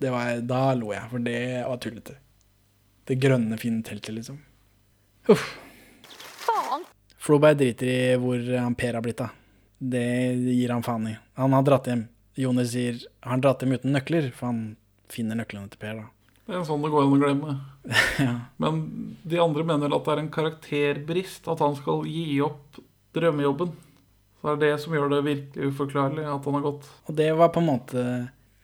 Det 0.00 0.08
var, 0.12 0.40
da 0.40 0.62
lo 0.78 0.94
jeg, 0.94 1.04
for 1.12 1.28
det 1.28 1.42
var 1.68 1.82
tullete. 1.84 2.16
Det 3.04 3.20
grønne, 3.20 3.60
fine 3.60 3.84
teltet, 3.84 4.16
liksom. 4.16 4.40
Uff. 5.28 5.44
Floberg 7.24 7.60
driter 7.60 7.88
i 7.88 8.16
hvor 8.20 8.40
Per 8.76 8.96
har 8.96 9.04
blitt 9.04 9.20
av. 9.24 9.36
Det 9.78 10.08
gir 10.48 10.72
han 10.72 10.84
faen 10.84 11.06
i. 11.12 11.14
Han 11.40 11.56
har 11.56 11.64
dratt 11.64 11.88
hjem. 11.92 12.06
Joner 12.40 12.66
sier 12.66 12.98
har 13.22 13.36
han 13.36 13.44
dratt 13.44 13.62
dem 13.62 13.74
uten 13.76 13.94
nøkler, 13.94 14.30
for 14.34 14.50
han 14.50 14.62
finner 15.12 15.38
nøklene 15.38 15.70
til 15.70 15.80
Per. 15.82 16.00
da. 16.00 16.06
det 16.48 16.56
er 16.58 16.66
sånn 16.66 16.82
det 16.82 16.90
går 16.94 17.06
an 17.06 17.16
å 17.16 17.22
glemme. 17.22 17.56
Ja. 18.16 18.34
Men 18.62 18.78
de 19.28 19.40
andre 19.42 19.64
mener 19.68 19.92
at 19.92 20.06
det 20.06 20.12
er 20.14 20.20
en 20.22 20.30
karakterbrist 20.32 21.48
at 21.52 21.60
han 21.60 21.74
skal 21.76 22.06
gi 22.08 22.38
opp 22.44 22.78
drømmejobben. 23.14 23.74
Så 24.40 24.46
det 24.46 24.54
er 24.54 24.62
det 24.62 24.80
som 24.82 24.94
gjør 24.96 25.10
det 25.12 25.18
virkelig 25.26 25.68
uforklarlig 25.72 26.24
at 26.24 26.48
han 26.48 26.56
har 26.58 26.64
gått. 26.64 26.88
Og 27.08 27.18
det 27.18 27.28
var 27.36 27.52
på 27.52 27.60
en 27.62 27.68
måte 27.68 28.04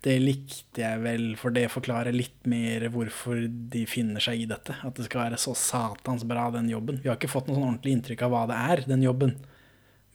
Det 0.00 0.14
likte 0.22 0.80
jeg 0.80 1.00
vel, 1.04 1.24
for 1.36 1.52
det 1.52 1.66
forklarer 1.68 2.16
litt 2.16 2.46
mer 2.48 2.86
hvorfor 2.88 3.42
de 3.44 3.82
finner 3.84 4.24
seg 4.24 4.40
i 4.40 4.48
dette. 4.48 4.72
At 4.80 4.96
det 4.96 5.04
skal 5.10 5.26
være 5.26 5.40
så 5.40 5.52
satans 5.52 6.24
bra, 6.24 6.46
den 6.54 6.70
jobben. 6.72 7.02
Vi 7.02 7.10
har 7.10 7.18
ikke 7.18 7.28
fått 7.28 7.50
noe 7.50 7.58
sånn 7.58 7.66
ordentlig 7.66 7.98
inntrykk 7.98 8.24
av 8.24 8.32
hva 8.32 8.46
det 8.48 8.60
er, 8.72 8.82
den 8.88 9.04
jobben. 9.04 9.34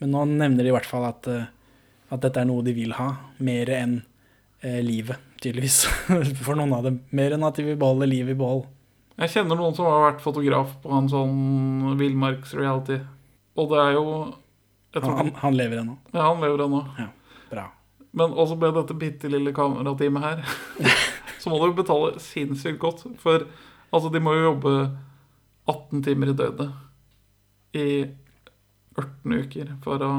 Men 0.01 0.15
nå 0.15 0.23
nevner 0.31 0.65
de 0.65 0.71
i 0.71 0.73
hvert 0.73 0.89
fall 0.89 1.05
at 1.05 1.29
eh, 1.29 1.45
At 2.13 2.21
dette 2.21 2.41
er 2.41 2.47
noe 2.49 2.63
de 2.65 2.73
vil 2.77 2.93
ha, 2.99 3.09
mer 3.41 3.71
enn 3.73 3.95
eh, 4.61 4.81
livet, 4.85 5.21
tydeligvis. 5.41 5.85
For 6.45 6.57
noen 6.57 6.73
av 6.77 6.85
dem. 6.85 7.01
Mer 7.15 7.35
enn 7.35 7.45
at 7.47 7.57
de 7.57 7.65
vil 7.65 7.79
beholde 7.81 8.09
livet 8.09 8.35
i 8.35 8.39
behold. 8.39 8.65
Jeg 9.15 9.31
kjenner 9.31 9.55
noen 9.55 9.75
som 9.77 9.87
har 9.87 10.09
vært 10.09 10.23
fotograf 10.23 10.73
på 10.83 10.91
en 10.91 11.07
sånn 11.11 11.95
villmarksreality. 11.99 12.99
Og 13.55 13.69
det 13.71 13.79
er 13.79 13.93
jo 13.95 14.05
tror, 14.95 15.13
Han, 15.21 15.31
han 15.39 15.55
lever 15.55 15.81
ennå. 15.81 15.95
Ja, 16.11 16.25
han 16.27 16.43
lever 16.43 16.65
ennå. 16.65 16.81
Bra. 17.51 17.69
Men 18.15 18.35
også 18.35 18.57
med 18.59 18.75
dette 18.75 18.95
bitte 18.99 19.31
lille 19.31 19.53
kamerateamet 19.55 20.23
her, 20.23 20.43
så 21.41 21.51
må 21.51 21.59
du 21.63 21.73
betale 21.75 22.19
sinnssykt 22.23 22.79
godt. 22.83 23.05
For 23.23 23.47
altså, 23.91 24.11
de 24.11 24.21
må 24.23 24.35
jo 24.35 24.49
jobbe 24.49 24.75
18 25.71 26.03
timer 26.05 26.31
i 26.31 26.37
døgnet 26.37 26.81
i 27.75 27.87
18 28.95 29.39
uker 29.41 29.73
for 29.83 30.03
å 30.03 30.11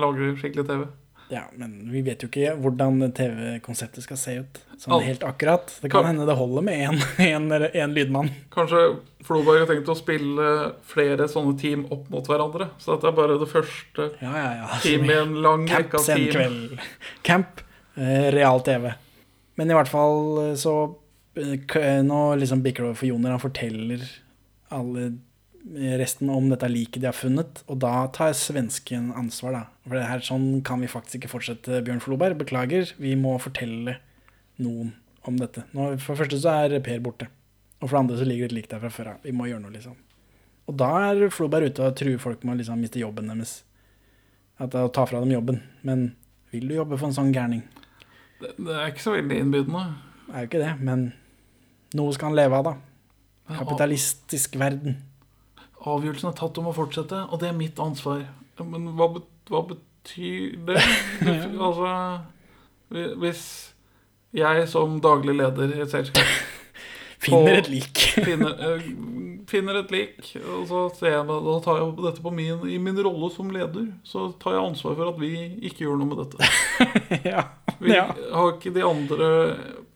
lage 0.00 0.34
skikkelig 0.40 0.66
TV. 0.68 0.88
Ja, 1.30 1.44
men 1.54 1.76
vi 1.92 2.00
vet 2.02 2.22
jo 2.24 2.28
ikke 2.28 2.56
hvordan 2.58 2.98
TV-konseptet 3.14 4.02
skal 4.02 4.18
se 4.18 4.32
ut. 4.42 4.58
Sånn 4.80 4.94
Al- 4.96 5.04
helt 5.06 5.22
akkurat. 5.22 5.68
Det 5.80 5.90
kan 5.92 6.02
Kan- 6.02 6.08
hende 6.10 6.26
det 6.26 6.34
holder 6.38 6.62
med 6.66 6.80
én 6.88 6.98
en, 7.30 7.52
en 7.52 7.94
lydmann. 7.94 8.30
Kanskje 8.50 8.80
Floberg 9.28 9.60
har 9.62 9.68
tenkt 9.70 9.88
å 9.92 9.94
spille 9.98 10.46
flere 10.90 11.28
sånne 11.30 11.54
team 11.60 11.84
opp 11.94 12.08
mot 12.10 12.26
hverandre. 12.26 12.70
Så 12.82 12.96
dette 12.96 13.12
er 13.12 13.16
bare 13.20 13.36
det 13.38 13.48
første 13.52 14.08
Ja, 14.22 14.32
ja, 14.34 14.50
ja. 14.62 14.68
teamet 14.82 15.10
i 15.14 15.18
en 15.20 15.36
lang 15.44 15.66
Camp 15.70 15.84
rekke 15.86 16.00
av 16.00 16.08
team. 16.08 16.32
kveld. 16.34 16.80
Camp, 17.22 17.60
eh, 17.96 18.30
real 18.34 18.60
TV. 18.66 18.90
Men 19.60 19.70
i 19.70 19.76
hvert 19.76 19.90
fall 19.92 20.38
eh, 20.48 20.54
så 20.58 20.74
eh, 21.36 22.02
Nå 22.02 22.20
liksom 22.40 22.62
bikker 22.64 22.82
det 22.82 22.90
over 22.90 22.98
for 23.04 23.06
Joner. 23.12 23.36
Han 23.36 23.44
forteller 23.46 24.02
alle 24.74 25.12
resten 26.00 26.30
om 26.32 26.48
dette 26.50 26.68
liket 26.70 27.02
de 27.02 27.08
har 27.10 27.16
funnet, 27.16 27.62
og 27.70 27.80
da 27.84 28.06
tar 28.14 28.32
svensken 28.36 29.10
ansvar, 29.16 29.56
da. 29.56 29.62
For 29.86 29.98
det 29.98 30.06
her 30.08 30.24
sånn 30.24 30.48
kan 30.66 30.80
vi 30.82 30.90
faktisk 30.90 31.20
ikke 31.20 31.34
fortsette, 31.34 31.82
Bjørn 31.86 32.02
Floberg. 32.02 32.38
Beklager, 32.40 32.94
vi 33.00 33.14
må 33.18 33.36
fortelle 33.42 33.98
noen 34.60 34.94
om 35.28 35.36
dette. 35.40 35.66
Nå, 35.76 35.92
for 36.00 36.14
det 36.14 36.22
første 36.24 36.40
så 36.40 36.54
er 36.64 36.78
Per 36.84 37.02
borte. 37.04 37.28
Og 37.80 37.88
for 37.88 37.96
det 37.96 38.02
andre 38.04 38.20
så 38.20 38.28
ligger 38.28 38.48
det 38.48 38.52
et 38.52 38.58
lik 38.58 38.70
der 38.72 38.80
fra 38.82 38.92
før 38.92 39.12
av. 39.14 39.20
Vi 39.24 39.34
må 39.36 39.48
gjøre 39.48 39.64
noe, 39.64 39.74
liksom. 39.74 39.96
Og 40.68 40.76
da 40.78 40.90
er 41.08 41.32
Floberg 41.32 41.72
ute 41.72 41.84
og 41.86 41.96
truer 41.98 42.20
folk 42.22 42.44
med 42.44 42.54
å 42.54 42.60
liksom 42.60 42.80
miste 42.80 43.00
jobben 43.00 43.30
deres. 43.32 43.60
At 44.60 44.72
det 44.72 44.80
er 44.80 44.88
å 44.88 44.92
ta 44.92 45.06
fra 45.08 45.22
dem 45.22 45.32
jobben. 45.32 45.62
Men 45.86 46.10
vil 46.52 46.68
du 46.68 46.76
jobbe 46.76 46.98
for 47.00 47.08
en 47.08 47.16
sånn 47.16 47.32
gærning? 47.34 47.64
Det, 48.40 48.52
det 48.56 48.76
er 48.76 48.92
ikke 48.92 49.06
så 49.06 49.16
veldig 49.16 49.40
innbydende. 49.44 49.84
Det 50.26 50.34
er 50.34 50.44
jo 50.44 50.50
ikke 50.50 50.62
det, 50.62 50.74
men 50.84 51.06
noe 51.98 52.14
skal 52.16 52.30
han 52.30 52.38
leve 52.38 52.60
av, 52.60 52.68
da. 52.70 53.56
Kapitalistisk 53.58 54.60
verden. 54.60 55.00
Avgjørelsen 55.88 56.28
er 56.30 56.36
tatt 56.36 56.58
om 56.60 56.68
å 56.68 56.74
fortsette, 56.76 57.22
og 57.32 57.40
det 57.40 57.48
er 57.48 57.56
mitt 57.56 57.78
ansvar. 57.80 58.26
Men 58.60 58.90
hva, 58.98 59.06
hva 59.48 59.62
betyr 59.70 60.58
det? 60.68 60.80
altså 61.64 61.92
Hvis 63.22 63.42
jeg 64.36 64.66
som 64.70 64.98
daglig 65.02 65.34
leder 65.38 65.72
i 65.74 65.80
et 65.84 65.90
selskap 65.92 66.26
Finner 67.20 67.58
et 67.60 67.66
lik. 67.68 67.98
finner, 68.28 68.54
eh, 68.64 68.84
finner 69.50 69.76
et 69.82 69.90
lik, 69.92 70.20
og 70.40 70.62
så 70.70 70.84
ser 70.96 71.10
jeg, 71.18 71.26
da 71.28 71.56
tar 71.64 71.76
jeg 71.82 71.90
dette 72.00 72.22
på 72.24 72.30
min, 72.32 72.62
i 72.64 72.78
min 72.80 72.96
rolle 73.04 73.28
som 73.34 73.50
leder. 73.52 73.90
Så 74.08 74.30
tar 74.40 74.54
jeg 74.56 74.62
ansvar 74.70 74.94
for 74.96 75.10
at 75.12 75.18
vi 75.20 75.34
ikke 75.68 75.84
gjør 75.84 75.98
noe 76.00 76.08
med 76.14 76.22
dette. 76.22 77.20
ja. 77.28 77.42
Vi 77.80 77.92
Ja. 77.92 78.06
har 78.32 78.54
ikke 78.54 78.72
de 78.72 78.86
andre 78.88 79.28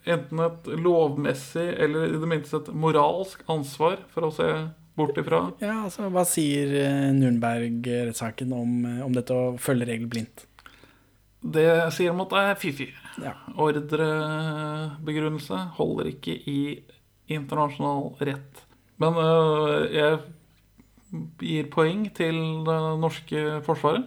enten 0.04 0.44
et 0.44 0.68
lovmessig 0.84 1.64
eller 1.80 2.12
i 2.12 2.20
det 2.20 2.28
minste 2.28 2.60
et 2.60 2.68
moralsk 2.76 3.40
ansvar 3.48 4.02
for 4.12 4.28
å 4.28 4.32
se 4.36 4.50
bort 4.98 5.18
ifra. 5.18 5.52
ja, 5.62 5.84
altså, 5.84 6.08
hva 6.12 6.24
sier 6.28 6.74
eh, 6.78 7.12
Nürnberg-rettssaken 7.16 8.52
om, 8.54 8.84
eh, 8.88 9.00
om 9.04 9.12
dette 9.14 9.34
å 9.34 9.56
følge 9.60 9.86
regler 9.90 10.10
blindt? 10.10 10.46
Det 11.44 11.92
sier 11.92 12.12
de 12.12 12.20
at 12.24 12.30
det 12.32 12.40
er 12.42 12.60
fy-fy. 12.60 12.86
Ja. 13.22 13.34
Ordrebegrunnelse 13.60 15.58
holder 15.76 16.04
ikke 16.14 16.34
i 16.50 16.60
internasjonal 17.34 18.14
rett. 18.24 18.62
Men 19.02 19.12
øh, 19.20 19.84
jeg 19.92 20.18
gir 21.42 21.68
poeng 21.72 22.06
til 22.16 22.36
det 22.66 22.78
norske 23.02 23.38
forsvaret, 23.66 24.06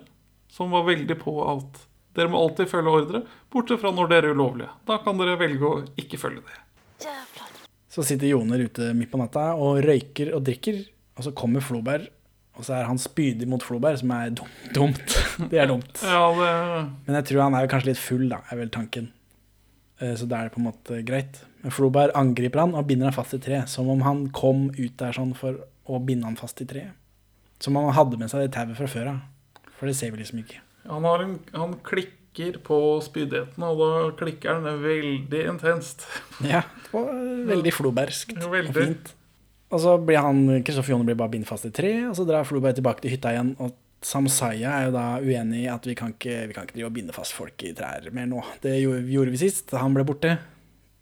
som 0.52 0.74
var 0.74 0.88
veldig 0.88 1.18
på 1.22 1.34
alt. 1.46 1.84
dere 2.18 2.32
må 2.34 2.40
alltid 2.42 2.72
følge 2.72 2.90
ordre, 2.90 3.20
bortsett 3.54 3.82
fra 3.84 3.92
når 3.94 4.08
dere 4.12 4.32
er 4.32 4.36
ulovlige. 4.36 4.72
Da 4.88 4.98
kan 5.04 5.20
dere 5.20 5.38
velge 5.40 5.66
å 5.68 5.84
ikke 6.02 6.18
følge 6.18 6.42
det. 6.42 6.58
Så 7.98 8.06
sitter 8.06 8.30
Joner 8.30 8.62
ute 8.68 8.92
midt 8.94 9.10
på 9.10 9.18
natta 9.18 9.56
og 9.58 9.80
røyker 9.82 10.30
og 10.38 10.44
drikker, 10.46 10.84
og 11.18 11.26
så 11.26 11.32
kommer 11.34 11.64
Floberg, 11.66 12.04
og 12.58 12.66
så 12.66 12.76
er 12.78 12.86
han 12.86 13.00
spydig 13.02 13.48
mot 13.50 13.64
Floberg, 13.66 13.98
som 13.98 14.12
er 14.14 14.30
dumt. 14.38 14.68
dumt. 14.76 15.16
Det 15.52 15.58
er 15.62 15.70
dumt. 15.70 15.98
Ja, 16.06 16.28
det 16.38 16.52
Men 17.08 17.18
jeg 17.18 17.26
tror 17.32 17.42
han 17.48 17.58
er 17.58 17.70
kanskje 17.72 17.90
litt 17.92 18.02
full, 18.02 18.28
da, 18.30 18.44
er 18.54 18.60
vel 18.62 18.70
tanken. 18.74 19.10
Eh, 20.00 20.14
Så 20.14 20.28
da 20.30 20.40
er 20.44 20.48
det 20.48 20.54
på 20.54 20.62
en 20.62 20.68
måte 20.70 21.00
greit. 21.06 21.42
Men 21.64 21.74
Floberg 21.74 22.14
angriper 22.18 22.62
han 22.62 22.76
og 22.78 22.86
binder 22.90 23.10
han 23.10 23.18
fast 23.18 23.34
i 23.34 23.42
treet, 23.42 23.70
som 23.70 23.90
om 23.90 24.02
han 24.06 24.28
kom 24.30 24.68
ut 24.78 24.94
der 25.02 25.18
sånn 25.18 25.34
for 25.38 25.58
å 25.90 26.00
binde 26.06 26.30
han 26.30 26.38
fast 26.38 26.62
i 26.62 26.70
treet. 26.70 26.94
Som 27.60 27.78
om 27.82 27.90
han 27.90 27.98
hadde 27.98 28.20
med 28.22 28.30
seg 28.30 28.46
det 28.46 28.54
tauet 28.54 28.78
fra 28.78 28.88
før 28.94 29.10
av. 29.16 29.20
For 29.80 29.90
det 29.90 29.96
ser 29.98 30.14
vi 30.14 30.22
liksom 30.22 30.44
ikke. 30.46 30.62
Han, 30.86 31.06
har 31.10 31.26
en, 31.26 31.40
han 31.58 31.74
klikker 31.82 32.14
på 32.66 32.78
spydigheten, 33.06 33.64
og 33.66 33.80
da 33.82 33.90
klikker 34.20 34.62
den 34.64 34.82
veldig 34.84 35.44
intenst. 35.54 36.06
Ja, 36.54 36.62
og 36.96 37.10
veldig 37.50 37.74
flobergskt 37.76 38.38
og 38.40 38.52
Veldig. 38.54 38.74
fint. 38.76 39.14
Og 39.74 39.82
så 39.84 39.98
blir 40.00 40.22
han, 40.24 40.46
Kristoffer 40.64 40.94
Joner 40.94 41.10
blir 41.10 41.18
bare 41.20 41.34
bindt 41.34 41.50
fast 41.50 41.68
i 41.68 41.74
tre, 41.76 41.92
og 42.08 42.14
så 42.16 42.24
drar 42.28 42.46
Floberg 42.48 42.78
tilbake 42.78 43.04
til 43.04 43.12
hytta 43.18 43.34
igjen. 43.34 43.50
Og 43.60 43.74
Samsaya 44.06 44.76
er 44.78 44.86
jo 44.88 44.94
da 44.96 45.06
uenig 45.20 45.66
i 45.66 45.72
at 45.74 45.84
vi 45.90 45.96
kan 45.98 46.14
ikke, 46.14 46.36
vi 46.48 46.56
kan 46.56 46.68
ikke 46.68 46.78
drive 46.78 46.88
og 46.92 46.96
binde 46.96 47.16
fast 47.16 47.34
folk 47.36 47.66
i 47.68 47.74
trær 47.76 48.08
mer 48.16 48.30
nå. 48.30 48.44
Det 48.64 48.78
gjorde, 48.80 49.34
vi 49.34 49.42
sist, 49.42 49.74
han 49.76 49.98
ble 49.98 50.06
borte. 50.08 50.38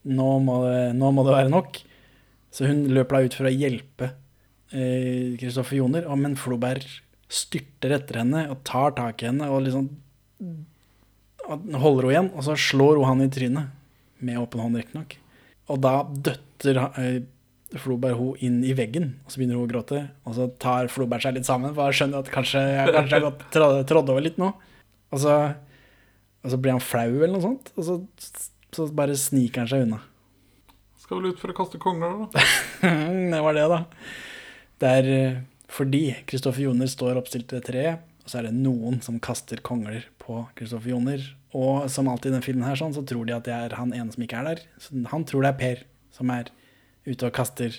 Nå 0.09 0.29
må, 0.45 0.55
nå 0.95 1.11
må 1.13 1.25
det 1.27 1.35
være 1.35 1.51
nok. 1.53 1.77
Så 2.55 2.65
hun 2.69 2.85
løper 2.95 3.19
da 3.19 3.27
ut 3.27 3.35
for 3.37 3.49
å 3.49 3.53
hjelpe 3.53 4.09
eh, 4.71 5.35
Kristoffer 5.41 5.77
Joner, 5.81 6.07
og, 6.07 6.17
men 6.23 6.37
Floberg 6.39 6.87
styrter 7.29 7.97
etter 7.99 8.21
henne 8.21 8.45
og 8.53 8.63
tar 8.65 8.95
tak 8.97 9.21
i 9.23 9.29
henne 9.29 9.49
og 9.51 9.65
liksom 9.67 9.91
og 10.45 10.55
holder 11.45 12.07
hun 12.07 12.11
igjen, 12.13 12.31
og 12.33 12.45
så 12.47 12.57
slår 12.59 12.99
hun 12.99 13.09
han 13.09 13.23
i 13.25 13.31
trynet. 13.31 13.71
Med 14.25 14.39
åpen 14.39 14.61
hånd, 14.63 14.77
riktignok. 14.79 15.17
Og 15.71 15.81
da 15.83 15.95
døtter 16.07 16.79
eh, 16.87 17.23
Floberg 17.81 18.19
hun 18.19 18.41
inn 18.45 18.61
i 18.63 18.73
veggen, 18.77 19.15
og 19.25 19.33
så 19.33 19.39
begynner 19.41 19.59
hun 19.59 19.67
å 19.67 19.71
gråte. 19.71 20.01
Og 20.27 20.37
så 20.37 20.47
tar 20.61 20.89
Floberg 20.93 21.25
seg 21.25 21.35
litt 21.37 21.47
sammen, 21.47 21.73
for 21.75 21.87
han 21.87 21.97
skjønner 21.97 22.23
at 22.23 22.31
kanskje 22.33 22.61
jeg 22.61 22.95
kanskje 22.95 23.19
har 23.19 23.25
gått 23.25 24.11
over 24.13 24.23
litt 24.23 24.39
nå. 24.41 24.51
Og 25.13 25.21
så, 25.21 25.35
og 26.45 26.53
så 26.53 26.59
blir 26.61 26.75
han 26.75 26.83
flau 26.83 27.09
eller 27.09 27.35
noe 27.35 27.43
sånt, 27.43 27.71
og 27.75 27.87
så, 27.87 27.97
så 28.75 28.87
bare 28.95 29.17
sniker 29.19 29.63
han 29.63 29.71
seg 29.71 29.85
unna. 29.87 30.01
Skal 31.01 31.19
vel 31.19 31.35
ut 31.35 31.41
for 31.41 31.53
å 31.53 31.57
kaste 31.57 31.81
kongler, 31.81 32.23
da. 32.25 32.45
det 33.33 33.41
var 33.45 33.57
det, 33.57 33.67
da. 33.69 33.81
Det 34.81 34.93
er 35.01 35.11
eh, 35.13 35.41
fordi 35.71 36.05
Kristoffer 36.29 36.65
Joner 36.65 36.89
står 36.89 37.19
oppstilt 37.19 37.53
ved 37.53 37.65
treet, 37.67 38.05
og 38.25 38.31
så 38.31 38.39
er 38.39 38.47
det 38.47 38.55
noen 38.57 38.97
som 39.05 39.19
kaster 39.21 39.59
kongler 39.61 40.07
på 40.17 40.39
Kristoffer 40.57 40.95
Joner. 40.95 41.21
Og 41.53 41.85
som 41.93 42.07
alltid 42.09 42.31
i 42.31 42.35
den 42.39 42.45
filmen 42.45 42.65
her, 42.65 42.77
sånn, 42.79 42.95
så 42.95 43.03
tror 43.05 43.27
de 43.29 43.35
at 43.35 43.45
det 43.45 43.53
er 43.53 43.75
han 43.77 43.93
ene 43.93 44.09
som 44.11 44.23
ikke 44.25 44.39
er 44.39 44.47
der. 44.49 44.63
Så 44.81 44.97
han 45.11 45.25
tror 45.29 45.45
det 45.45 45.51
er 45.51 45.59
Per 45.59 45.83
som 46.15 46.31
er 46.33 46.49
ute 47.05 47.29
og 47.29 47.35
kaster 47.37 47.77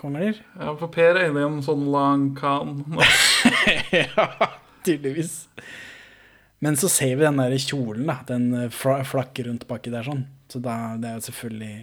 kongler. 0.00 0.40
Ja, 0.56 0.72
for 0.80 0.88
Per 0.94 1.12
er 1.12 1.28
inne 1.28 1.44
i 1.44 1.46
en 1.50 1.60
sånn 1.66 1.84
lang 1.92 2.30
kan. 2.40 2.80
ja, 4.00 4.26
tydeligvis. 4.88 5.42
Men 6.64 6.80
så 6.80 6.88
ser 6.92 7.18
vi 7.20 7.26
den 7.26 7.40
der 7.40 7.60
kjolen, 7.60 8.08
da. 8.08 8.20
Den 8.28 8.48
eh, 8.64 8.72
flakker 8.72 9.50
rundt 9.50 9.68
baki 9.68 9.92
der 9.92 10.08
sånn. 10.08 10.24
Så 10.48 10.64
da, 10.64 10.96
det 11.00 11.10
er 11.10 11.20
jo 11.20 11.26
selvfølgelig 11.28 11.74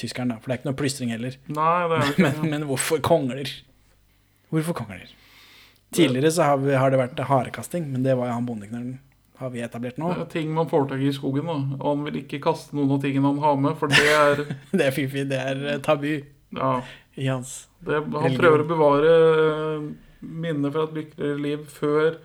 tyskeren, 0.00 0.32
da. 0.32 0.40
For 0.40 0.48
det 0.48 0.56
er 0.56 0.62
ikke 0.62 0.72
noe 0.72 0.80
plystring 0.80 1.12
heller. 1.12 1.36
Nei, 1.52 1.72
det 1.92 1.98
er 1.98 2.06
ikke 2.08 2.16
ikke 2.16 2.24
Men, 2.40 2.54
men 2.56 2.70
hvorfor 2.72 3.04
kongler? 3.04 3.52
Hvorfor 4.48 4.80
kongler? 4.80 5.12
Tidligere 5.92 6.30
så 6.32 6.42
har, 6.50 6.60
vi, 6.62 6.72
har 6.78 6.90
det 6.94 6.98
vært 7.02 7.20
harekasting, 7.28 7.88
men 7.92 8.02
det 8.06 8.14
var 8.18 8.30
jo 8.30 8.36
han 8.38 8.46
bondeknølen. 8.48 8.98
Har 9.42 9.50
vi 9.50 9.62
etablert 9.64 9.96
nå. 9.98 10.12
Det 10.14 10.22
er 10.26 10.30
ting 10.32 10.52
man 10.54 10.68
får 10.70 10.84
tak 10.92 11.00
i 11.02 11.08
i 11.10 11.14
skogen, 11.16 11.48
da. 11.50 11.56
Og 11.80 11.86
han 11.96 12.04
vil 12.06 12.20
ikke 12.22 12.38
kaste 12.44 12.76
noen 12.78 12.92
av 12.94 13.00
tingene 13.02 13.26
han 13.32 13.40
har 13.42 13.56
med, 13.60 13.76
for 13.80 13.90
det 13.90 14.02
er 14.14 14.42
Det 14.78 14.86
er 14.86 14.94
fiffig. 14.94 15.24
Det 15.32 15.40
er 15.40 15.64
eh, 15.74 15.80
tabu 15.82 16.12
Ja. 16.54 16.74
i 17.16 17.26
hans 17.26 17.66
Det, 17.80 17.96
han 18.04 18.12
Religion. 18.12 18.38
prøver 18.38 18.62
å 18.62 18.68
bevare 18.70 19.14
eh, 19.16 19.88
minnet 20.22 20.72
fra 20.76 20.84
et 20.86 20.94
lykkeligere 21.00 21.40
liv 21.42 21.64
før 21.74 22.20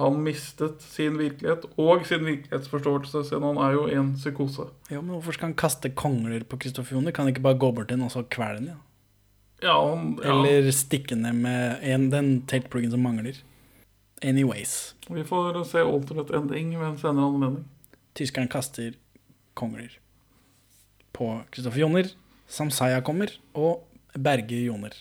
han 0.00 0.16
mistet 0.24 0.80
sin 0.80 1.18
virkelighet 1.20 1.66
og 1.76 2.06
sin 2.08 2.24
virkelighetsforståelse, 2.24 3.22
siden 3.28 3.44
han 3.44 3.58
er 3.60 3.74
jo 3.76 3.82
en 3.92 4.14
psykose. 4.16 4.64
Ja, 4.88 5.02
men 5.02 5.12
hvorfor 5.14 5.36
skal 5.36 5.50
han 5.50 5.58
kaste 5.60 5.90
kongler 5.92 6.46
på 6.48 6.56
Kristoffer 6.64 6.96
Joner? 6.96 7.12
Kan 7.12 7.26
han 7.28 7.34
ikke 7.34 7.44
bare 7.44 7.60
gå 7.60 7.68
bort 7.76 7.90
til 7.92 7.98
den 8.00 8.06
og 8.08 8.10
så 8.14 8.22
kvele 8.24 8.58
den? 8.62 8.70
Ja? 8.72 8.78
Ja, 9.62 9.76
om, 9.78 10.16
ja. 10.22 10.32
Eller 10.32 10.70
stikke 10.74 11.16
ned 11.18 11.38
med 11.44 11.84
en, 11.86 12.08
den 12.10 12.32
teltpluggen 12.50 12.90
som 12.90 13.04
mangler? 13.04 13.38
Anyways. 14.22 14.94
Vi 15.08 15.24
får 15.26 15.64
se 15.70 15.82
alternate 15.82 16.36
ending 16.36 16.74
ved 16.78 16.88
en 16.88 16.98
senere 16.98 17.30
anledning. 17.30 17.64
Tyskeren 18.18 18.50
kaster 18.50 18.92
kongler 19.58 19.98
på 21.12 21.30
Kristoffer 21.50 21.84
Joner. 21.84 22.10
Samsaya 22.50 23.00
kommer 23.04 23.32
og 23.54 23.84
berger 24.14 24.66
Joner. 24.66 24.96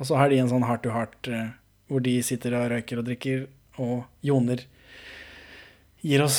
Og 0.00 0.08
så 0.08 0.16
har 0.16 0.30
de 0.30 0.38
en 0.40 0.50
sånn 0.50 0.64
heart 0.64 0.84
to 0.84 0.92
heart 0.94 1.28
eh, 1.28 1.50
hvor 1.90 2.04
de 2.04 2.14
sitter 2.24 2.54
og 2.56 2.70
røyker 2.72 3.00
og 3.00 3.08
drikker, 3.08 3.48
og 3.82 4.04
Joner 4.24 4.62
gir 6.00 6.22
oss 6.24 6.38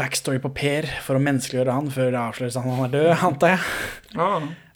backstory 0.00 0.40
på 0.42 0.50
Per 0.56 0.88
for 1.04 1.18
å 1.18 1.22
menneskeliggjøre 1.22 1.76
han 1.76 1.90
før 1.92 2.10
det 2.14 2.20
avsløres 2.22 2.56
at 2.56 2.66
han 2.66 2.84
er 2.86 2.94
død, 2.94 3.10
antar 3.28 3.54
jeg. 3.54 3.64
Ja, 4.16 4.30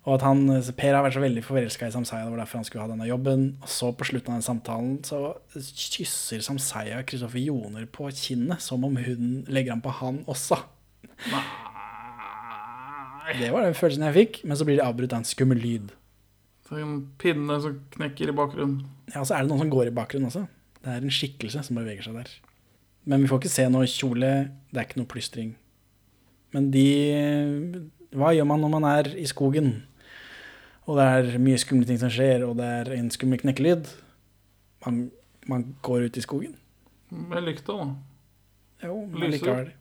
Og 0.05 0.19
at 0.19 0.25
han, 0.27 0.45
Per 0.77 0.93
har 0.93 1.01
vært 1.07 1.17
så 1.17 1.23
veldig 1.23 1.43
forelska 1.47 1.89
i 1.89 1.93
Samsaya, 1.95 2.27
det 2.27 2.35
var 2.35 2.43
derfor 2.43 2.61
han 2.61 2.67
skulle 2.69 2.85
ha 2.85 2.91
denne 2.91 3.07
jobben. 3.09 3.45
Og 3.65 3.71
så 3.73 3.89
på 3.97 4.05
slutten 4.05 4.35
av 4.35 4.41
den 4.41 4.45
samtalen 4.45 4.99
så 5.07 5.21
kysser 5.55 6.45
Samsaya 6.45 6.99
Kristoffer 7.09 7.41
Joner 7.41 7.87
på 7.89 8.11
kinnet, 8.13 8.61
som 8.61 8.85
om 8.85 8.99
hun 9.01 9.45
legger 9.49 9.73
an 9.73 9.85
på 9.85 9.95
han 10.03 10.21
også. 10.29 10.61
Nei. 11.33 11.45
Det 13.39 13.49
var 13.55 13.65
den 13.65 13.77
følelsen 13.77 14.05
jeg 14.05 14.17
fikk, 14.19 14.43
men 14.45 14.59
så 14.61 14.67
blir 14.69 14.77
det 14.77 14.85
avbrutt 14.85 15.15
av 15.17 15.23
en 15.23 15.29
skummel 15.29 15.63
lyd. 15.63 15.95
så 16.69 16.77
en 16.81 16.99
pinne 17.21 17.57
som 17.61 17.79
knekker 17.97 18.29
i 18.29 18.37
bakgrunnen. 18.37 18.85
Ja, 19.15 19.23
og 19.23 19.29
så 19.29 19.39
er 19.39 19.45
det 19.45 19.51
noen 19.53 19.65
som 19.65 19.73
går 19.73 19.89
i 19.89 19.95
bakgrunnen 19.97 20.29
også. 20.29 20.45
Det 20.85 20.93
er 20.93 21.01
en 21.01 21.17
skikkelse 21.17 21.63
som 21.65 21.81
beveger 21.81 22.05
seg 22.05 22.19
der. 22.21 22.29
Men 23.09 23.25
vi 23.25 23.29
får 23.31 23.41
ikke 23.41 23.53
se 23.53 23.67
noe 23.73 23.89
kjole, 23.89 24.31
det 24.69 24.81
er 24.81 24.87
ikke 24.87 25.01
noe 25.01 25.09
plystring. 25.09 25.55
Men 26.53 26.71
de 26.73 26.85
Hva 28.15 28.31
gjør 28.37 28.47
man 28.47 28.61
når 28.63 28.73
man 28.77 28.85
er 28.93 29.11
i 29.19 29.25
skogen, 29.27 29.73
og 30.87 30.99
det 30.99 31.05
er 31.05 31.39
mye 31.41 31.61
skumle 31.61 31.87
ting 31.89 31.99
som 32.01 32.11
skjer, 32.13 32.45
og 32.47 32.57
det 32.61 32.67
er 32.81 32.91
en 32.99 33.11
skummel 33.15 33.41
knekkelyd? 33.41 33.89
Man, 34.87 35.07
man 35.49 35.65
går 35.87 36.09
ut 36.11 36.19
i 36.21 36.25
skogen. 36.25 36.55
Med 37.15 37.45
lykta, 37.47 37.73
da. 37.79 37.87
Jo, 38.89 38.99
men 39.07 39.23
Lyser. 39.23 39.33
likevel. 39.39 39.73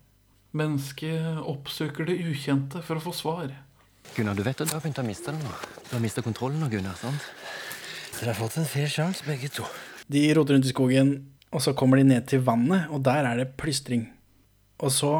Mennesket 0.53 1.39
oppsøker 1.49 2.05
det 2.07 2.19
ukjente 2.29 2.83
for 2.85 2.99
å 2.99 3.03
få 3.03 3.13
svar. 3.17 3.51
Gunnar, 4.15 4.35
du 4.37 4.43
vet 4.45 4.59
at 4.61 4.69
du 4.69 4.75
har 4.75 4.83
begynt 4.83 5.01
å 5.01 5.05
miste 5.07 5.33
det 5.33 5.41
nå. 5.41 5.53
Du 5.89 5.95
har 5.95 6.03
mista 6.03 6.21
kontrollen 6.23 6.61
nå, 6.61 6.69
Gunnar. 6.71 6.95
sant? 6.99 7.25
Dere 8.19 8.31
har 8.35 8.37
fått 8.39 8.59
en 8.61 8.69
fair 8.69 8.87
sjanse, 8.91 9.25
begge 9.25 9.49
to. 9.51 9.65
De 10.11 10.21
roter 10.37 10.55
rundt 10.55 10.67
i 10.69 10.73
skogen, 10.73 11.13
og 11.51 11.63
så 11.65 11.73
kommer 11.75 11.97
de 11.99 12.05
ned 12.07 12.27
til 12.29 12.43
vannet, 12.45 12.85
og 12.93 13.01
der 13.03 13.25
er 13.25 13.39
det 13.41 13.55
plystring. 13.57 14.05
Og 14.83 14.91
så 14.93 15.13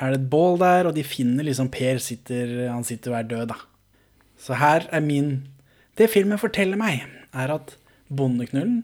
er 0.00 0.12
det 0.12 0.20
et 0.20 0.30
bål 0.32 0.58
der, 0.60 0.88
og 0.90 0.96
de 0.96 1.04
finner 1.06 1.46
liksom 1.46 1.70
Per 1.72 2.00
sitter, 2.02 2.68
han 2.72 2.84
sitter 2.84 3.14
og 3.14 3.18
er 3.20 3.30
død, 3.30 3.46
da. 3.54 3.58
Så 4.42 4.58
her 4.58 4.88
er 4.90 5.04
min 5.04 5.48
Det 5.98 6.08
filmen 6.10 6.40
forteller 6.40 6.78
meg, 6.80 7.04
er 7.36 7.52
at 7.52 7.76
bondeknullen 8.08 8.82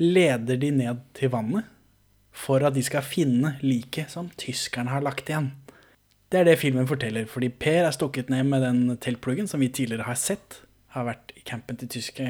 leder 0.00 0.56
de 0.60 0.70
ned 0.72 1.00
til 1.16 1.32
vannet 1.32 1.64
for 2.32 2.62
at 2.64 2.76
de 2.76 2.82
skal 2.84 3.04
finne 3.04 3.54
liket 3.64 4.12
som 4.12 4.28
tyskerne 4.40 4.92
har 4.92 5.02
lagt 5.04 5.28
igjen. 5.32 5.50
Det 6.30 6.40
er 6.40 6.46
det 6.46 6.58
filmen 6.60 6.86
forteller, 6.86 7.26
fordi 7.26 7.48
Per 7.48 7.88
er 7.88 7.94
stukket 7.96 8.30
ned 8.30 8.46
med 8.52 8.62
den 8.62 8.96
teltpluggen 9.02 9.48
som 9.50 9.60
vi 9.60 9.68
tidligere 9.68 10.06
har 10.06 10.18
sett. 10.20 10.60
Har 10.94 11.08
vært 11.08 11.32
i 11.36 11.42
campen 11.46 11.80
til 11.80 11.90
tyske, 11.90 12.26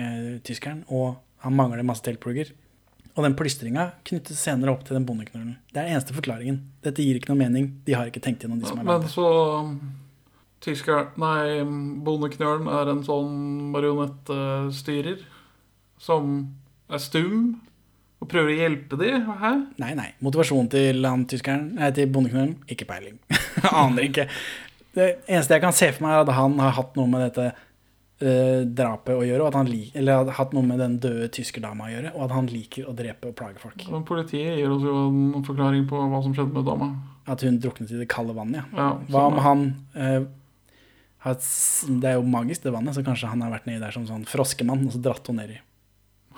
tyskeren, 0.47 0.85
og 0.89 1.19
han 1.45 1.57
mangler 1.57 1.85
masse 1.87 2.05
teltplugger. 2.07 2.55
Og 3.17 3.27
den 3.27 3.35
plystringa 3.37 3.91
knyttes 4.07 4.41
senere 4.41 4.73
opp 4.73 4.87
til 4.87 4.97
den 4.97 5.07
bondeknullen. 5.09 5.59
Det 5.73 5.83
er 5.83 5.91
den 5.91 5.99
eneste 5.99 6.17
forklaringen. 6.17 6.63
Dette 6.87 7.05
gir 7.05 7.19
ikke 7.19 7.33
noe 7.33 7.43
mening. 7.43 7.73
De 7.85 7.99
har 7.99 8.09
ikke 8.09 8.23
tenkt 8.25 8.47
gjennom 8.47 8.63
de 8.63 8.71
som 8.71 8.81
har 8.81 8.87
Men 8.87 8.95
lagd 8.95 9.09
det. 9.09 9.15
så 9.19 9.29
Tysker, 10.61 11.07
nei, 11.17 11.63
bondeknølen 12.05 12.67
er 12.69 12.91
en 12.93 13.01
sånn 13.07 13.71
marionettstyrer 13.73 15.23
som 16.01 16.35
er 16.91 17.01
stum 17.01 17.55
og 18.21 18.29
prøver 18.29 18.53
å 18.53 18.59
hjelpe 18.59 18.99
de. 19.01 19.13
Hæ? 19.25 19.53
Nei, 19.81 19.95
nei. 19.97 20.11
Motivasjonen 20.21 20.69
til 20.73 21.07
han 21.09 21.23
tyskeren, 21.31 21.71
nei, 21.79 21.89
til 21.97 22.11
bondeknølen, 22.13 22.59
ikke 22.69 22.85
peiling. 22.91 23.17
Aner 23.73 24.05
ikke. 24.11 24.27
Det 24.93 25.07
eneste 25.31 25.57
jeg 25.57 25.63
kan 25.65 25.77
se 25.77 25.89
for 25.97 26.05
meg, 26.05 26.19
er 26.19 26.27
at 26.27 26.35
han 26.37 26.59
har 26.61 26.75
hatt 26.77 26.97
noe 26.99 27.09
med 27.09 27.23
dette 27.31 27.47
uh, 27.55 28.67
drapet 28.69 29.15
å 29.17 29.23
gjøre, 29.25 29.41
og 29.47 29.49
at 29.53 29.57
han 29.63 29.71
lik, 29.73 29.95
eller 29.97 30.19
har 30.27 30.37
hatt 30.43 30.53
noe 30.57 30.67
med 30.67 30.83
den 30.83 30.99
døde 31.01 31.31
tyskerdama 31.33 31.87
å 31.89 31.93
gjøre, 31.95 32.13
og 32.19 32.27
at 32.27 32.35
han 32.37 32.51
liker 32.53 32.91
å 32.91 32.97
drepe 32.99 33.31
og 33.33 33.39
plage 33.39 33.63
folk. 33.63 33.87
Men 33.89 34.05
politiet 34.09 34.59
gir 34.61 34.75
oss 34.77 34.85
jo 34.85 34.97
en 35.07 35.47
forklaring 35.47 35.87
på 35.89 36.03
hva 36.13 36.21
som 36.27 36.35
skjedde 36.37 36.53
med 36.59 36.69
dama. 36.69 36.91
At 37.31 37.45
hun 37.47 37.57
druknet 37.63 37.93
i 37.95 38.03
det 38.03 38.11
kalde 38.13 38.35
vannet, 38.37 38.61
ja. 38.61 38.67
Ja, 38.77 38.91
Hva 39.15 39.25
om 39.31 39.41
han 39.47 39.65
s- 39.95 40.27
Det 41.25 42.09
er 42.09 42.17
jo 42.17 42.25
magisk, 42.25 42.63
det 42.65 42.73
vannet, 42.73 42.97
så 42.97 43.05
kanskje 43.05 43.29
han 43.29 43.43
har 43.45 43.53
vært 43.53 43.67
nedi 43.69 43.83
der 43.83 43.93
som 43.93 44.07
sånn 44.09 44.25
froskemann 44.29 44.87
og 44.87 44.95
så 44.95 45.01
dratt 45.05 45.29
henne 45.29 45.45
nedi. 45.45 45.59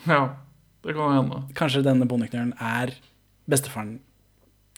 Ja, 0.09 0.22
det 0.83 0.97
kan 0.97 1.14
hende. 1.14 1.43
Kanskje 1.59 1.85
denne 1.87 2.09
bondeknølen 2.11 2.57
er 2.59 2.97
bestefaren 3.51 4.01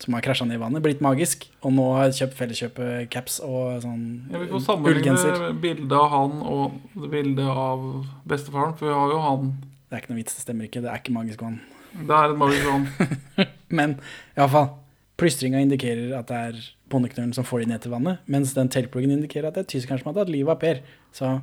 som 0.03 0.17
har 0.17 0.25
krasja 0.27 0.45
ned 0.45 0.59
i 0.59 0.61
vannet, 0.61 0.83
blitt 0.85 1.03
magisk, 1.05 1.47
og 1.63 1.73
nå 1.77 1.85
har 1.97 2.13
kjøpt 2.13 2.35
Felleskjøpet-caps 2.37 3.39
og 3.47 3.85
sånn 3.85 4.03
Ja, 4.33 4.41
vi 4.43 4.49
får 4.51 4.65
sammenligne 4.67 5.53
bildet 5.63 5.95
av 5.97 6.09
han 6.13 6.41
og 6.43 6.81
bildet 7.13 7.47
av 7.47 7.85
bestefaren, 8.29 8.75
for 8.77 8.91
vi 8.91 8.97
har 8.97 9.15
jo 9.15 9.21
han. 9.23 9.53
Det 9.89 9.97
er 9.97 10.03
ikke 10.03 10.13
noe 10.13 10.21
vits, 10.21 10.35
det 10.37 10.45
stemmer 10.45 10.69
ikke. 10.69 10.83
Det 10.83 10.91
er 10.91 11.01
ikke 11.01 11.15
magisk 11.15 11.45
vann. 11.47 11.61
Det 11.95 12.17
er 12.19 12.35
et 12.35 12.41
magisk 12.41 12.67
vann. 12.69 12.89
Men 13.79 14.01
iallfall. 14.35 14.73
Plystringa 15.15 15.61
indikerer 15.63 16.11
at 16.19 16.27
det 16.27 16.39
er 16.51 16.57
bondeknølen 16.95 17.35
som 17.37 17.45
får 17.47 17.65
de 17.65 17.73
ned 17.75 17.83
til 17.85 17.93
vannet, 17.95 18.23
mens 18.31 18.55
den 18.57 18.71
teltpluggen 18.73 19.13
indikerer 19.19 19.51
at 19.51 19.59
det 19.59 19.67
er 19.67 19.71
tyskeren 19.75 20.01
som 20.01 20.13
har 20.13 20.21
tatt 20.23 20.33
livet 20.33 20.55
av 20.55 20.61
Per. 20.63 20.81
Så 21.13 21.35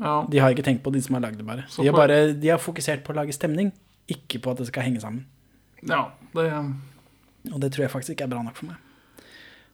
Ja. 0.00 0.24
de 0.28 0.38
har 0.42 0.50
ikke 0.50 0.64
tenkt 0.66 0.82
på 0.82 0.90
de 0.92 1.00
som 1.04 1.14
har 1.14 1.22
lagd 1.22 1.38
det, 1.38 1.46
bare. 1.46 1.64
De 1.76 1.86
har, 1.86 1.94
bare. 1.94 2.32
de 2.34 2.48
har 2.50 2.58
fokusert 2.58 3.04
på 3.04 3.12
å 3.14 3.16
lage 3.20 3.32
stemning, 3.36 3.70
ikke 4.10 4.40
på 4.42 4.50
at 4.50 4.58
det 4.58 4.66
skal 4.72 4.82
henge 4.88 5.00
sammen. 5.00 5.24
ja, 5.86 6.08
det 6.34 6.50
Og 7.52 7.60
det 7.60 7.70
tror 7.72 7.84
jeg 7.84 7.90
faktisk 7.92 8.10
ikke 8.16 8.24
er 8.24 8.32
bra 8.32 8.42
nok 8.42 8.56
for 8.56 8.66
meg. 8.66 8.76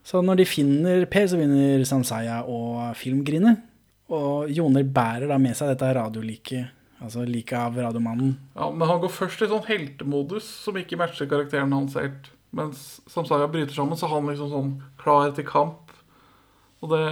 Så 0.04 0.22
når 0.24 0.36
de 0.40 0.44
finner 0.48 1.04
Per, 1.06 1.26
så 1.28 1.36
vinner 1.38 1.84
Samsaya 1.86 2.40
og 2.48 2.96
Filmgrine. 2.96 3.56
Og 4.10 4.50
Joner 4.50 4.82
bærer 4.82 5.28
da 5.28 5.36
med 5.38 5.54
seg 5.54 5.68
dette 5.70 5.94
radioliket, 5.94 6.66
altså 7.00 7.22
liket 7.28 7.56
av 7.60 7.76
radiomannen. 7.78 8.32
Ja, 8.56 8.70
men 8.72 8.88
han 8.88 9.00
går 9.00 9.12
først 9.14 9.42
i 9.44 9.46
sånn 9.52 9.64
heltemodus 9.68 10.42
som 10.64 10.74
ikke 10.80 10.98
matcher 10.98 11.28
karakteren 11.30 11.72
hans 11.72 11.94
helt. 11.94 12.30
Mens 12.56 13.00
Samsaya 13.10 13.46
bryter 13.50 13.74
sammen, 13.76 13.98
så 13.98 14.08
er 14.08 14.14
han 14.16 14.30
liksom 14.30 14.50
sånn 14.50 14.72
klar 15.00 15.30
til 15.36 15.46
kamp. 15.46 15.92
Og 16.80 16.90
det 16.94 17.04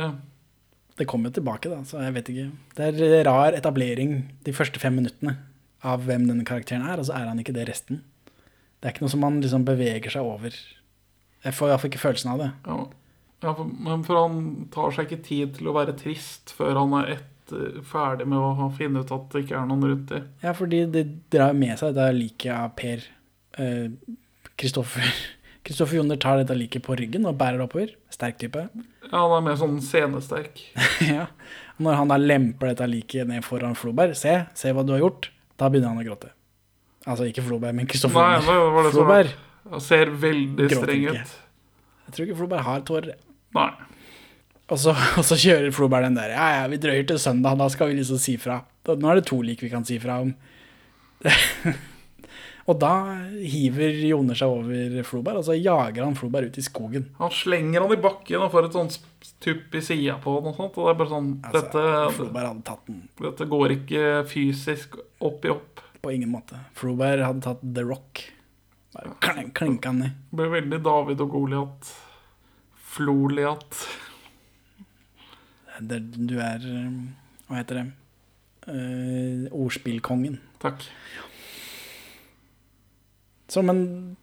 Det 0.99 1.07
kommer 1.07 1.31
jo 1.31 1.39
tilbake, 1.39 1.71
da, 1.71 1.85
så 1.87 2.01
jeg 2.03 2.15
vet 2.17 2.29
ikke. 2.33 2.47
Det 2.75 2.87
er 2.91 3.25
rar 3.29 3.55
etablering 3.55 4.33
de 4.43 4.53
første 4.53 4.81
fem 4.83 4.97
minuttene 4.99 5.37
av 5.87 6.03
hvem 6.09 6.25
denne 6.27 6.43
karakteren 6.43 6.83
er, 6.83 6.99
og 6.99 7.07
så 7.07 7.15
er 7.15 7.29
han 7.31 7.39
ikke 7.39 7.55
det 7.55 7.69
resten. 7.69 8.03
Det 8.81 8.89
er 8.89 8.97
ikke 8.97 9.05
noe 9.05 9.13
som 9.15 9.23
man 9.23 9.39
liksom 9.39 9.67
beveger 9.67 10.11
seg 10.11 10.27
over. 10.27 10.57
Jeg 11.45 11.55
får 11.55 11.71
iallfall 11.71 11.93
ikke 11.93 12.03
følelsen 12.03 12.33
av 12.33 12.43
det. 12.43 12.51
Ja, 12.67 12.79
ja 13.47 13.55
for, 13.55 13.71
men 13.87 14.03
for 14.07 14.19
han 14.25 14.41
tar 14.75 14.95
seg 14.97 15.07
ikke 15.07 15.27
tid 15.29 15.55
til 15.59 15.71
å 15.71 15.77
være 15.79 15.95
trist 15.99 16.51
før 16.59 16.83
han 16.83 16.97
er 16.99 17.15
ett 17.15 17.35
ferdig 17.89 18.27
med 18.29 18.39
å 18.39 18.69
finne 18.77 19.03
ut 19.03 19.13
at 19.15 19.29
det 19.33 19.45
ikke 19.45 19.57
er 19.57 19.69
noen 19.69 19.87
rundt 19.87 20.11
dem. 20.13 20.27
Ja, 20.43 20.53
fordi 20.57 20.83
det 20.93 21.05
drar 21.33 21.55
med 21.57 21.79
seg 21.81 21.95
dette 21.97 22.17
liket 22.17 22.53
av 22.55 22.75
Per. 22.79 23.07
Eh, 23.59 23.87
Kristoffer 24.59 25.07
Kristoffer 25.67 25.99
Joner 25.99 26.17
tar 26.17 26.41
dette 26.41 26.55
liket 26.57 26.85
på 26.87 26.97
ryggen 26.97 27.27
og 27.29 27.37
bærer 27.37 27.61
det 27.61 27.67
oppover. 27.67 27.91
Sterk 28.15 28.39
type. 28.41 28.63
Ja, 29.11 29.19
han 29.19 29.35
er 29.37 29.43
mer 29.45 29.59
sånn 29.61 29.77
scenesterk. 29.85 30.63
ja. 31.05 31.27
Når 31.83 31.99
han 31.99 32.13
da 32.13 32.17
lemper 32.21 32.73
dette 32.73 32.89
liket 32.89 33.29
ned 33.29 33.45
foran 33.45 33.77
Floberg, 33.77 34.17
se, 34.17 34.33
se 34.57 34.73
hva 34.73 34.85
du 34.87 34.95
har 34.95 35.03
gjort, 35.03 35.29
da 35.61 35.69
begynner 35.69 35.93
han 35.93 36.01
å 36.01 36.07
gråte. 36.07 36.33
Altså 37.05 37.29
ikke 37.29 37.45
Floberg, 37.45 37.77
men 37.77 37.91
Kristoffer 37.91 38.17
Joner. 38.17 38.41
Nei, 38.41 38.57
det 38.57 38.73
var 38.79 38.89
det 38.89 38.95
Floberg 38.97 39.37
Han 39.75 39.85
ser 39.85 40.15
veldig 40.25 40.71
streng 40.73 41.05
ut. 41.11 41.37
Jeg 42.09 42.17
tror 42.17 42.27
ikke 42.27 42.39
Floberg 42.41 42.67
har 42.71 42.89
tårer. 42.89 43.21
Nei. 43.59 43.69
Og 44.69 44.81
så, 44.81 44.97
og 45.21 45.29
så 45.29 45.37
kjører 45.41 45.75
Floberg 45.77 46.09
den 46.09 46.17
der 46.17 46.33
Ja, 46.37 46.49
ja, 46.61 46.65
vi 46.73 46.81
drøyer 46.81 47.05
til 47.13 47.21
søndag, 47.21 47.61
da 47.61 47.69
skal 47.73 47.93
vi 47.93 48.01
liksom 48.01 48.21
si 48.23 48.39
fra. 48.41 48.63
Nå 48.89 49.13
er 49.13 49.21
det 49.21 49.29
to 49.29 49.43
lik 49.45 49.63
vi 49.65 49.73
kan 49.73 49.85
si 49.85 50.01
fra 50.01 50.23
om. 50.25 50.33
Og 52.69 52.77
da 52.83 52.91
hiver 53.41 53.95
Joner 54.11 54.37
seg 54.37 54.51
over 54.53 54.99
Floberg, 55.09 55.41
og 55.41 55.47
så 55.49 55.55
jager 55.57 56.05
han 56.05 56.17
Floberg 56.19 56.51
ut 56.53 56.59
i 56.61 56.65
skogen. 56.67 57.07
Han 57.17 57.31
slenger 57.33 57.81
han 57.87 57.95
i 57.95 58.01
bakken 58.05 58.43
og 58.45 58.51
får 58.53 58.69
et 58.69 58.77
sånt 58.77 58.99
tupp 59.41 59.75
i 59.79 59.81
sida 59.87 60.19
på 60.21 60.35
han 60.37 60.51
og 60.51 60.59
sånt. 60.59 60.77
Og 60.77 60.85
det 60.89 60.93
er 60.93 60.99
bare 61.01 61.13
sånn 61.15 61.31
Altså, 61.43 61.63
dette, 61.63 61.85
Floberg 62.19 62.51
hadde 62.51 62.67
tatt 62.69 62.85
den 62.91 62.99
dette 63.25 63.47
går 63.49 63.75
ikke 63.79 64.03
fysisk 64.29 64.99
opp 65.25 65.47
i 65.49 65.55
opp. 65.55 65.81
på 66.05 66.13
ingen 66.15 66.31
måte. 66.31 66.61
Floberg 66.79 67.25
hadde 67.25 67.43
tatt 67.49 67.65
The 67.75 67.83
Rock. 67.89 68.21
Bare 68.95 69.15
klen- 69.25 69.51
klinka 69.57 69.89
han 69.91 69.99
ned. 70.05 70.13
Det 70.31 70.37
ble 70.39 70.51
veldig 70.61 70.83
David 70.85 71.21
og 71.25 71.33
Goliat. 71.33 71.95
Floliat. 72.93 73.81
Det, 75.81 75.99
du 76.29 76.37
er 76.43 76.63
eh, 76.67 76.93
Hva 77.49 77.61
heter 77.61 77.81
det? 77.81 77.87
Uh, 78.69 79.47
ordspillkongen. 79.57 80.35
Takk. 80.61 80.83
Så, 83.49 83.65
men 83.65 84.17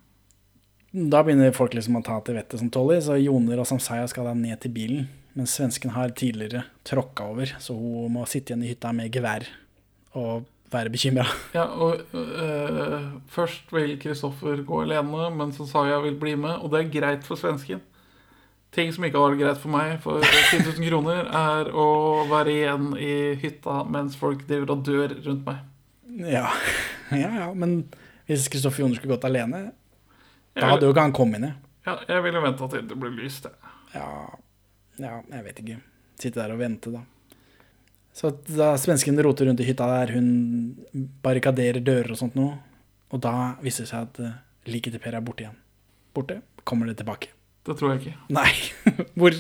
da 0.95 1.23
begynner 1.25 1.55
folk 1.55 1.73
liksom 1.75 1.97
å 1.99 2.05
ta 2.05 2.21
til 2.23 2.37
vettet 2.37 2.61
som 2.61 2.71
Tolly, 2.71 3.01
så 3.03 3.17
Joner 3.19 3.59
og 3.59 3.67
Samsaya 3.67 4.05
skal 4.07 4.29
da 4.29 4.35
ned 4.37 4.61
til 4.63 4.73
bilen. 4.75 5.07
Men 5.35 5.49
svensken 5.51 5.91
har 5.91 6.13
tidligere 6.15 6.63
tråkka 6.87 7.25
over, 7.33 7.55
så 7.59 7.75
hun 7.75 8.13
må 8.15 8.23
sitte 8.31 8.53
igjen 8.53 8.63
i 8.63 8.69
hytta 8.71 8.93
med 8.95 9.11
gevær 9.11 9.43
og 10.15 10.45
være 10.71 10.93
bekymra. 10.93 11.25
Ja, 11.53 11.65
og 11.67 11.99
øh, 12.15 13.09
Først 13.27 13.73
vil 13.75 13.97
Kristoffer 13.99 14.63
gå 14.63 14.85
alene, 14.85 15.27
men 15.35 15.51
Samsaya 15.51 15.99
vil 16.05 16.15
bli 16.19 16.37
med. 16.39 16.61
Og 16.63 16.71
det 16.71 16.81
er 16.85 16.93
greit 16.93 17.27
for 17.27 17.39
svensken. 17.39 17.83
Ting 18.75 18.91
som 18.95 19.03
ikke 19.07 19.19
har 19.19 19.31
vært 19.33 19.43
greit 19.43 19.59
for 19.59 19.71
meg 19.71 19.99
for 20.03 20.23
10 20.51 20.63
000 20.79 20.87
kroner, 20.87 21.27
er 21.27 21.69
å 21.71 21.89
være 22.31 22.55
igjen 22.55 22.89
i 22.99 23.13
hytta 23.43 23.83
mens 23.87 24.17
folk 24.19 24.47
driver 24.47 24.75
og 24.75 24.87
dør 24.87 25.15
rundt 25.27 25.45
meg. 25.47 25.61
Ja. 26.23 26.47
ja, 27.23 27.31
ja, 27.43 27.51
men 27.55 27.81
hvis 28.29 28.47
Kristoffer 28.51 28.83
Joner 28.83 28.99
skulle 28.99 29.15
gått 29.15 29.27
alene, 29.27 29.67
da 30.55 30.71
hadde 30.71 30.87
jo 30.87 30.93
ikke 30.93 31.05
han 31.07 31.15
kommet 31.15 31.43
ned. 31.43 31.57
Ja, 31.85 31.99
jeg 32.09 32.23
ville 32.25 32.41
venta 32.41 32.67
til 32.71 32.85
det 32.89 32.97
ble 32.97 33.11
lyst, 33.13 33.45
jeg. 33.45 33.73
Ja, 33.95 34.07
ja, 35.01 35.19
jeg 35.31 35.43
vet 35.45 35.59
ikke. 35.61 35.77
Sitte 36.19 36.39
der 36.41 36.55
og 36.55 36.61
vente, 36.61 36.91
da. 36.93 37.03
Så 38.15 38.31
da 38.47 38.71
svensken 38.79 39.19
roter 39.23 39.49
rundt 39.49 39.59
i 39.59 39.67
hytta 39.67 39.87
der, 39.91 40.13
hun 40.15 40.77
barrikaderer 41.23 41.83
dører 41.83 42.13
og 42.15 42.19
sånt 42.21 42.37
noe. 42.39 42.55
Og 43.11 43.21
da 43.23 43.33
viser 43.63 43.83
det 43.83 43.91
seg 43.91 44.07
at 44.07 44.19
eh, 44.23 44.37
liket 44.71 44.95
til 44.95 45.03
Per 45.03 45.17
er 45.17 45.23
borte 45.23 45.43
igjen. 45.43 45.57
Borte. 46.15 46.39
Kommer 46.65 46.87
det 46.89 46.95
tilbake. 47.01 47.33
Det 47.67 47.75
tror 47.77 47.93
jeg 47.93 48.01
ikke. 48.01 48.15
Nei. 48.33 48.49
Hvor 49.19 49.35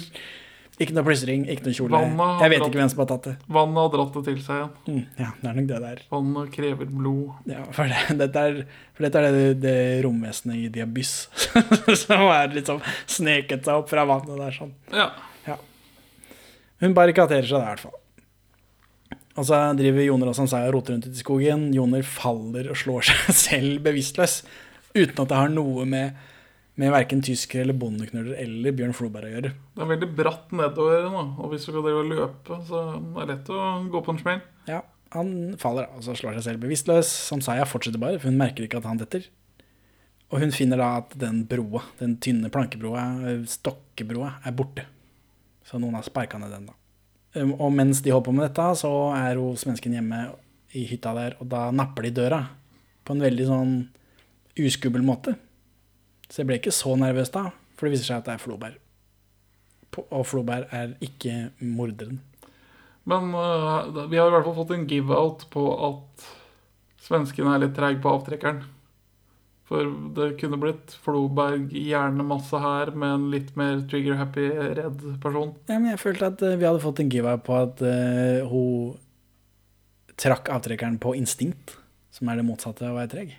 Ikke 0.75 0.91
noe 0.91 1.05
plystring, 1.07 1.45
ikke 1.47 1.69
noe 1.69 1.75
kjole. 1.77 1.99
Jeg 2.41 2.51
vet 2.51 2.65
ikke 2.65 2.79
hvem 2.81 2.89
som 2.91 3.01
har 3.03 3.07
tatt 3.13 3.29
det. 3.29 3.35
Vannet 3.57 3.79
har 3.79 3.91
dratt 3.93 4.17
det 4.17 4.23
til 4.27 4.39
seg 4.43 4.57
igjen. 4.57 4.73
Mm, 4.89 5.03
ja, 5.21 5.29
det 5.39 5.49
er 5.51 5.59
nok 5.59 5.69
det 5.69 5.77
der. 5.85 6.01
Vannet 6.11 6.49
krever 6.55 6.89
blod. 6.91 7.37
Ja, 7.47 7.61
for, 7.75 7.91
det, 7.91 8.17
dette 8.23 8.43
er, 8.49 8.57
for 8.97 9.07
dette 9.07 9.21
er 9.21 9.37
det, 9.37 9.45
det 9.63 9.77
romvesenet 10.03 10.65
i 10.65 10.73
Diabys 10.75 11.13
som 12.03 12.25
er 12.27 12.51
liksom 12.57 12.83
sneket 13.07 13.63
seg 13.63 13.79
opp 13.79 13.87
fra 13.93 14.03
vannet 14.09 14.35
der 14.35 14.59
sånn. 14.59 14.75
Ja. 14.91 15.13
Hun 16.83 16.95
barrikaderer 16.95 17.47
seg 17.47 17.61
der 17.61 17.63
i 17.63 17.71
hvert 17.71 17.85
fall. 17.87 18.01
Og 19.35 19.47
så 19.47 19.59
driver 19.75 20.05
Joner 20.05 20.31
og 20.31 20.37
Sansaya 20.37 20.69
og 20.69 20.77
roter 20.77 20.95
rundt 20.95 21.09
i 21.09 21.19
skogen. 21.19 21.67
Joner 21.75 22.05
faller 22.07 22.69
og 22.71 22.79
slår 22.79 23.09
seg 23.09 23.35
selv 23.45 23.83
bevisstløs. 23.87 24.41
Uten 24.95 25.23
at 25.23 25.31
det 25.31 25.39
har 25.39 25.51
noe 25.51 25.83
med, 25.89 26.15
med 26.81 26.91
verken 26.91 27.21
tysker 27.23 27.61
eller 27.63 27.77
bondeknuller 27.79 28.35
eller 28.41 28.75
Bjørn 28.75 28.95
Floberg 28.95 29.29
å 29.29 29.33
gjøre. 29.37 29.53
Det 29.75 29.83
er 29.85 29.91
veldig 29.93 30.09
bratt 30.17 30.51
nedover, 30.55 31.07
nå, 31.13 31.23
og 31.39 31.53
hvis 31.53 31.63
du 31.63 31.71
skal 31.71 31.85
drive 31.85 32.01
og 32.03 32.11
løpe, 32.11 32.59
så 32.67 32.81
er 32.97 33.15
det 33.21 33.29
lett 33.31 33.51
å 33.55 33.61
gå 33.93 34.01
på 34.03 34.15
en 34.15 34.21
smell. 34.21 34.43
Ja, 34.67 34.81
han 35.15 35.31
faller 35.61 35.87
og 35.95 36.03
så 36.03 36.17
slår 36.17 36.35
seg 36.39 36.49
selv 36.49 36.65
bevisstløs. 36.65 37.11
Samsaya 37.29 37.67
fortsetter 37.69 38.01
bare, 38.01 38.19
for 38.19 38.31
hun 38.31 38.39
merker 38.41 38.67
ikke 38.67 38.81
at 38.81 38.89
han 38.89 38.99
detter. 38.99 39.29
Og 40.33 40.41
hun 40.41 40.51
finner 40.51 40.81
da 40.81 40.89
at 40.99 41.13
den 41.21 41.43
broa, 41.47 41.83
den 42.01 42.17
tynne 42.19 42.49
plankebroa, 42.51 43.05
stokkebroa, 43.47 44.39
er 44.43 44.55
borte. 44.57 44.87
Så 45.65 45.79
noen 45.79 45.95
har 45.97 46.05
sparka 46.05 46.39
ned 46.41 46.51
den, 46.51 46.67
da. 46.71 46.75
Um, 47.35 47.53
Og 47.59 47.71
mens 47.75 48.01
de 48.03 48.11
holder 48.11 48.27
på 48.27 48.35
med 48.35 48.47
dette, 48.47 48.65
så 48.81 48.91
er 49.15 49.39
hun 49.39 49.57
svensken 49.59 49.95
hjemme 49.95 50.25
i 50.75 50.83
hytta 50.89 51.13
der, 51.15 51.37
og 51.39 51.47
da 51.51 51.69
napper 51.71 52.07
de 52.07 52.13
døra. 52.19 52.41
På 53.05 53.15
en 53.15 53.23
veldig 53.23 53.47
sånn 53.47 53.73
uskummel 54.59 55.05
måte. 55.05 55.35
Så 56.29 56.41
jeg 56.41 56.49
ble 56.49 56.59
ikke 56.59 56.73
så 56.73 56.95
nervøs 56.99 57.31
da, 57.33 57.49
for 57.75 57.87
det 57.87 57.95
viser 57.95 58.09
seg 58.09 58.21
at 58.21 58.29
det 58.29 58.37
er 58.37 58.43
Floberg. 58.43 58.79
Og 60.09 60.25
Floberg 60.27 60.71
er 60.75 60.95
ikke 61.03 61.51
morderen. 61.63 62.19
Men 63.05 63.29
uh, 63.37 64.07
vi 64.09 64.17
har 64.17 64.31
i 64.31 64.33
hvert 64.33 64.47
fall 64.47 64.57
fått 64.57 64.73
en 64.75 64.87
give-out 64.89 65.45
på 65.53 65.65
at 65.89 66.25
svensken 67.05 67.49
er 67.51 67.61
litt 67.61 67.75
treig 67.77 68.01
på 68.01 68.15
avtrekkeren. 68.17 68.63
For 69.65 69.87
det 70.17 70.35
kunne 70.41 70.59
blitt 70.61 70.93
Floberg 71.01 71.71
hjernemasse 71.73 72.59
her 72.61 72.91
med 72.93 73.15
en 73.15 73.29
litt 73.33 73.55
mer 73.57 73.79
trigger-happy, 73.89 74.49
redd 74.77 75.05
person. 75.23 75.55
Ja, 75.69 75.79
men 75.79 75.89
jeg 75.93 76.01
følte 76.03 76.29
at 76.33 76.43
eh, 76.45 76.57
vi 76.61 76.67
hadde 76.67 76.83
fått 76.83 77.01
en 77.01 77.09
give-out 77.09 77.45
på 77.47 77.57
at 77.63 77.81
uh, 77.81 78.45
hun 78.51 78.93
trakk 80.21 80.51
avtrekkeren 80.53 80.99
på 81.01 81.15
instinkt, 81.17 81.79
som 82.13 82.29
er 82.29 82.39
det 82.39 82.45
motsatte 82.47 82.85
av 82.85 82.93
å 82.93 82.99
være 83.01 83.13
treg. 83.15 83.33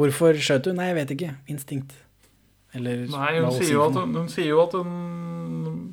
Hvorfor 0.00 0.38
skjøt 0.40 0.70
hun? 0.70 0.78
Nei, 0.80 0.88
jeg 0.90 0.96
vet 1.02 1.12
ikke. 1.16 1.34
Instinkt. 1.52 1.92
Eller 2.74 3.04
Nei, 3.10 3.30
hun 3.42 3.50
sier, 3.50 3.64
sier 3.66 3.74
jo 3.74 3.84
at 3.88 3.96
hun, 3.98 4.12
hun 4.14 4.28
sier 4.30 4.46
jo 4.52 4.60
at 4.62 4.74
hun 4.78 4.90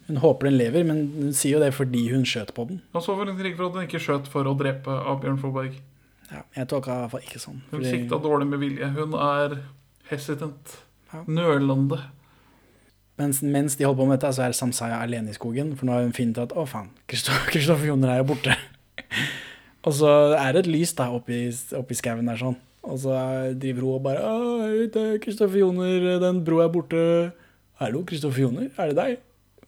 Hun 0.07 0.19
håper 0.21 0.47
den 0.51 0.57
lever, 0.59 0.83
men 0.87 0.99
hun 1.15 1.31
sier 1.35 1.57
jo 1.57 1.61
det 1.63 1.71
fordi 1.75 2.03
hun 2.13 2.25
skjøt 2.27 2.53
på 2.55 2.67
den. 2.69 2.81
Og 2.93 3.01
så 3.03 3.15
får 3.17 3.31
hun 3.33 3.39
krig 3.39 3.55
for 3.57 3.67
at 3.71 3.79
hun 3.79 3.87
ikke 3.87 4.01
skjøt 4.03 4.29
for 4.31 4.47
å 4.47 4.53
drepe 4.59 4.93
av 4.93 5.17
Bjørn 5.23 5.39
Floberg. 5.41 5.79
Ja, 6.29 6.43
jeg 6.55 6.67
tolka 6.71 6.93
i 6.93 7.01
hvert 7.01 7.13
fall 7.15 7.25
ikke 7.25 7.41
sånn. 7.41 7.57
Hun 7.71 7.79
fordi- 7.79 7.91
sikta 7.95 8.19
dårlig 8.23 8.47
med 8.51 8.61
vilje. 8.61 8.91
Hun 8.95 9.15
er 9.15 9.57
hesitant. 10.11 10.77
Ja. 11.11 11.23
Nølende. 11.27 11.99
Mens, 13.17 13.41
mens 13.41 13.75
de 13.75 13.83
holder 13.87 14.03
på 14.03 14.07
med 14.07 14.19
dette, 14.19 14.33
så 14.35 14.43
er 14.45 14.53
Samsaya 14.53 15.01
alene 15.01 15.31
i 15.33 15.33
skogen. 15.33 15.75
For 15.75 15.87
nå 15.87 15.95
har 15.95 16.03
hun 16.05 16.13
funnet 16.13 16.37
at 16.37 16.53
å 16.53 16.67
faen, 16.69 16.91
Kristoffer 17.09 17.87
Joner 17.89 18.13
er 18.13 18.17
jo 18.21 18.27
borte. 18.35 18.53
og 19.87 19.93
så 19.97 20.11
er 20.37 20.53
det 20.53 20.65
et 20.67 20.71
lys 20.71 20.93
da 20.93 21.09
oppi, 21.15 21.47
oppi 21.79 21.97
skauen 21.97 22.29
der 22.29 22.37
sånn. 22.37 22.59
Og 22.87 23.01
så 23.03 23.15
driver 23.59 23.83
hun 23.83 23.97
og 23.97 24.05
bare 24.05 24.21
er 24.87 25.19
Kristoffer 25.23 25.59
Joner, 25.59 26.07
den 26.23 26.43
broa 26.47 26.67
er 26.67 26.71
borte. 26.71 27.01
Hallo, 27.81 28.03
Kristoffer 28.07 28.45
Joner, 28.45 28.69
er 28.77 28.93
det 28.93 28.97
deg? 28.97 29.19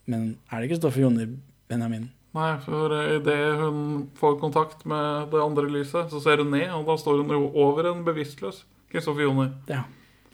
Men 0.09 0.31
er 0.49 0.63
det 0.63 0.71
Kristoffer 0.71 1.03
Joner, 1.03 1.27
Benjamin? 1.69 2.07
Nei, 2.37 2.51
for 2.63 2.93
idet 2.93 3.57
hun 3.59 4.09
får 4.17 4.39
kontakt 4.41 4.85
med 4.89 5.31
det 5.33 5.41
andre 5.43 5.67
lyset, 5.69 6.11
så 6.11 6.21
ser 6.23 6.43
hun 6.43 6.53
ned, 6.53 6.69
og 6.77 6.87
da 6.87 6.97
står 7.01 7.23
hun 7.23 7.33
jo 7.33 7.47
over 7.57 7.89
en 7.91 8.03
bevisstløs 8.07 8.63
Kristoffer 8.91 9.27
Joner. 9.27 9.51
Ja. 9.69 9.83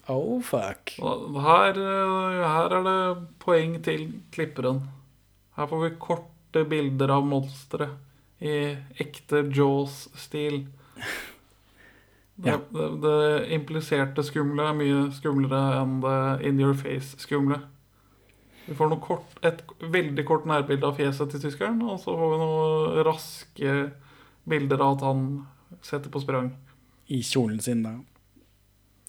Oh, 0.08 0.38
fuck. 0.44 0.94
Her, 1.00 1.78
eh, 1.82 2.42
her 2.46 2.74
er 2.78 2.84
det 2.86 3.26
poeng 3.42 3.80
til 3.82 4.06
klipperen. 4.30 4.84
Her 5.56 5.66
får 5.66 5.82
vi 5.82 5.94
korte 5.98 6.62
bilder 6.68 7.10
av 7.16 7.26
monstre 7.26 7.88
i 8.38 8.76
ekte 9.02 9.42
Jaws-stil. 9.50 10.62
Det, 12.36 12.50
Ja. 12.50 12.58
det, 12.72 12.86
det 13.00 13.52
impliserte 13.56 14.22
skumle 14.22 14.68
er 14.68 14.76
mye 14.76 15.06
skumlere 15.16 15.80
enn 15.80 16.00
det 16.02 16.46
in 16.48 16.60
your 16.60 16.74
face-skumle. 16.76 17.62
Vi 18.66 18.74
får 18.74 18.96
kort, 19.00 19.38
et 19.46 19.62
veldig 19.80 20.24
kort 20.26 20.44
nærbilde 20.44 20.86
av 20.88 20.96
fjeset 20.98 21.30
til 21.30 21.40
tyskeren, 21.40 21.78
og 21.86 22.00
så 22.02 22.12
får 22.18 22.32
vi 22.32 22.40
noen 22.42 23.04
raske 23.06 23.76
bilder 24.48 24.82
av 24.82 24.96
at 24.96 25.04
han 25.06 25.22
setter 25.86 26.10
på 26.10 26.20
sprang. 26.20 26.50
I 27.08 27.22
kjolen 27.22 27.60
sin, 27.62 27.84
da. 27.86 27.94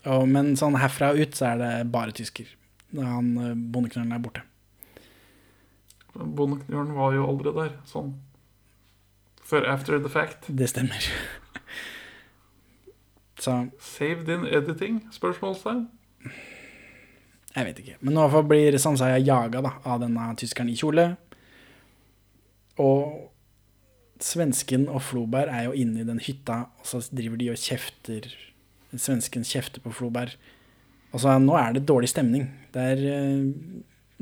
Og, 0.08 0.28
men 0.30 0.54
sånn 0.56 0.78
herfra 0.78 1.10
og 1.12 1.20
ut 1.20 1.36
så 1.36 1.50
er 1.52 1.58
det 1.64 1.72
bare 1.92 2.14
tysker. 2.16 2.48
Da 2.94 3.10
han 3.18 3.34
bondeknølen 3.74 4.14
er 4.16 4.22
borte. 4.24 4.46
Bondeknølen 6.14 6.94
var 6.98 7.18
jo 7.18 7.26
aldri 7.28 7.54
der, 7.58 7.76
sånn 7.90 8.14
før 9.48 9.64
after 9.72 10.00
the 10.04 10.10
fact. 10.12 10.48
Det 10.50 10.68
stemmer. 10.70 11.06
Så 13.38 13.68
Saved 13.80 14.30
in 14.34 14.46
editing? 14.50 15.02
Spørsmålstegn. 15.14 15.88
Jeg 17.58 17.66
vet 17.66 17.80
ikke. 17.82 17.96
Men 18.02 18.14
i 18.14 18.22
hvert 18.22 18.34
fall 18.36 18.50
blir 18.50 18.78
Samsaya 18.82 19.18
jaga 19.22 19.64
da, 19.66 19.72
av 19.86 20.02
denne 20.04 20.28
tyskeren 20.38 20.70
i 20.70 20.78
kjole. 20.78 21.08
Og 22.82 23.32
svensken 24.22 24.86
og 24.90 25.02
Floberg 25.06 25.54
er 25.54 25.68
jo 25.68 25.76
inne 25.78 26.02
i 26.02 26.08
den 26.08 26.22
hytta, 26.22 26.68
og 26.78 26.90
så 26.90 27.02
driver 27.10 27.40
de 27.42 27.50
og 27.54 27.62
kjefter. 27.62 28.30
Svensken 28.94 29.46
kjefter 29.46 29.82
på 29.84 29.94
Floberg. 29.94 30.34
Og 31.14 31.22
så 31.24 31.38
nå 31.42 31.56
er 31.58 31.74
det 31.78 31.88
dårlig 31.90 32.10
stemning. 32.12 32.50
Det 32.74 32.84
er, 32.94 33.04
eh, 33.16 33.48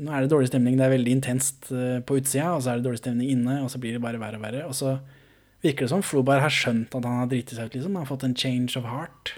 nå 0.00 0.12
er 0.12 0.24
det 0.24 0.32
dårlig 0.32 0.48
stemning. 0.48 0.76
Det 0.78 0.86
er 0.86 0.96
veldig 0.96 1.12
intenst 1.18 1.70
eh, 1.72 2.00
på 2.00 2.20
utsida, 2.20 2.54
og 2.54 2.62
så 2.62 2.72
er 2.72 2.80
det 2.80 2.88
dårlig 2.88 3.02
stemning 3.02 3.32
inne, 3.32 3.62
og 3.64 3.70
så 3.72 3.80
blir 3.82 3.96
det 3.96 4.04
bare 4.04 4.20
verre 4.20 4.40
og 4.40 4.44
verre. 4.44 4.64
Og 4.68 4.76
så 4.76 4.98
virker 5.64 5.86
det 5.86 5.92
som 5.92 6.04
Floberg 6.04 6.44
har 6.44 6.52
skjønt 6.52 6.94
at 6.94 7.06
han 7.06 7.22
har 7.22 7.30
driti 7.30 7.56
seg 7.56 7.70
ut, 7.70 7.78
liksom. 7.78 7.94
Han 7.96 8.04
har 8.04 8.10
fått 8.10 8.26
en 8.26 8.36
change 8.36 8.76
of 8.78 8.88
heart. 8.90 9.34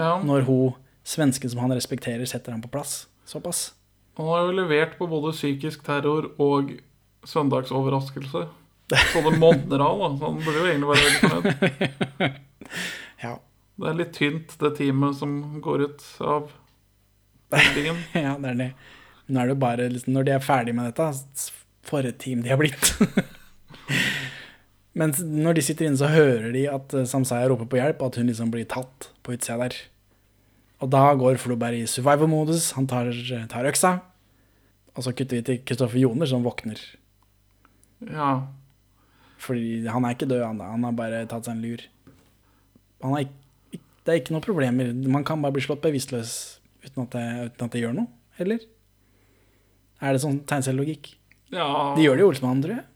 Ja, 0.00 0.16
Når 0.24 0.46
hun, 0.48 0.72
svensken 1.04 1.50
som 1.52 1.60
han 1.60 1.74
respekterer, 1.74 2.24
setter 2.26 2.54
ham 2.54 2.62
på 2.64 2.70
plass. 2.72 3.06
Såpass. 3.28 3.72
han 4.16 4.26
har 4.26 4.46
jo 4.46 4.56
levert 4.56 4.98
på 4.98 5.06
både 5.06 5.32
psykisk 5.32 5.84
terror 5.86 6.32
og 6.42 6.72
søndagsoverraskelse. 7.28 8.48
Så 8.92 9.20
det 9.24 9.38
monner 9.38 9.80
av, 9.80 10.00
da. 10.00 10.08
Så 10.18 10.26
han 10.26 10.40
burde 10.42 10.58
jo 10.58 10.66
egentlig 10.68 10.88
være 10.90 11.06
veldig 11.06 11.30
fornøyd. 11.30 12.40
Ja. 13.22 13.36
Det 13.78 13.88
er 13.88 13.96
litt 13.98 14.12
tynt, 14.16 14.52
det 14.60 14.72
teamet 14.76 15.16
som 15.16 15.60
går 15.62 15.84
ut 15.86 16.02
av 16.20 16.50
bildingen. 17.52 18.02
ja, 18.24 18.34
det 18.40 18.50
er 18.50 18.58
det. 18.58 18.68
Nå 19.32 19.40
er 19.42 19.52
det 19.52 19.56
bare 19.62 19.88
liksom, 19.92 20.16
Når 20.16 20.26
de 20.26 20.34
er 20.34 20.44
ferdig 20.44 20.74
med 20.76 20.90
dette, 20.90 21.06
for 21.86 22.06
et 22.06 22.18
team 22.22 22.42
de 22.44 22.52
har 22.52 22.60
blitt. 22.60 22.92
Men 24.98 25.14
når 25.16 25.56
de 25.56 25.64
sitter 25.64 25.88
inne, 25.88 25.96
så 26.00 26.10
hører 26.12 26.50
de 26.52 26.66
at 26.68 26.94
eh, 26.96 27.08
Samsaya 27.08 27.48
roper 27.48 27.68
på 27.70 27.78
hjelp, 27.80 28.02
og 28.02 28.12
at 28.12 28.20
hun 28.20 28.28
liksom 28.28 28.50
blir 28.52 28.68
tatt 28.68 29.08
på 29.24 29.36
utsida 29.36 29.62
der. 29.64 29.76
Og 30.82 30.90
da 30.92 31.04
går 31.16 31.38
Floberg 31.40 31.78
i 31.78 31.88
survival-modus. 31.88 32.72
Han 32.76 32.88
tar, 32.90 33.12
tar 33.48 33.68
øksa. 33.70 33.94
Og 34.92 35.06
så 35.06 35.14
kutter 35.16 35.38
vi 35.38 35.46
til 35.46 35.60
Kristoffer 35.64 36.02
Joner, 36.02 36.28
som 36.28 36.44
våkner. 36.44 36.80
Ja. 38.10 38.32
Fordi 39.40 39.86
han 39.88 40.04
er 40.04 40.16
ikke 40.16 40.28
død, 40.28 40.42
han 40.44 40.60
da. 40.60 40.72
Han 40.74 40.84
har 40.84 40.98
bare 40.98 41.22
tatt 41.30 41.46
seg 41.48 41.56
en 41.56 41.64
lur. 41.64 41.86
Han 43.02 43.14
har 43.14 43.24
ikke, 43.24 43.80
det 44.02 44.12
er 44.12 44.20
ikke 44.20 44.34
noen 44.34 44.44
problemer. 44.44 44.92
Man 45.14 45.24
kan 45.26 45.40
bare 45.42 45.54
bli 45.56 45.64
slått 45.64 45.82
bevisstløs 45.86 46.36
uten 46.82 47.06
at 47.06 47.14
det, 47.14 47.26
uten 47.48 47.66
at 47.68 47.74
det 47.74 47.82
gjør 47.84 47.96
noe. 47.96 48.10
Eller? 48.42 48.62
Er 50.02 50.14
det 50.14 50.24
sånn 50.24 50.42
tegnsellogikk? 50.50 51.14
ja. 51.54 51.66
De 51.96 52.04
gjør 52.04 52.18
det 52.18 52.24
i 52.24 52.26
Olsmannen, 52.26 52.62
tror 52.64 52.74
jeg. 52.80 52.86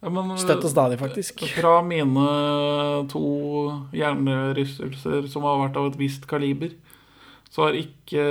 Ja, 0.00 0.08
men, 0.08 0.30
Støtt 0.40 0.64
og 0.64 0.72
stadig, 0.72 0.96
faktisk. 1.00 1.42
Fra 1.58 1.74
mine 1.84 2.24
to 3.12 3.20
hjernerystelser 3.92 5.26
som 5.28 5.44
har 5.44 5.58
vært 5.66 5.76
av 5.76 5.90
et 5.90 5.98
visst 6.00 6.24
kaliber, 6.30 6.72
så 7.52 7.66
har 7.66 7.76
ikke 7.76 8.24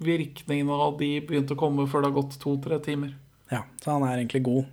virkningene 0.00 0.72
av 0.72 0.96
de 1.00 1.18
begynt 1.28 1.52
å 1.52 1.58
komme 1.60 1.84
før 1.90 2.04
det 2.04 2.10
har 2.12 2.16
gått 2.22 2.38
to-tre 2.40 2.78
timer. 2.80 3.12
Ja, 3.52 3.64
Så 3.82 3.92
han 3.92 4.06
er 4.08 4.22
egentlig 4.22 4.42
god 4.46 4.64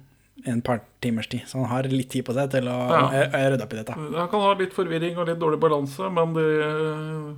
en 0.45 0.61
par 0.61 0.83
timers 1.01 1.27
tid. 1.27 1.43
Så 1.49 1.59
han 1.59 1.67
har 1.71 1.83
litt 1.91 2.09
tid 2.13 2.23
på 2.23 2.33
seg 2.37 2.51
til 2.53 2.69
å 2.69 2.77
Ja. 2.87 3.27
rydde 3.49 3.63
opp 3.65 3.73
i 3.73 3.77
dette. 3.81 3.93
Han 3.93 4.29
kan 4.29 4.39
ha 4.39 4.53
litt 4.53 4.73
forvirring 4.73 5.17
og 5.17 5.27
litt 5.27 5.39
dårlig 5.39 5.59
balanse, 5.59 6.09
men 6.13 6.33
det 6.33 7.35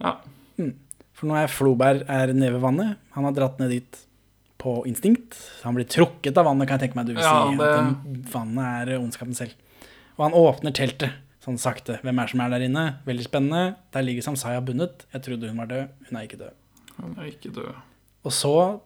Ja. 0.00 0.16
For 1.12 1.26
nå 1.26 1.36
er 1.42 1.46
Floberg 1.46 2.02
er 2.08 2.32
nede 2.32 2.52
ved 2.52 2.60
vannet. 2.60 2.96
Han 3.12 3.24
har 3.24 3.32
dratt 3.32 3.58
ned 3.58 3.70
dit 3.70 4.06
på 4.62 4.76
instinkt. 4.86 5.34
Han 5.64 5.74
blir 5.76 5.88
trukket 5.90 6.38
av 6.38 6.46
vannet, 6.46 6.68
kan 6.70 6.78
jeg 6.78 6.86
tenke 6.88 6.98
meg 7.00 7.08
du 7.10 7.14
vil 7.16 7.22
Ja, 7.24 7.50
si. 7.50 7.56
det- 7.58 8.30
vannet 8.32 8.88
er 8.88 8.98
ondskapen 9.00 9.34
selv. 9.34 9.52
Og 10.18 10.24
han 10.28 10.32
åpner 10.38 10.72
teltet 10.72 11.10
sånn 11.42 11.58
sakte. 11.58 11.98
Hvem 12.02 12.18
er 12.20 12.26
det 12.26 12.30
som 12.30 12.40
er 12.44 12.50
der 12.50 12.66
inne? 12.68 12.84
Veldig 13.06 13.24
spennende. 13.26 13.76
Der 13.92 14.02
ligger 14.02 14.22
Samsaya 14.22 14.60
bundet. 14.62 15.04
Jeg 15.12 15.22
trodde 15.22 15.48
hun 15.48 15.56
var 15.58 15.66
død. 15.66 15.88
Hun 16.08 16.18
er 16.18 16.26
ikke 16.28 16.38
død. 16.38 16.52
Hun 17.00 17.16
er 17.18 17.24
ikke 17.32 17.52
død. 17.52 17.74
Og 18.24 18.30
så 18.30 18.80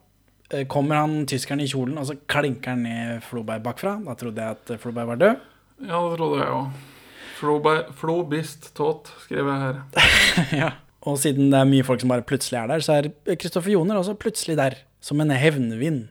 eh, 0.50 0.64
kommer 0.64 0.94
han 0.96 1.26
tyskeren 1.26 1.60
i 1.60 1.66
kjolen, 1.66 1.98
og 1.98 2.06
så 2.06 2.16
klinker 2.26 2.72
han 2.72 2.82
ned 2.84 3.22
Floberg 3.22 3.62
bakfra. 3.62 3.98
Da 4.04 4.14
trodde 4.14 4.36
jeg 4.40 4.56
at 4.56 4.80
Floberg 4.80 5.06
var 5.06 5.16
død. 5.16 5.36
Ja, 5.84 6.00
det 6.08 6.16
trodde 6.18 6.38
jeg 6.40 6.48
òg. 6.48 6.70
Flo, 7.36 8.22
bist 8.24 8.70
tåt, 8.74 9.10
skriver 9.26 9.52
jeg 9.52 9.60
her. 9.60 9.80
ja. 10.62 10.70
Og 11.06 11.18
siden 11.20 11.50
det 11.52 11.58
er 11.60 11.68
mye 11.68 11.84
folk 11.84 12.00
som 12.00 12.08
bare 12.08 12.24
plutselig 12.26 12.56
er 12.62 12.70
der, 12.70 12.80
så 12.82 12.96
er 12.96 13.36
Kristoffer 13.36 13.70
Joner 13.74 13.98
også 14.00 14.16
plutselig 14.18 14.56
der. 14.56 14.78
Som 15.06 15.22
en 15.22 15.30
hevnvind. 15.30 16.08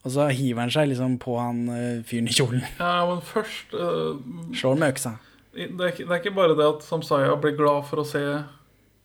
Og 0.00 0.14
så 0.14 0.30
hiver 0.32 0.64
han 0.64 0.72
seg 0.72 0.88
liksom 0.88 1.18
på 1.20 1.36
han 1.36 1.66
eh, 1.74 2.04
fyren 2.08 2.30
i 2.30 2.34
kjolen. 2.34 2.62
Ja, 2.78 3.04
men 3.08 3.20
først 3.24 3.74
uh, 3.76 4.16
Slår 4.56 4.78
med 4.80 4.94
øksa. 4.94 5.18
det, 5.52 5.66
er 5.68 5.92
ikke, 5.92 6.06
det 6.06 6.14
er 6.14 6.22
ikke 6.22 6.36
bare 6.38 6.56
det 6.56 6.68
at 6.70 6.86
Samsaya 6.86 7.34
blir 7.40 7.58
glad 7.58 7.84
for 7.90 8.00
å 8.00 8.06
se 8.08 8.22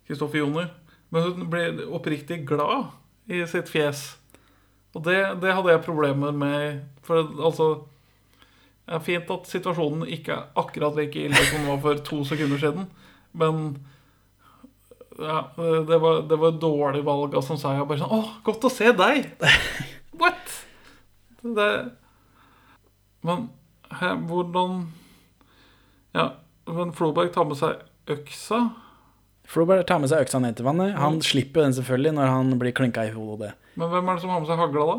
Kristoffer 0.08 0.40
Joner, 0.40 0.70
men 1.12 1.26
hun 1.26 1.50
blir 1.52 1.82
oppriktig 1.90 2.46
glad 2.48 2.94
i 3.28 3.42
sitt 3.50 3.72
fjes. 3.72 4.14
Og 4.96 5.04
det, 5.04 5.18
det 5.42 5.52
hadde 5.58 5.74
jeg 5.74 5.84
problemer 5.84 6.32
med. 6.32 6.86
For 7.04 7.26
altså 7.26 7.70
Det 8.86 8.94
er 8.96 9.02
fint 9.02 9.32
at 9.34 9.48
situasjonen 9.50 10.06
ikke 10.14 10.32
er 10.32 10.50
akkurat 10.62 10.96
like 10.96 11.18
ille 11.26 11.40
som 11.50 11.64
den 11.64 11.72
var 11.72 11.80
for 11.82 12.02
to 12.06 12.20
sekunder 12.30 12.60
siden, 12.62 12.86
men 13.34 13.80
ja, 15.20 15.40
det 15.88 15.98
var, 16.02 16.22
det 16.28 16.38
var 16.40 16.54
et 16.54 16.62
dårlig 16.62 17.04
valg 17.08 17.36
av 17.40 17.44
Samsaya. 17.46 17.86
Bare 17.88 18.02
sånn 18.02 18.12
Å, 18.16 18.22
godt 18.44 18.68
å 18.68 18.72
se 18.74 18.92
deg! 18.96 19.30
What? 20.20 20.56
Det 21.46 21.70
Men 23.26 23.48
hæ, 23.94 24.16
hvordan 24.28 24.80
Ja, 26.16 26.30
men 26.68 26.94
Floberg 26.96 27.32
tar 27.36 27.48
med 27.48 27.60
seg 27.60 27.84
øksa. 28.12 28.62
Floberg 29.50 29.86
tar 29.88 30.00
med 30.02 30.12
seg 30.12 30.26
øksa 30.26 30.42
ned 30.42 30.58
til 30.58 30.68
vannet. 30.68 30.96
Han 31.00 31.20
slipper 31.24 31.62
jo 31.62 31.68
den 31.68 31.76
selvfølgelig 31.78 32.16
når 32.18 32.32
han 32.34 32.54
blir 32.62 32.76
klinka 32.76 33.06
i 33.08 33.14
hodet. 33.14 33.54
Men 33.76 33.92
hvem 33.92 34.10
er 34.10 34.18
det 34.18 34.24
som 34.24 34.34
har 34.34 34.42
med 34.42 34.50
seg 34.50 34.62
hagla, 34.62 34.86
da? 34.92 34.98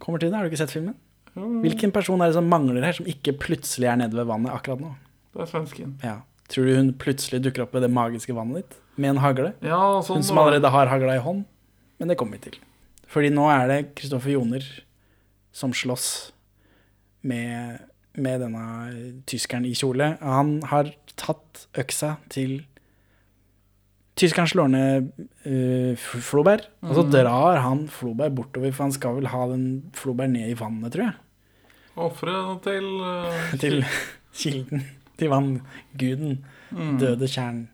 Kommer 0.00 0.20
til 0.20 0.30
det, 0.30 0.36
har 0.38 0.46
du 0.46 0.52
ikke 0.52 0.62
sett 0.62 0.74
filmen? 0.74 0.96
Hvilken 1.34 1.92
person 1.94 2.20
er 2.20 2.32
det 2.32 2.36
som 2.38 2.48
mangler 2.50 2.84
her, 2.84 2.96
som 2.96 3.08
ikke 3.08 3.36
plutselig 3.38 3.88
er 3.88 4.00
nede 4.00 4.18
ved 4.18 4.28
vannet 4.28 4.52
akkurat 4.52 4.82
nå? 4.82 4.94
Det 5.30 5.44
er 5.44 5.50
svensken. 5.52 5.94
Ja. 6.02 6.18
Tror 6.50 6.66
du 6.66 6.74
hun 6.76 6.92
plutselig 6.98 7.40
dukker 7.44 7.62
opp 7.64 7.74
ved 7.76 7.84
det 7.86 7.92
magiske 7.94 8.34
vannet 8.34 8.62
ditt? 8.64 8.78
Med 9.00 9.12
en 9.14 9.22
hagle? 9.22 9.52
Ja, 9.62 9.78
sånn 10.02 10.18
Hun 10.20 10.26
som 10.26 10.38
allerede 10.42 10.70
har 10.74 10.90
hagla 10.90 11.14
i 11.16 11.22
hånd? 11.22 11.44
Men 12.00 12.08
det 12.10 12.16
kommer 12.18 12.38
vi 12.40 12.50
til. 12.50 12.58
Fordi 13.10 13.30
nå 13.34 13.46
er 13.52 13.68
det 13.70 13.78
Kristoffer 13.98 14.32
Joner 14.34 14.64
som 15.52 15.72
slåss 15.74 16.32
med, 17.26 17.78
med 18.16 18.40
denne 18.42 18.64
tyskeren 19.30 19.66
i 19.68 19.74
kjole. 19.78 20.12
Han 20.22 20.60
har 20.70 20.90
tatt 21.20 21.66
øksa 21.78 22.16
til 22.32 22.60
Tyskeren 24.20 24.48
slår 24.50 24.66
ned 24.68 25.06
uh, 25.46 25.94
Floberg, 25.96 26.66
og 26.84 26.90
så 26.98 27.02
Mhm. 27.06 27.12
drar 27.14 27.60
han 27.64 27.86
Floberg 27.88 28.34
bortover, 28.36 28.72
for 28.74 28.82
han 28.84 28.92
skal 28.92 29.14
vel 29.16 29.28
ha 29.32 29.46
den 29.48 29.62
Floberg 29.96 30.28
ned 30.34 30.50
i 30.50 30.56
vannet, 30.58 30.92
tror 30.92 31.06
jeg. 31.06 31.14
Ofre 31.96 32.34
til 32.66 32.84
uh, 33.00 33.54
til 33.62 33.78
kilden, 34.36 34.82
til 35.20 35.30
vannguden, 35.32 36.40
Mm. 36.70 36.98
døde 37.00 37.26
kjernen. 37.26 37.64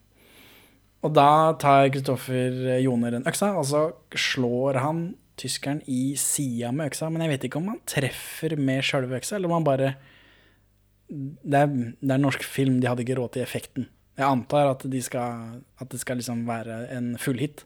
Og 1.05 1.11
da 1.13 1.53
tar 1.61 1.87
Kristoffer 1.93 2.79
Joner 2.81 3.13
en 3.19 3.27
øksa, 3.29 3.51
og 3.53 3.65
så 3.69 3.81
slår 4.17 4.79
han 4.81 5.03
tyskeren 5.37 5.83
i 5.85 6.15
sida 6.17 6.71
med 6.73 6.89
øksa. 6.89 7.11
Men 7.13 7.21
jeg 7.21 7.29
vet 7.35 7.45
ikke 7.45 7.59
om 7.61 7.67
han 7.69 7.81
treffer 7.85 8.57
med 8.57 8.81
sjølve 8.81 9.19
øksa, 9.19 9.35
eller 9.37 9.51
om 9.51 9.59
han 9.59 9.67
bare 9.67 9.91
det 11.07 11.59
er, 11.61 11.67
det 12.01 12.11
er 12.11 12.19
norsk 12.19 12.43
film, 12.43 12.81
de 12.81 12.89
hadde 12.89 13.05
ikke 13.05 13.15
råd 13.19 13.35
til 13.37 13.45
effekten. 13.45 13.85
Jeg 14.17 14.25
antar 14.27 14.71
at, 14.73 14.81
de 14.89 15.01
skal, 15.05 15.61
at 15.79 15.89
det 15.93 15.99
skal 16.01 16.17
liksom 16.19 16.41
være 16.49 16.87
en 16.97 17.13
fullhit. 17.21 17.61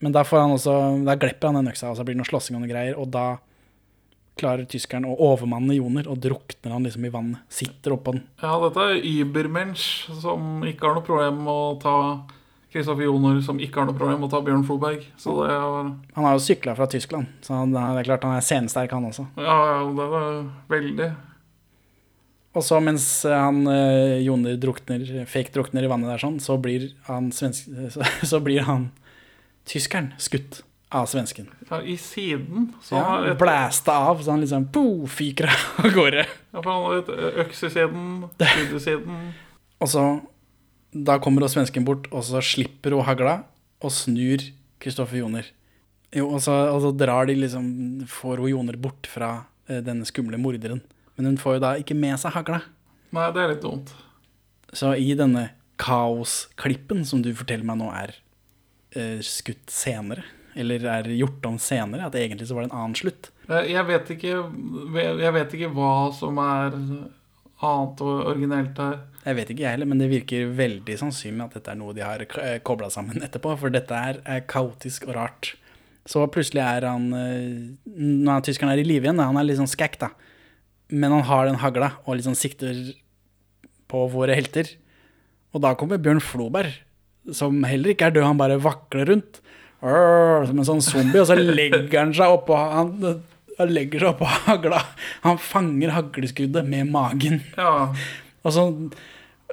Men 0.00 0.12
da, 0.16 0.24
får 0.26 0.40
han 0.46 0.54
også, 0.56 1.04
da 1.06 1.14
glepper 1.20 1.52
han 1.52 1.60
den 1.60 1.70
øksa, 1.70 1.90
og 1.92 1.98
så 2.00 2.04
blir 2.08 2.16
det 2.16 2.22
noe 2.24 2.30
slåssing 2.32 2.56
og 2.56 2.64
noe 2.64 2.72
greier. 2.72 2.96
Og 2.98 3.12
da 3.14 3.36
klarer 4.38 4.66
tyskeren 4.68 5.06
å 5.06 5.16
overmanne 5.30 5.76
Joner, 5.76 6.08
og 6.10 6.20
drukner 6.22 6.74
han 6.74 6.86
liksom 6.86 7.06
i 7.06 7.12
vannet. 7.14 7.42
Sitter 7.52 7.94
oppå 7.96 8.16
den. 8.16 8.24
Ja, 8.42 8.56
dette 8.64 8.86
er 8.90 9.04
Übermensch, 9.06 10.08
som 10.20 10.64
ikke 10.66 10.88
har 10.88 10.98
noe 10.98 11.06
problem 11.06 11.44
med 11.46 11.52
å 11.52 11.76
ta 11.82 11.98
Kristoffer 12.74 13.06
Joner, 13.06 13.38
som 13.46 13.60
ikke 13.62 13.78
har 13.78 13.86
noe 13.86 13.94
problem 13.94 14.18
med 14.18 14.26
å 14.26 14.32
ta 14.32 14.40
Bjørn 14.42 14.64
Floberg. 14.66 15.04
Så 15.20 15.36
det 15.44 15.54
var 15.54 15.92
Han 16.16 16.26
har 16.26 16.34
jo 16.34 16.42
sykla 16.42 16.74
fra 16.74 16.88
Tyskland, 16.90 17.30
så 17.46 17.60
det 17.70 17.84
er 17.84 18.10
klart 18.10 18.26
han 18.26 18.34
er 18.34 18.42
scenesterk, 18.42 18.96
han 18.96 19.06
også. 19.12 19.28
Ja, 19.38 19.58
ja, 19.70 19.78
det 19.94 20.08
er 20.18 20.42
veldig 20.74 21.08
Og 22.54 22.66
så 22.66 22.80
mens 22.82 23.06
han 23.30 23.62
eh, 23.70 24.18
Joner 24.26 24.58
drukner, 24.58 25.06
fake 25.30 25.54
drukner 25.54 25.86
i 25.86 25.90
vannet 25.90 26.10
der 26.10 26.22
sånn, 26.26 26.42
så 26.42 26.58
blir 26.58 26.90
han 27.06 27.30
svensk, 27.34 27.70
så, 27.94 28.10
så 28.26 28.42
blir 28.42 28.66
han 28.66 28.90
tyskeren 29.70 30.10
skutt 30.18 30.64
av 30.94 31.08
svensken. 31.10 31.48
Ja, 31.70 31.80
i 31.82 31.96
siden. 32.00 32.68
Så 32.84 32.94
Ja, 32.96 33.02
han 33.08 33.26
et, 33.32 33.38
Blæsta 33.40 33.96
av, 34.10 34.20
så 34.22 34.30
han 34.34 34.44
liksom 34.44 34.68
po, 34.72 34.84
fyker 35.10 35.50
av 35.50 35.88
gårde. 35.96 36.22
ja, 36.28 36.60
for 36.62 36.70
han 36.70 36.84
har 36.86 37.00
et 37.02 37.42
øks 37.44 37.64
i 37.66 37.70
siden, 37.74 38.04
skudd 38.38 38.76
i 38.78 38.82
siden. 38.86 39.18
Og 39.82 39.90
så 39.90 40.04
Da 40.94 41.16
kommer 41.18 41.42
da 41.42 41.48
svensken 41.50 41.82
bort, 41.84 42.06
og 42.14 42.22
så 42.22 42.38
slipper 42.44 42.94
hun 42.94 43.02
hagla 43.02 43.40
og 43.82 43.90
snur 43.90 44.38
Kristoffer 44.78 45.18
Joner. 45.18 45.48
Jo, 46.14 46.28
og 46.30 46.38
så, 46.44 46.52
og 46.70 46.78
så 46.84 46.92
drar 46.94 47.26
de 47.26 47.34
liksom 47.34 47.64
Får 48.06 48.38
hun 48.38 48.52
Joner 48.52 48.76
bort 48.78 49.08
fra 49.10 49.32
eh, 49.66 49.80
denne 49.82 50.06
skumle 50.06 50.38
morderen. 50.38 50.78
Men 51.16 51.26
hun 51.32 51.38
får 51.42 51.56
jo 51.58 51.62
da 51.64 51.72
ikke 51.82 51.96
med 51.98 52.14
seg 52.22 52.30
hagla. 52.36 52.60
Nei, 53.14 53.26
det 53.34 53.42
er 53.42 53.50
litt 53.56 53.62
dumt. 53.66 53.90
Så 54.74 54.92
i 54.98 55.10
denne 55.18 55.48
kaosklippen 55.82 57.02
som 57.06 57.22
du 57.22 57.32
forteller 57.34 57.66
meg 57.66 57.78
nå 57.82 57.90
er 57.94 58.14
eh, 58.94 59.18
skutt 59.26 59.70
senere, 59.74 60.22
eller 60.54 60.86
er 60.90 61.10
gjort 61.16 61.46
om 61.48 61.58
senere, 61.60 62.06
at 62.08 62.16
egentlig 62.18 62.48
så 62.48 62.56
var 62.56 62.64
det 62.64 62.70
en 62.72 62.78
annen 62.80 62.96
slutt. 62.98 63.30
Jeg 63.48 63.74
jeg 63.74 63.86
vet 63.90 64.14
ikke, 64.14 64.36
jeg 65.24 65.34
vet 65.36 65.56
ikke 65.58 65.72
hva 65.74 65.94
som 66.16 66.38
er 66.42 66.78
annet 67.64 68.04
og 68.04 68.30
originelt 68.32 68.78
her. 68.80 68.96
Jeg 69.24 69.38
vet 69.38 69.50
ikke 69.52 69.64
jeg 69.64 69.76
heller, 69.76 69.88
men 69.88 70.00
det 70.02 70.10
virker 70.12 70.54
veldig 70.56 70.96
sannsynlig 71.00 71.46
at 71.46 71.58
dette 71.58 71.72
er 71.72 71.78
noe 71.80 71.94
de 71.96 72.04
har 72.04 72.24
kobla 72.66 72.90
sammen 72.92 73.22
etterpå, 73.26 73.54
for 73.60 73.72
dette 73.74 74.00
er, 74.10 74.20
kaotisk 74.50 75.08
og 75.08 75.16
rart. 75.18 75.54
Så 76.04 76.20
plutselig 76.28 76.60
er 76.60 76.84
han 76.84 77.06
Når 77.08 77.78
Nå 77.86 78.32
er 78.34 78.42
tyskeren 78.44 78.74
er 78.74 78.82
i 78.82 78.84
live 78.84 79.06
igjen, 79.08 79.22
han 79.22 79.38
er 79.40 79.46
litt 79.48 79.56
sånn 79.56 79.70
skækk, 79.70 79.96
da. 80.02 80.10
Men 80.92 81.14
han 81.16 81.24
har 81.30 81.48
den 81.48 81.60
hagla 81.62 81.94
og 82.04 82.18
liksom 82.18 82.36
sikter 82.36 82.76
på 83.88 84.02
våre 84.12 84.36
helter. 84.36 84.68
Og 85.54 85.62
da 85.64 85.72
kommer 85.78 86.02
Bjørn 86.02 86.20
Floberg, 86.20 86.74
som 87.32 87.62
heller 87.64 87.94
ikke 87.94 88.10
er 88.10 88.16
død, 88.16 88.26
han 88.26 88.40
bare 88.40 88.60
vakler 88.60 89.08
rundt. 89.08 89.40
Som 89.84 90.58
en 90.60 90.68
sånn 90.68 90.82
zombie, 90.84 91.20
og 91.20 91.28
så 91.28 91.36
legger 91.36 91.98
han 91.98 92.14
seg 92.16 92.32
oppå 92.38 92.56
han, 92.56 92.94
han 93.58 93.72
legger 93.72 94.00
seg 94.00 94.14
oppå 94.14 94.28
hagla. 94.46 94.80
Han 95.26 95.36
fanger 95.40 95.92
hagleskuddet 95.94 96.64
med 96.68 96.88
magen. 96.94 97.42
Ja, 97.58 97.90
Og 98.44 98.52
så 98.54 98.64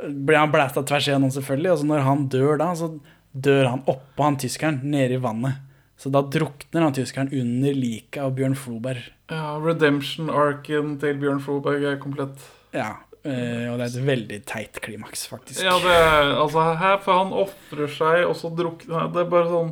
blir 0.02 0.40
han 0.40 0.52
blæsta 0.54 0.82
tvers 0.88 1.08
igjennom, 1.10 1.32
selvfølgelig. 1.36 1.74
Og 1.74 1.82
så 1.82 1.90
når 1.90 2.06
han 2.08 2.24
dør 2.32 2.58
da, 2.62 2.72
så 2.80 2.94
dør 3.32 3.68
han 3.74 3.84
oppå 3.92 4.26
han 4.26 4.40
tyskeren, 4.42 4.80
nede 4.84 5.20
i 5.20 5.22
vannet. 5.22 5.60
Så 6.02 6.10
da 6.10 6.24
drukner 6.26 6.88
han 6.88 6.96
tyskeren 6.98 7.30
under 7.38 7.76
liket 7.78 8.24
av 8.24 8.32
Bjørn 8.40 8.56
Floberg. 8.58 9.04
ja 9.30 9.54
Redemption-arken 9.62 10.96
til 11.04 11.20
Bjørn 11.22 11.44
Floberg 11.44 11.86
er 11.92 12.00
komplett. 12.02 12.42
Ja, 12.74 12.96
eh, 13.24 13.68
og 13.70 13.78
det 13.78 13.86
er 13.86 13.92
et 13.92 14.08
veldig 14.08 14.40
teit 14.50 14.80
klimaks, 14.82 15.28
faktisk. 15.30 15.62
Ja, 15.62 15.76
det 15.84 15.94
er, 15.94 16.34
altså 16.42 16.66
her 16.80 16.98
For 17.06 17.20
han 17.20 17.36
ofrer 17.36 17.92
seg, 17.92 18.26
og 18.26 18.34
så 18.40 18.50
drukner 18.56 19.12
Det 19.14 19.22
er 19.26 19.30
bare 19.30 19.52
sånn 19.52 19.72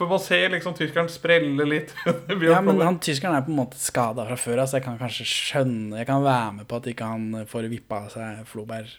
For 0.00 0.08
man 0.08 0.20
ser 0.24 0.48
liksom 0.48 0.72
tyskeren 0.78 1.10
sprelle 1.12 1.64
litt 1.68 1.90
Ja, 2.48 2.62
men 2.64 2.80
han 2.80 2.96
tyskeren 3.04 3.36
er 3.36 3.44
på 3.44 3.52
en 3.52 3.58
måte 3.58 3.76
skada 3.76 4.24
fra 4.24 4.38
før 4.40 4.62
av, 4.62 4.70
så 4.70 4.78
jeg 4.78 4.86
kan 4.86 4.96
kanskje 5.00 5.26
skjønne 5.28 5.98
Jeg 6.00 6.08
kan 6.08 6.24
være 6.24 6.54
med 6.56 6.68
på 6.70 6.78
at 6.80 6.88
ikke 6.88 7.08
han 7.10 7.42
får 7.50 7.68
vippa 7.68 8.06
av 8.06 8.14
seg 8.14 8.44
Floberg 8.48 8.94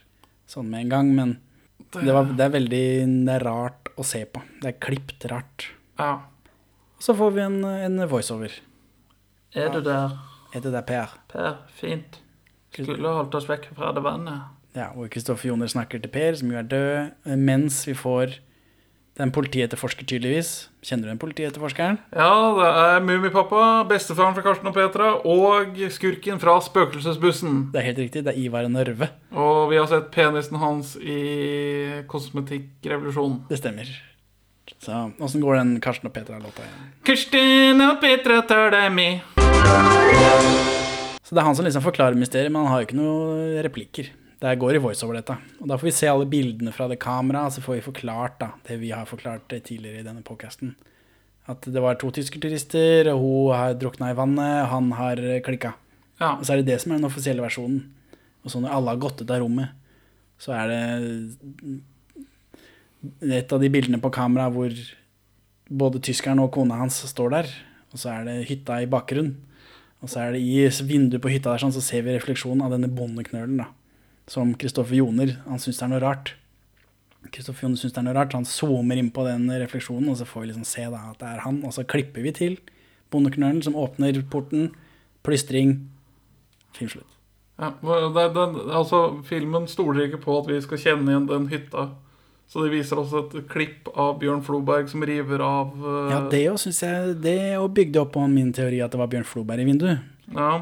sånn 0.51 0.67
med 0.69 0.85
en 0.85 0.91
gang, 0.91 1.09
men 1.15 1.29
det, 1.95 2.11
var, 2.11 2.27
det 2.35 2.43
er 2.43 2.51
veldig 2.53 2.83
det 3.25 3.35
er 3.37 3.43
rart 3.45 3.87
å 3.95 4.03
se 4.03 4.19
på. 4.27 4.41
Det 4.59 4.67
er 4.67 4.81
klipt 4.83 5.23
rart. 5.31 5.69
Ja. 5.95 6.09
Og 6.97 7.05
så 7.05 7.15
får 7.15 7.31
vi 7.37 7.43
en, 7.45 7.55
en 7.63 8.03
voiceover. 8.11 8.57
Er 9.55 9.71
du 9.71 9.79
der, 9.85 10.17
Er 10.51 10.63
det 10.63 10.73
der 10.75 10.83
Per? 10.87 11.15
Per? 11.31 11.55
Fint. 11.79 12.19
Skulle 12.75 13.15
holdt 13.15 13.35
oss 13.39 13.47
vekk 13.47 13.69
fra 13.77 13.93
det 13.95 14.03
vannet. 14.03 14.51
Ja, 14.75 14.91
og 14.91 15.09
Kristoffer 15.11 15.51
Joner 15.51 15.71
snakker 15.71 16.03
til 16.03 16.11
Per, 16.11 16.35
som 16.39 16.51
jo 16.51 16.59
er 16.59 16.67
død, 16.67 17.31
mens 17.39 17.81
vi 17.87 17.95
får 17.95 18.37
den 19.19 19.31
politietterforsker, 19.35 20.05
tydeligvis. 20.07 20.69
Kjenner 20.85 21.09
du 21.09 21.11
den 21.11 21.19
politietterforskeren? 21.21 21.97
Ja, 22.15 22.29
det 22.57 22.67
er 22.81 23.03
Mummipappa, 23.05 23.83
bestefaren 23.89 24.37
fra 24.37 24.43
Karsten 24.45 24.69
og 24.71 24.75
Petra, 24.77 25.09
og 25.27 25.81
skurken 25.93 26.39
fra 26.41 26.55
Spøkelsesbussen. 26.63 27.57
Det 27.73 27.81
er 27.81 27.89
helt 27.89 27.99
riktig, 28.05 28.23
det 28.25 28.33
er 28.33 28.39
Ivar 28.39 28.69
Nørve. 28.71 29.11
Og 29.35 29.67
vi 29.73 29.81
har 29.81 29.89
sett 29.91 30.07
penisen 30.15 30.61
hans 30.61 30.95
i 30.95 31.19
Kosmetikkrevolusjonen. 32.11 33.43
Det 33.51 33.59
stemmer. 33.59 33.91
Så 34.81 35.03
åssen 35.19 35.43
går 35.43 35.59
den 35.59 35.75
Karsten 35.83 36.07
og 36.07 36.15
Petra-låta 36.15 36.63
igjen? 36.63 36.87
Karsten 37.05 37.83
og 37.83 37.99
Petra 38.01 38.39
tar 38.47 38.71
deg 38.73 38.87
med. 38.95 39.19
Så 41.21 41.35
det 41.35 41.43
er 41.43 41.47
han 41.47 41.55
som 41.55 41.67
liksom 41.67 41.83
forklarer 41.83 42.17
mysteriet, 42.19 42.51
men 42.51 42.63
han 42.63 42.71
har 42.71 42.81
jo 42.81 42.87
ikke 42.87 42.97
noen 42.99 43.59
replikker. 43.67 44.09
Det 44.41 44.55
går 44.57 44.77
i 44.77 44.81
voiceover, 44.81 45.19
dette. 45.19 45.35
Og 45.61 45.67
da 45.69 45.77
får 45.77 45.85
vi 45.85 45.93
se 45.93 46.07
alle 46.09 46.25
bildene 46.29 46.71
fra 46.73 46.87
det 46.89 46.97
kameraet, 47.01 47.53
så 47.53 47.61
får 47.61 47.75
vi 47.77 47.83
forklart 47.91 48.39
da, 48.41 48.47
det 48.65 48.79
vi 48.81 48.89
har 48.89 49.05
forklart 49.05 49.51
tidligere 49.51 50.01
i 50.01 50.05
denne 50.07 50.23
podcasten. 50.25 50.73
At 51.49 51.65
det 51.69 51.81
var 51.83 51.99
to 52.01 52.09
tyske 52.13 52.41
turister, 52.41 53.11
og 53.13 53.21
hun 53.21 53.53
har 53.53 53.77
drukna 53.77 54.09
i 54.09 54.17
vannet, 54.17 54.63
og 54.63 54.71
han 54.71 54.87
har 54.97 55.21
klikka. 55.45 55.75
Ja. 56.21 56.35
Og 56.39 56.45
så 56.45 56.53
er 56.55 56.61
det 56.61 56.71
det 56.71 56.79
som 56.81 56.91
er 56.91 56.97
den 56.97 57.09
offisielle 57.09 57.43
versjonen. 57.43 57.83
Og 58.41 58.53
så 58.53 58.61
når 58.61 58.73
alle 58.73 58.95
har 58.95 59.03
gått 59.03 59.21
ut 59.21 59.29
av 59.29 59.41
rommet, 59.43 59.77
så 60.41 60.55
er 60.57 60.65
det 60.71 60.81
et 63.41 63.53
av 63.53 63.61
de 63.61 63.69
bildene 63.73 64.01
på 64.01 64.13
kamera 64.13 64.47
hvor 64.53 64.73
både 65.69 66.01
tyskeren 66.01 66.41
og 66.41 66.49
kona 66.55 66.79
hans 66.81 66.97
står 67.09 67.29
der, 67.35 67.51
og 67.93 68.01
så 68.01 68.09
er 68.15 68.25
det 68.25 68.47
hytta 68.49 68.81
i 68.81 68.89
bakgrunnen. 68.89 69.37
Og 70.01 70.09
så 70.09 70.23
er 70.23 70.33
det 70.33 70.41
i 70.41 70.65
vinduet 70.89 71.21
på 71.21 71.29
hytta 71.29 71.53
der 71.53 71.61
sånn, 71.61 71.75
så 71.75 71.83
ser 71.85 72.01
vi 72.07 72.15
refleksjonen 72.15 72.65
av 72.65 72.73
denne 72.73 72.89
bondeknølen, 72.89 73.61
da. 73.61 73.69
Som 74.29 74.53
Kristoffer 74.59 74.95
Joner, 74.95 75.37
han 75.47 75.59
syns 75.59 75.79
det 75.79 75.87
er 75.87 75.91
noe 75.93 76.03
rart. 76.03 76.35
Kristoffer 77.31 77.67
Joner 77.67 77.79
syns 77.81 77.95
det 77.95 78.01
er 78.01 78.07
noe 78.07 78.17
rart, 78.17 78.33
så 78.33 78.41
han 78.41 78.49
zoomer 78.49 78.99
inn 79.01 79.11
på 79.13 79.25
den 79.27 79.47
refleksjonen, 79.61 80.09
og 80.11 80.19
så 80.19 80.27
får 80.29 80.45
vi 80.45 80.51
liksom 80.51 80.67
se 80.67 80.85
da 80.93 81.07
at 81.11 81.19
det 81.21 81.31
er 81.31 81.43
han. 81.45 81.61
Og 81.67 81.75
så 81.75 81.85
klipper 81.87 82.25
vi 82.25 82.35
til 82.35 82.59
bondeknølen 83.11 83.63
som 83.65 83.75
åpner 83.77 84.21
porten, 84.31 84.71
plystring, 85.25 85.89
filmslutt. 86.77 87.09
Ja, 87.61 87.73
det, 87.81 88.23
det, 88.33 88.45
altså, 88.73 89.21
filmen 89.27 89.67
stoler 89.69 90.07
ikke 90.07 90.23
på 90.23 90.39
at 90.39 90.47
vi 90.49 90.61
skal 90.63 90.79
kjenne 90.81 91.11
igjen 91.11 91.27
den 91.29 91.49
hytta. 91.51 91.91
Så 92.51 92.65
de 92.65 92.71
viser 92.73 92.99
oss 92.99 93.13
et 93.15 93.35
klipp 93.51 93.87
av 93.95 94.17
Bjørn 94.19 94.41
Floberg 94.43 94.89
som 94.91 95.03
river 95.07 95.39
av 95.45 95.75
uh... 95.79 96.09
Ja, 96.11 96.17
det 96.27 96.41
òg 96.51 96.57
syns 96.59 96.81
jeg 96.83 97.13
Det 97.23 97.35
òg 97.55 97.69
bygde 97.77 98.01
opp 98.01 98.11
på 98.17 98.25
min 98.27 98.49
teori 98.55 98.81
at 98.83 98.91
det 98.91 98.99
var 98.99 99.11
Bjørn 99.13 99.27
Floberg 99.27 99.63
i 99.63 99.67
vinduet. 99.69 100.07
ja. 100.35 100.53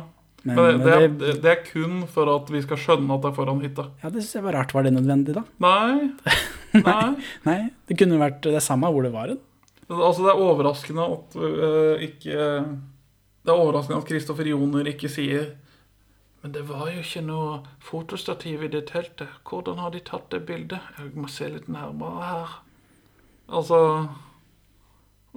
Men, 0.43 0.55
Men, 0.55 0.79
det, 0.79 0.95
det, 0.95 1.07
det, 1.19 1.31
det 1.43 1.51
er 1.51 1.63
kun 1.65 2.03
for 2.07 2.29
at 2.31 2.47
vi 2.53 2.61
skal 2.63 2.79
skjønne 2.79 3.11
at 3.11 3.25
det 3.25 3.31
er 3.31 3.35
foran 3.35 3.59
hytta. 3.63 3.89
ja, 4.03 4.11
det 4.13 4.21
syns 4.23 4.37
jeg 4.37 4.45
var 4.45 4.55
rart. 4.55 4.73
Var 4.73 4.85
det 4.87 4.93
nødvendig, 4.95 5.35
da? 5.35 5.43
Nei. 5.65 6.11
Nei. 6.79 7.09
Nei, 7.47 7.59
det 7.89 7.97
kunne 7.99 8.21
vært 8.21 8.45
det 8.47 8.61
samme 8.63 8.91
hvor 8.93 9.03
det 9.03 9.11
var. 9.15 9.33
Altså, 9.89 10.23
det 10.23 10.31
er 10.31 10.43
overraskende 10.45 11.07
at 11.15 11.35
uh, 11.41 12.03
ikke 12.05 12.37
Det 12.37 13.49
er 13.49 13.57
overraskende 13.57 13.97
at 14.03 14.07
Kristoffer 14.07 14.45
Joner 14.45 14.85
ikke 14.91 15.09
sier 15.09 15.47
Men 16.43 16.53
det 16.53 16.61
var 16.69 16.91
jo 16.93 17.01
ikke 17.01 17.23
noe 17.25 17.55
fotostativ 17.83 18.63
i 18.63 18.69
det 18.71 18.85
teltet. 18.93 19.33
Hvordan 19.49 19.81
har 19.81 19.91
de 19.91 19.99
tatt 20.05 20.29
det 20.31 20.45
bildet? 20.47 20.79
Jeg 20.99 21.11
må 21.17 21.27
se 21.27 21.49
litt 21.51 21.67
nærmere 21.67 22.21
her. 22.23 22.53
Altså 23.49 23.79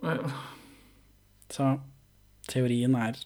øh, 0.05 0.30
Så 1.50 1.72
teorien 2.46 2.94
er 2.94 3.18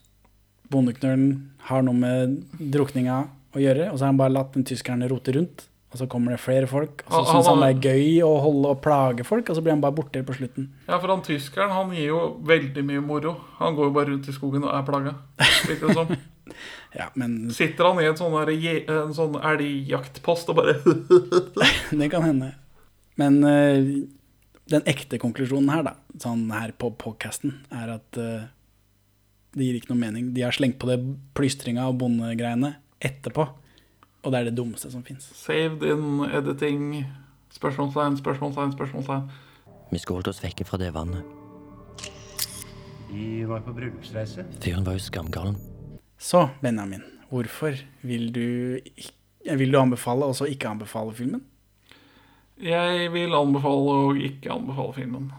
Bondeknølen 0.71 1.51
har 1.69 1.83
noe 1.87 1.95
med 1.99 2.37
drukninga 2.59 3.23
å 3.57 3.63
gjøre, 3.63 3.91
og 3.91 3.97
så 3.99 4.07
har 4.07 4.13
han 4.13 4.21
bare 4.21 4.35
latt 4.37 4.53
den 4.57 4.67
tyskeren 4.69 5.05
rote 5.11 5.35
rundt. 5.37 5.67
Og 5.95 6.01
så 6.01 6.09
kommer 6.11 6.35
det 6.35 6.41
flere 6.43 6.67
folk, 6.69 7.05
og 7.07 7.13
så 7.13 7.21
Han- 7.25 7.37
syns 7.37 7.47
han 7.47 7.61
det 7.63 7.69
er 7.71 7.95
gøy 7.95 8.23
å 8.27 8.33
holde 8.43 8.69
og 8.75 8.83
plage 8.83 9.25
folk, 9.25 9.49
og 9.49 9.57
så 9.57 9.63
blir 9.63 9.73
han 9.73 9.81
bare 9.81 9.95
borte 9.95 10.23
på 10.27 10.35
slutten. 10.35 10.69
Ja, 10.89 10.99
for 10.99 11.09
han 11.09 11.23
tyskeren 11.23 11.71
han 11.71 11.91
gir 11.95 12.09
jo 12.11 12.41
veldig 12.45 12.85
mye 12.85 13.01
moro. 13.01 13.37
Han 13.59 13.77
går 13.77 13.85
jo 13.87 13.91
bare 13.95 14.11
rundt 14.11 14.29
i 14.29 14.33
skogen 14.33 14.65
og 14.65 14.75
er 14.75 14.83
plaga. 14.83 15.15
Virker 15.67 15.87
det 15.89 15.95
som. 15.95 16.17
Ja, 16.95 17.09
men 17.15 17.51
Sitter 17.51 17.85
han 17.85 17.99
i 18.01 18.07
en 18.07 18.17
sånn, 18.17 18.33
en 18.89 19.13
sånn 19.13 19.35
elgjaktpost 19.35 20.49
og 20.49 20.57
bare 20.57 20.77
det 21.91 22.11
kan 22.13 22.23
hende. 22.23 22.55
Men 23.19 23.43
uh, 23.45 24.07
den 24.71 24.83
ekte 24.89 25.19
konklusjonen 25.19 25.69
her, 25.75 25.83
da, 25.83 25.93
sånn 26.23 26.47
her 26.55 26.73
på 26.79 26.91
podcasten, 26.99 27.53
er 27.71 27.93
at 27.97 28.19
eh, 28.19 28.47
det 29.57 29.67
gir 29.67 29.79
ikke 29.79 29.93
noe 29.95 30.03
mening. 30.03 30.33
De 30.37 30.45
har 30.45 30.55
slengt 30.55 30.79
på 30.83 30.89
det 30.91 30.99
plystringa 31.37 31.87
og 31.89 31.97
bondegreiene 32.03 32.75
etterpå, 33.01 33.47
og 34.23 34.33
det 34.33 34.41
er 34.41 34.51
det 34.51 34.57
dummeste 34.59 34.91
som 34.93 35.05
fins. 35.07 35.31
Saved 35.39 35.85
in 35.87 36.27
editing. 36.29 37.07
Spørsmålstegn, 37.57 38.19
spørsmålstegn, 38.21 38.75
spørsmålstegn. 38.77 39.29
Vi 39.93 40.01
skulle 40.03 40.21
holdt 40.21 40.33
oss 40.35 40.43
vekke 40.45 40.67
fra 40.69 40.81
det 40.83 40.91
vannet. 40.93 41.25
De 43.09 43.47
var 43.49 43.63
på 43.65 43.73
bryllupsreise. 43.73 44.45
Fyren 44.61 44.85
var 44.85 44.99
jo 44.99 45.05
skamgalen. 45.07 45.57
Så, 46.19 46.49
Benjamin, 46.61 47.05
hvorfor 47.31 47.79
vil 48.03 48.29
du, 48.35 48.81
vil 49.47 49.73
du 49.73 49.79
anbefale 49.81 50.27
og 50.27 50.37
så 50.37 50.49
ikke 50.51 50.69
anbefale 50.69 51.15
filmen? 51.17 51.45
Jeg 52.61 53.13
vil 53.13 53.37
anbefale 53.37 53.97
og 54.03 54.21
ikke 54.21 54.53
anbefale 54.53 54.97
filmen. 54.97 55.33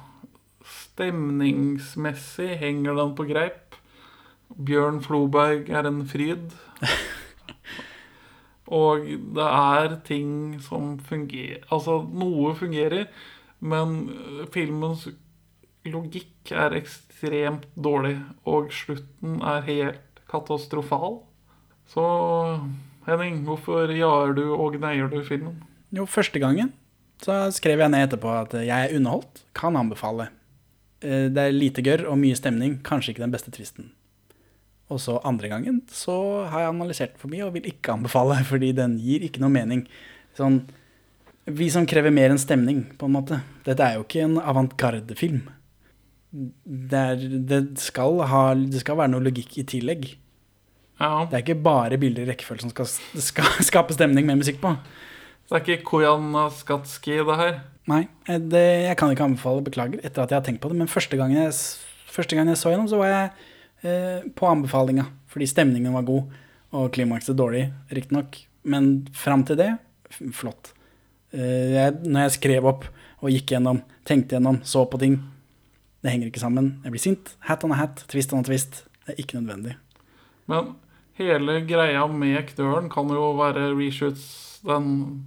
Stemningsmessig 0.66 2.58
henger 2.62 2.98
den 2.98 3.16
på 3.18 3.28
greip. 3.30 3.67
Bjørn 4.56 5.02
Floberg 5.04 5.70
er 5.70 5.88
en 5.90 6.04
fryd. 6.08 6.54
Og 8.68 9.06
det 9.36 9.48
er 9.48 9.94
ting 10.08 10.58
som 10.64 10.98
fungerer 11.08 11.62
Altså, 11.72 12.02
noe 12.04 12.52
fungerer, 12.60 13.08
men 13.64 14.10
filmens 14.54 15.08
logikk 15.88 16.52
er 16.52 16.76
ekstremt 16.76 17.64
dårlig, 17.80 18.18
og 18.46 18.68
slutten 18.76 19.40
er 19.40 19.64
helt 19.70 20.20
katastrofal. 20.28 21.22
Så 21.88 22.04
Henning, 23.08 23.46
hvorfor 23.48 23.88
jaer 23.96 24.34
du 24.36 24.44
og 24.52 24.76
gneier 24.76 25.08
du 25.08 25.22
filmen? 25.24 25.62
Jo, 25.96 26.04
første 26.04 26.42
gangen 26.44 26.74
så 27.24 27.48
skrev 27.56 27.80
jeg 27.82 27.90
ned 27.90 28.04
etterpå 28.10 28.30
at 28.44 28.52
jeg 28.68 28.70
er 28.90 28.92
underholdt, 29.00 29.40
kan 29.58 29.80
anbefale. 29.80 30.28
Eh, 31.02 31.30
Det 31.32 31.38
er 31.48 31.56
lite 31.56 31.82
gørr 31.82 32.04
og 32.12 32.20
mye 32.20 32.36
stemning, 32.36 32.82
kanskje 32.84 33.16
ikke 33.16 33.24
den 33.24 33.32
beste 33.34 33.50
tvisten. 33.56 33.94
Og 34.94 35.02
så 35.04 35.18
andre 35.28 35.50
gangen 35.52 35.82
så 35.92 36.16
har 36.48 36.64
jeg 36.64 36.72
analysert 36.72 37.16
den 37.16 37.22
for 37.22 37.32
mye 37.32 37.48
og 37.48 37.56
vil 37.58 37.68
ikke 37.68 37.96
anbefale, 37.98 38.40
fordi 38.52 38.74
den 38.78 38.98
gir 39.04 39.26
ikke 39.28 39.44
noe 39.44 39.54
mening. 39.54 39.86
Sånn, 40.38 40.62
vi 41.48 41.70
som 41.72 41.88
krever 41.90 42.14
mer 42.14 42.34
enn 42.34 42.42
stemning, 42.42 42.86
på 43.00 43.08
en 43.08 43.16
måte. 43.16 43.42
Dette 43.68 43.84
er 43.84 43.98
jo 43.98 44.06
ikke 44.06 44.24
en 44.26 44.38
avantgarde-film. 44.40 45.46
Det, 46.32 47.04
det, 47.50 47.62
skal 47.82 48.20
ha, 48.30 48.42
det 48.60 48.84
skal 48.84 49.00
være 49.00 49.14
noe 49.14 49.26
logikk 49.26 49.58
i 49.62 49.68
tillegg. 49.68 50.10
Ja, 50.98 51.28
Det 51.30 51.38
er 51.38 51.44
ikke 51.44 51.62
bare 51.62 52.00
bilder 52.02 52.26
i 52.26 52.32
rekkefølge 52.32 52.66
som 52.66 52.74
skal, 52.74 52.90
skal 53.30 53.66
skape 53.66 53.96
stemning 53.96 54.28
med 54.28 54.42
musikk 54.42 54.60
på. 54.64 54.74
Det 55.48 55.56
er 55.56 55.64
ikke 55.64 55.88
Koyan 55.88 56.34
Skatski, 56.52 57.22
det 57.24 57.36
her. 57.40 57.60
Nei, 57.88 58.02
eh, 58.28 58.40
det, 58.40 58.64
jeg 58.90 58.98
kan 59.00 59.14
ikke 59.14 59.28
anbefale, 59.30 59.64
beklager, 59.64 60.02
etter 60.04 60.26
at 60.26 60.34
jeg 60.34 60.42
har 60.42 60.48
tenkt 60.48 60.64
på 60.64 60.72
det. 60.72 60.80
Men 60.80 60.92
første 60.92 61.20
gang 61.20 61.32
jeg, 61.32 61.54
første 62.12 62.36
gang 62.36 62.52
jeg 62.52 62.60
så 62.60 62.74
gjennom, 62.74 62.90
så 62.92 63.00
var 63.00 63.14
jeg 63.14 63.30
på 63.82 64.48
anbefalinga. 64.48 65.06
Fordi 65.28 65.48
stemningen 65.48 65.94
var 65.94 66.06
god, 66.08 66.32
og 66.78 66.90
klimakset 66.96 67.38
dårlig, 67.38 67.68
riktignok. 67.94 68.40
Men 68.68 69.08
fram 69.16 69.46
til 69.48 69.60
det, 69.60 69.70
flott. 70.36 70.74
Eh, 71.36 71.74
jeg, 71.76 71.96
når 72.08 72.28
jeg 72.28 72.36
skrev 72.38 72.68
opp 72.70 72.88
og 73.22 73.32
gikk 73.34 73.54
gjennom, 73.56 73.82
tenkte 74.08 74.38
gjennom, 74.38 74.62
så 74.64 74.86
på 74.90 75.00
ting 75.02 75.20
Det 75.98 76.12
henger 76.14 76.30
ikke 76.30 76.40
sammen. 76.40 76.68
Jeg 76.86 76.94
blir 76.94 77.02
sint. 77.02 77.32
Hat 77.44 77.64
on 77.66 77.74
a 77.74 77.76
hat, 77.80 78.04
twist 78.08 78.32
on 78.32 78.44
a 78.44 78.46
twist. 78.46 78.84
Det 79.04 79.16
er 79.16 79.22
ikke 79.24 79.40
nødvendig. 79.40 79.74
Men 80.48 80.76
hele 81.18 81.56
greia 81.68 82.04
med 82.08 82.52
knølen 82.52 82.86
kan 82.94 83.10
jo 83.12 83.32
være 83.36 83.72
reshoots, 83.74 84.62
den 84.64 85.26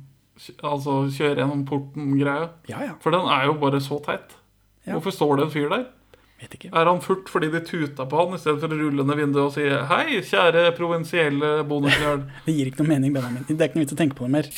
Altså 0.65 1.03
kjøre 1.13 1.43
gjennom 1.43 1.67
porten-greia. 1.69 2.47
Ja, 2.71 2.79
ja. 2.87 2.93
For 3.03 3.13
den 3.13 3.27
er 3.29 3.51
jo 3.51 3.59
bare 3.61 3.81
så 3.85 3.99
teit. 4.01 4.39
Ja. 4.87 4.95
Hvorfor 4.95 5.13
står 5.13 5.35
det 5.37 5.45
en 5.45 5.53
fyr 5.53 5.69
der? 5.69 5.83
Vet 6.41 6.55
ikke. 6.57 6.71
Er 6.73 6.89
han 6.89 7.03
furt 7.05 7.29
fordi 7.29 7.51
de 7.53 7.61
tuta 7.65 8.07
på 8.09 8.17
han, 8.17 8.37
i 8.37 8.41
stedet 8.41 8.63
for 8.63 8.73
å 8.73 8.79
rulle 8.79 9.05
ned 9.05 9.19
vinduet 9.19 9.43
og 9.45 9.53
si 9.53 9.67
'Hei, 9.69 10.23
kjære 10.25 10.71
provinsielle 10.79 11.51
bondeknøl'? 11.69 12.25
Det 12.47 12.55
gir 12.57 12.71
ikke 12.71 12.81
noe 12.81 12.93
mening, 12.95 13.13
Benjamin. 13.13 13.45
Det 13.45 13.59
er 13.59 13.69
ikke 13.69 13.81
noe 13.81 13.85
vits 13.85 13.97
å 13.97 14.01
tenke 14.01 14.17
på 14.17 14.25
det 14.25 14.33
mer. 14.39 14.49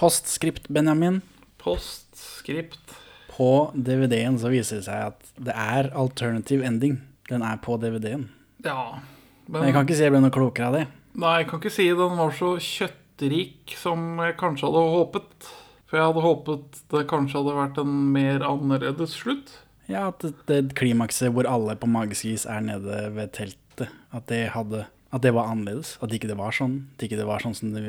Postskript, 0.00 0.70
Benjamin. 0.72 1.20
Postskript. 1.60 2.96
På 3.34 3.70
DVD-en 3.76 4.40
så 4.40 4.48
viser 4.50 4.80
det 4.80 4.88
seg 4.88 5.12
at 5.12 5.32
det 5.36 5.54
er 5.54 5.92
alternative 5.92 6.64
ending. 6.64 6.96
Den 7.28 7.44
er 7.44 7.60
på 7.60 7.76
DVD-en. 7.76 8.30
Ja. 8.64 9.04
Men 9.48 9.68
jeg 9.68 9.76
kan 9.76 9.84
ikke 9.84 9.98
si 9.98 10.06
jeg 10.06 10.14
ble 10.14 10.24
noe 10.24 10.34
klokere 10.34 10.70
av 10.70 10.78
det. 10.78 10.86
Nei, 11.18 11.36
jeg 11.42 11.50
kan 11.50 11.60
ikke 11.60 11.74
si 11.74 11.86
den 11.98 12.18
var 12.18 12.34
så 12.36 12.54
kjøttrik 12.62 13.76
som 13.76 14.20
jeg 14.24 14.40
kanskje 14.40 14.70
hadde 14.70 14.90
håpet. 14.96 15.48
For 15.88 16.00
jeg 16.00 16.08
hadde 16.08 16.24
håpet 16.24 16.82
det 16.92 17.08
kanskje 17.10 17.42
hadde 17.42 17.56
vært 17.60 17.80
en 17.82 17.96
mer 18.14 18.44
annerledes 18.46 19.16
slutt. 19.20 19.52
Ja, 19.88 20.08
at 20.10 20.24
det, 20.48 20.60
klimakset 20.78 21.32
hvor 21.32 21.48
alle 21.48 21.76
på 21.80 21.88
magisk 21.90 22.28
vis 22.28 22.46
er 22.48 22.62
nede 22.64 23.08
ved 23.16 23.32
teltet, 23.36 23.88
at 24.12 24.26
det, 24.28 24.50
hadde, 24.52 24.84
at 25.14 25.24
det 25.24 25.32
var 25.36 25.50
annerledes. 25.50 25.96
At 26.04 26.12
ikke 26.12 26.30
det 26.30 26.38
var 26.38 26.54
sånn. 26.54 26.80
At 26.96 27.06
ikke 27.06 27.20
det 27.20 27.28
var 27.28 27.44
sånn 27.44 27.56
som 27.56 27.72
det 27.72 27.84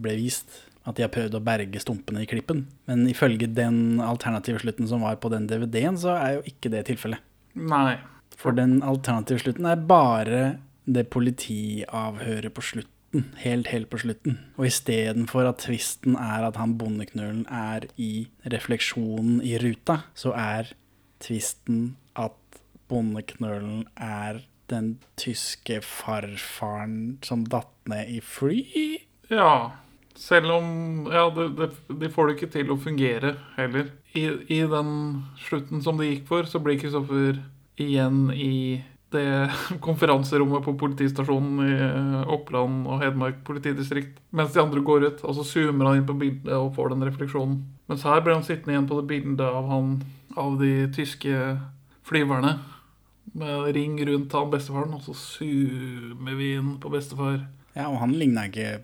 ble 0.00 0.14
vist. 0.20 0.62
At 0.88 0.96
de 0.96 1.04
har 1.04 1.12
prøvd 1.12 1.36
å 1.36 1.42
berge 1.44 1.82
stumpene 1.82 2.22
i 2.24 2.30
klippen. 2.30 2.64
Men 2.88 3.04
ifølge 3.10 3.50
den 3.50 4.00
alternative 4.04 4.62
slutten 4.62 4.88
som 4.88 5.04
var 5.04 5.18
på 5.20 5.32
den 5.32 5.50
DVD-en, 5.50 5.98
så 6.00 6.14
er 6.16 6.38
jo 6.38 6.46
ikke 6.48 6.72
det 6.72 6.86
tilfellet. 6.88 7.20
Nei. 7.58 7.98
For 8.40 8.56
den 8.56 8.78
alternative 8.86 9.42
slutten 9.42 9.66
er 9.68 9.82
bare 9.90 10.42
det 10.88 11.10
politiavhøret 11.12 12.54
på 12.56 12.64
slutten 12.64 13.26
helt, 13.42 13.68
helt 13.72 13.90
på 13.90 14.00
slutten. 14.00 14.38
Og 14.56 14.68
istedenfor 14.68 15.48
at 15.48 15.64
tvisten 15.64 16.16
er 16.16 16.46
at 16.46 16.58
han 16.60 16.76
bondeknølen 16.78 17.42
er 17.50 17.88
i 17.98 18.28
refleksjonen 18.46 19.40
i 19.42 19.56
ruta, 19.62 20.02
så 20.14 20.32
er 20.36 20.70
tvisten 21.22 21.94
at 22.18 22.36
bondeknølen 22.90 23.84
er 23.96 24.42
den 24.70 24.94
tyske 25.18 25.80
farfaren 25.82 27.18
som 27.26 27.44
datt 27.50 27.72
ned 27.90 28.10
i 28.10 28.20
fly. 28.22 28.60
Ja. 29.30 29.72
Selv 30.20 30.52
om 30.52 31.08
Ja, 31.10 31.28
de, 31.32 31.48
de, 31.56 31.70
de 32.02 32.10
får 32.12 32.28
det 32.28 32.36
ikke 32.36 32.52
til 32.58 32.72
å 32.74 32.78
fungere 32.80 33.34
heller. 33.56 33.90
I, 34.14 34.26
I 34.50 34.62
den 34.68 34.92
slutten 35.46 35.82
som 35.82 35.98
de 36.00 36.10
gikk 36.10 36.26
for, 36.28 36.48
så 36.50 36.60
blir 36.62 36.80
Kristoffer 36.80 37.38
igjen 37.80 38.28
i 38.34 38.82
det 39.14 39.50
konferanserommet 39.86 40.64
på 40.66 40.76
politistasjonen 40.78 41.62
i 41.64 41.72
eh, 41.74 42.30
Oppland 42.30 42.86
og 42.90 43.00
Hedmark 43.02 43.40
politidistrikt, 43.46 44.20
mens 44.34 44.52
de 44.54 44.62
andre 44.62 44.82
går 44.86 45.08
ut. 45.08 45.24
Og 45.24 45.38
så 45.38 45.46
zoomer 45.46 45.88
han 45.88 46.00
inn 46.02 46.08
på 46.10 46.18
bildet 46.20 46.52
og 46.54 46.74
får 46.76 46.94
den 46.94 47.06
refleksjonen. 47.08 47.60
Mens 47.90 48.06
her 48.06 48.22
blir 48.22 48.36
han 48.36 48.46
sittende 48.46 48.76
igjen 48.76 48.90
på 48.90 49.00
det 49.00 49.08
bildet 49.10 49.46
av 49.46 49.70
han 49.70 49.96
av 50.38 50.58
de 50.60 50.88
tyske 50.94 51.56
flyverne 52.06 52.58
med 53.38 53.74
ring 53.76 53.98
rundt 54.06 54.34
han 54.34 54.52
bestefaren, 54.52 54.94
og 54.96 55.02
så 55.06 55.14
zoomer 55.16 56.38
vi 56.38 56.54
inn 56.58 56.76
på 56.82 56.90
bestefar. 56.92 57.44
Ja, 57.76 57.88
og 57.88 58.00
han 58.02 58.16
ligna 58.18 58.48
ikke 58.50 58.80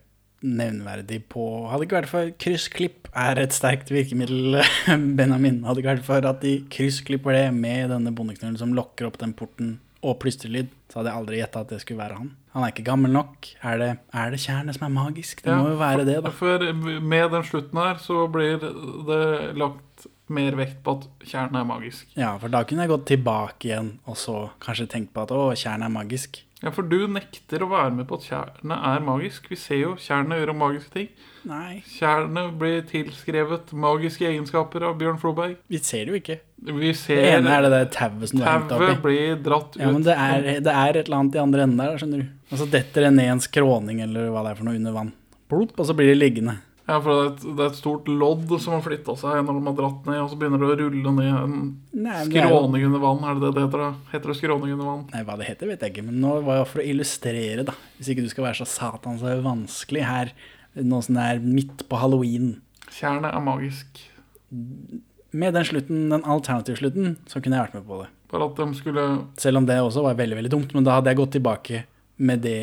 nevnverdig 0.46 1.22
på 1.32 1.42
Hadde 1.70 1.86
ikke 1.86 1.96
vært 1.96 2.10
for 2.10 2.28
kryssklipp 2.38 3.08
er 3.16 3.40
et 3.40 3.56
sterkt 3.56 3.90
virkemiddel, 3.90 4.60
Benjamin. 5.18 5.62
Hadde 5.66 5.82
ikke 5.82 5.96
vært 5.96 6.06
for 6.06 6.28
at 6.28 6.44
de 6.44 6.58
kryssklipper 6.70 7.34
det 7.34 7.48
med 7.56 7.90
denne 7.94 8.12
bondeknullen 8.14 8.60
som 8.60 8.74
lokker 8.76 9.08
opp 9.08 9.18
den 9.22 9.34
porten 9.36 9.78
og 10.06 10.18
plystrelyd, 10.22 10.68
så 10.92 11.00
hadde 11.00 11.10
jeg 11.10 11.20
aldri 11.20 11.38
gjetta 11.40 11.62
at 11.64 11.72
det 11.72 11.80
skulle 11.82 12.02
være 12.02 12.18
han. 12.20 12.28
Han 12.54 12.64
er 12.64 12.72
ikke 12.72 12.84
gammel 12.86 13.12
nok. 13.12 13.48
Er 13.66 13.80
det, 13.80 13.88
er 14.14 14.30
det 14.32 14.40
tjernet 14.44 14.76
som 14.76 14.86
er 14.86 14.92
magisk? 14.94 15.40
Det 15.44 15.56
må 15.56 15.72
jo 15.72 15.78
være 15.80 16.04
det, 16.06 16.18
da. 16.24 16.32
For 16.36 16.62
med 16.76 17.32
den 17.32 17.46
slutten 17.48 17.80
her 17.80 17.98
så 18.04 18.26
blir 18.32 18.60
det 18.60 19.56
lagt 19.58 19.95
mer 20.32 20.56
vekt 20.58 20.82
på 20.84 20.96
at 20.98 21.06
tjernet 21.28 21.60
er 21.60 21.68
magisk. 21.68 22.08
Ja, 22.18 22.32
for 22.42 22.52
da 22.52 22.64
kunne 22.66 22.86
jeg 22.86 22.92
gått 22.94 23.06
tilbake 23.12 23.68
igjen 23.70 23.92
og 24.06 24.18
så 24.18 24.50
kanskje 24.62 24.88
tenkt 24.90 25.12
på 25.14 25.22
at 25.26 25.34
å, 25.34 25.52
tjernet 25.54 25.86
er 25.86 25.94
magisk. 25.94 26.42
Ja, 26.64 26.70
for 26.72 26.88
du 26.88 27.02
nekter 27.12 27.62
å 27.62 27.68
være 27.68 27.92
med 27.92 28.06
på 28.08 28.16
at 28.16 28.24
tjernet 28.30 28.84
er 28.90 29.02
magisk. 29.04 29.50
Vi 29.52 29.58
ser 29.60 29.82
jo 29.82 29.90
tjernet 30.00 30.40
gjøre 30.40 30.54
magiske 30.56 30.92
ting. 30.94 31.08
Nei, 31.46 31.82
Tjernet 31.86 32.56
blir 32.58 32.80
tilskrevet 32.88 33.70
magiske 33.76 34.24
egenskaper 34.26 34.82
av 34.88 34.96
Bjørn 34.98 35.18
Floberg. 35.22 35.58
vi 35.70 35.78
ser 35.78 36.06
det 36.08 36.14
jo 36.14 36.18
ikke. 36.18 36.38
Vi 36.66 36.90
Det 36.90 37.18
ene 37.36 37.52
er 37.52 37.62
det 37.62 37.70
der 37.70 37.84
tauet 37.92 38.30
som 38.30 38.40
du 38.40 38.44
har 38.44 38.56
hengt 38.56 38.72
opp 38.72 38.80
tauet 38.80 38.96
i. 38.96 39.02
blir 39.04 39.36
dratt 39.44 39.76
ut. 39.76 39.82
Ja, 39.82 39.92
men 39.92 40.02
det 40.02 40.16
er, 40.16 40.48
det 40.64 40.72
er 40.72 40.96
et 40.96 41.04
eller 41.06 41.18
annet 41.20 41.36
i 41.36 41.42
andre 41.44 41.62
enden 41.68 41.76
der, 41.84 41.98
skjønner 42.00 42.24
du. 42.24 42.32
Og 42.50 42.58
så 42.58 42.66
detter 42.72 43.06
det 43.06 43.12
ned 43.14 43.30
en 43.36 43.44
skråning 43.44 44.00
eller 44.08 44.32
hva 44.32 44.42
det 44.42 44.54
er 44.54 44.58
for 44.58 44.66
noe 44.66 44.80
under 44.80 44.96
vann. 44.96 45.12
Blop, 45.52 45.76
og 45.78 45.86
så 45.86 45.94
blir 45.94 46.08
det 46.10 46.18
liggende. 46.18 46.56
Ja, 46.86 47.00
for 47.02 47.10
det 47.10 47.22
er, 47.22 47.30
et, 47.32 47.44
det 47.58 47.64
er 47.64 47.70
et 47.72 47.78
stort 47.80 48.06
lodd 48.06 48.52
som 48.62 48.76
har 48.76 48.82
flytta 48.84 49.16
seg 49.18 49.40
når 49.42 49.56
de 49.58 49.62
har 49.66 49.76
dratt 49.80 50.04
ned, 50.06 50.20
og 50.22 50.28
så 50.30 50.36
begynner 50.38 50.60
det 50.62 50.68
å 50.70 50.76
rulle 50.84 51.14
ned 51.16 51.30
en 51.32 51.56
Nei, 52.04 52.20
skråning 52.28 52.84
under 52.86 53.02
vann. 53.02 53.24
Er 53.26 53.40
det 53.40 53.42
det 53.42 53.50
det 53.56 53.64
heter? 53.64 53.82
da? 53.82 53.88
Heter 54.12 54.30
det 54.32 54.36
skråning 54.38 54.74
under 54.76 54.86
vann? 54.86 55.00
Nei, 55.10 55.22
hva 55.26 55.34
det 55.40 55.48
heter 55.48 55.72
vet 55.72 55.82
jeg 55.82 55.94
ikke, 55.96 56.04
men 56.06 56.20
nå 56.22 56.36
var 56.46 56.60
det 56.60 56.68
for 56.70 56.82
å 56.82 56.86
illustrere, 56.86 57.64
da. 57.66 57.74
Hvis 57.98 58.12
ikke 58.14 58.26
du 58.26 58.30
skal 58.30 58.46
være 58.46 58.60
så 58.60 58.68
satans 58.70 59.24
vanskelig 59.26 60.04
her, 60.06 60.30
nå 60.78 61.00
som 61.02 61.18
det 61.18 61.26
er 61.32 61.42
midt 61.42 61.82
på 61.90 61.98
halloween. 61.98 62.52
Tjernet 62.94 63.34
er 63.34 63.42
magisk. 63.42 64.04
Med 65.34 65.58
den 65.58 65.66
slutten, 65.66 66.06
den 66.14 66.22
alternative 66.22 66.78
slutten, 66.78 67.16
så 67.26 67.42
kunne 67.42 67.58
jeg 67.58 67.66
vært 67.66 67.80
med 67.80 67.90
på 67.90 68.00
det. 68.04 68.08
Bare 68.30 68.46
at 68.46 68.62
de 68.62 68.78
skulle 68.78 69.02
Selv 69.42 69.58
om 69.58 69.66
det 69.66 69.80
også 69.82 70.06
var 70.06 70.16
veldig, 70.18 70.38
veldig 70.38 70.54
dumt, 70.54 70.72
men 70.74 70.86
da 70.86 70.96
hadde 71.00 71.10
jeg 71.10 71.18
gått 71.18 71.34
tilbake 71.40 71.82
med 72.16 72.46
det 72.46 72.58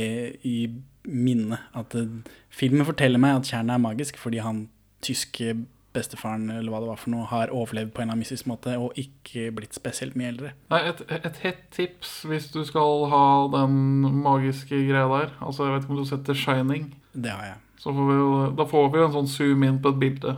i 0.47 0.57
minnet. 1.05 1.59
At 1.75 1.95
eh, 1.95 2.07
filmen 2.53 2.85
forteller 2.87 3.19
meg 3.21 3.37
at 3.41 3.49
tjernet 3.51 3.75
er 3.77 3.83
magisk 3.83 4.17
fordi 4.21 4.41
han 4.43 4.67
tyske 5.03 5.55
bestefaren, 5.93 6.47
eller 6.49 6.71
hva 6.73 6.79
det 6.81 6.87
var 6.89 6.97
for 6.97 7.11
noe, 7.13 7.25
har 7.29 7.51
overlevd 7.53 7.91
på 7.93 8.01
en 8.01 8.07
eller 8.07 8.15
annen 8.15 8.23
mystisk 8.23 8.47
måte 8.49 8.71
og 8.81 8.95
ikke 8.97 9.51
blitt 9.53 9.75
spesielt 9.77 10.15
mye 10.17 10.31
eldre. 10.31 10.53
Nei, 10.73 10.79
et, 10.89 11.03
et 11.13 11.35
hett 11.43 11.59
tips 11.75 12.23
hvis 12.25 12.47
du 12.55 12.63
skal 12.65 13.03
ha 13.11 13.25
den 13.53 13.75
magiske 14.23 14.79
greia 14.87 15.05
der. 15.11 15.35
Altså, 15.43 15.67
jeg 15.67 15.75
vet 15.75 15.85
ikke 15.85 15.93
om 15.93 16.01
du 16.01 16.09
setter 16.09 16.39
Shining. 16.39 16.87
Det 17.13 17.29
har 17.35 17.45
jeg. 17.51 17.59
Så 17.83 17.93
får 17.93 18.09
vi, 18.09 18.15
jo- 18.17 18.49
da 18.57 18.65
får 18.71 18.89
vi 18.93 19.01
jo 19.03 19.05
en 19.09 19.15
sånn 19.19 19.29
zoom 19.35 19.67
inn 19.67 19.77
på 19.83 19.91
et 19.93 19.99
bilde. 20.01 20.33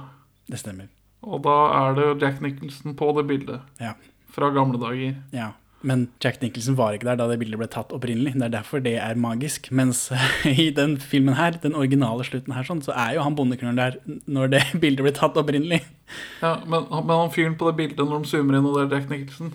Det 0.52 0.60
stemmer. 0.60 0.90
Og 1.24 1.40
da 1.46 1.56
er 1.78 1.96
det 2.02 2.10
Jack 2.26 2.42
Nicholson 2.44 2.98
på 3.00 3.14
det 3.18 3.24
bildet. 3.30 3.62
Ja. 3.80 3.94
Fra 4.36 4.50
gamle 4.54 4.82
dager. 4.82 5.16
Ja. 5.32 5.54
Men 5.86 6.08
Jack 6.24 6.40
Nicholson 6.42 6.76
var 6.80 6.96
ikke 6.98 7.06
der 7.12 7.20
da 7.20 7.28
det 7.30 7.38
bildet 7.42 7.60
ble 7.62 7.68
tatt 7.70 7.92
opprinnelig. 7.94 8.32
Det 8.34 8.48
er 8.48 8.54
derfor 8.56 8.82
det 8.82 8.96
er 8.98 9.20
magisk. 9.22 9.70
Mens 9.76 10.08
i 10.50 10.70
den 10.74 10.96
filmen 11.02 11.38
her, 11.38 11.58
den 11.62 11.78
originale 11.78 12.26
slutten 12.26 12.56
her, 12.58 12.66
sånn, 12.68 12.82
så 12.86 12.96
er 12.98 13.16
jo 13.20 13.26
han 13.26 13.38
bondeknølen 13.38 13.78
der 13.80 14.00
når 14.26 14.52
det 14.56 14.64
bildet 14.84 15.06
ble 15.06 15.14
tatt 15.16 15.38
opprinnelig. 15.42 15.84
Ja, 16.42 16.56
men, 16.66 16.88
men 16.92 17.14
han 17.16 17.32
fyren 17.36 17.56
på 17.60 17.70
det 17.70 17.78
bildet 17.84 18.02
når 18.02 18.26
de 18.26 18.32
zoomer 18.34 18.58
inn, 18.60 18.66
og 18.70 18.76
det 18.80 18.86
er 18.88 18.98
Jack 19.00 19.08
Nicholson 19.14 19.54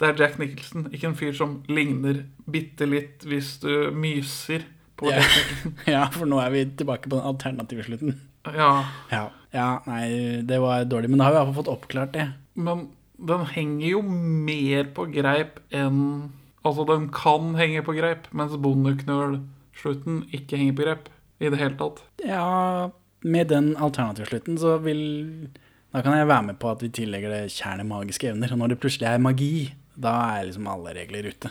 Det 0.00 0.08
er 0.08 0.20
Jack 0.22 0.38
Nicholson, 0.40 0.86
ikke 0.96 1.10
en 1.10 1.16
fyr 1.18 1.34
som 1.36 1.58
ligner 1.68 2.22
bitte 2.50 2.86
litt 2.88 3.24
hvis 3.28 3.54
du 3.64 3.72
myser 3.92 4.64
på 5.00 5.10
Ja. 5.10 5.18
Jack 5.20 5.34
Nicholson. 5.40 5.74
Ja, 5.92 6.04
for 6.14 6.28
nå 6.30 6.38
er 6.44 6.54
vi 6.54 6.62
tilbake 6.80 7.08
på 7.08 7.16
den 7.18 7.28
alternative 7.32 7.84
slutten. 7.88 8.16
Ja, 8.48 8.70
Ja, 9.12 9.26
ja 9.52 9.66
nei, 9.88 10.06
det 10.48 10.60
var 10.62 10.84
dårlig. 10.88 11.10
Men 11.12 11.20
da 11.20 11.28
har 11.28 11.34
vi 11.34 11.40
iallfall 11.42 11.58
fått 11.62 11.72
oppklart 11.74 12.14
det. 12.16 12.28
men 12.56 12.86
den 13.28 13.46
henger 13.52 13.88
jo 13.88 14.02
mer 14.02 14.92
på 14.96 15.08
greip 15.12 15.60
enn 15.74 16.30
Altså, 16.60 16.84
den 16.84 17.06
kan 17.08 17.54
henge 17.56 17.80
på 17.80 17.94
greip, 17.96 18.26
mens 18.36 18.52
Bondeknøl-slutten 18.60 20.26
ikke 20.36 20.58
henger 20.60 20.74
på 20.76 20.84
greip 20.84 21.06
i 21.40 21.48
det 21.48 21.56
hele 21.56 21.78
tatt. 21.80 22.02
Ja, 22.20 22.90
med 23.24 23.48
den 23.48 23.72
alternativslutten 23.80 24.58
så 24.60 24.76
vil 24.84 25.48
Da 25.90 26.02
kan 26.04 26.14
jeg 26.14 26.28
være 26.28 26.42
med 26.50 26.58
på 26.62 26.68
at 26.70 26.82
vi 26.84 26.88
tillegger 26.94 27.32
det 27.32 27.50
tjernet 27.50 27.88
magiske 27.88 28.28
evner. 28.30 28.52
Og 28.52 28.60
når 28.60 28.68
det 28.68 28.78
plutselig 28.78 29.08
er 29.08 29.18
magi, 29.18 29.72
da 29.98 30.12
er 30.36 30.44
liksom 30.46 30.68
alle 30.70 30.92
regler 30.94 31.26
ute. 31.32 31.50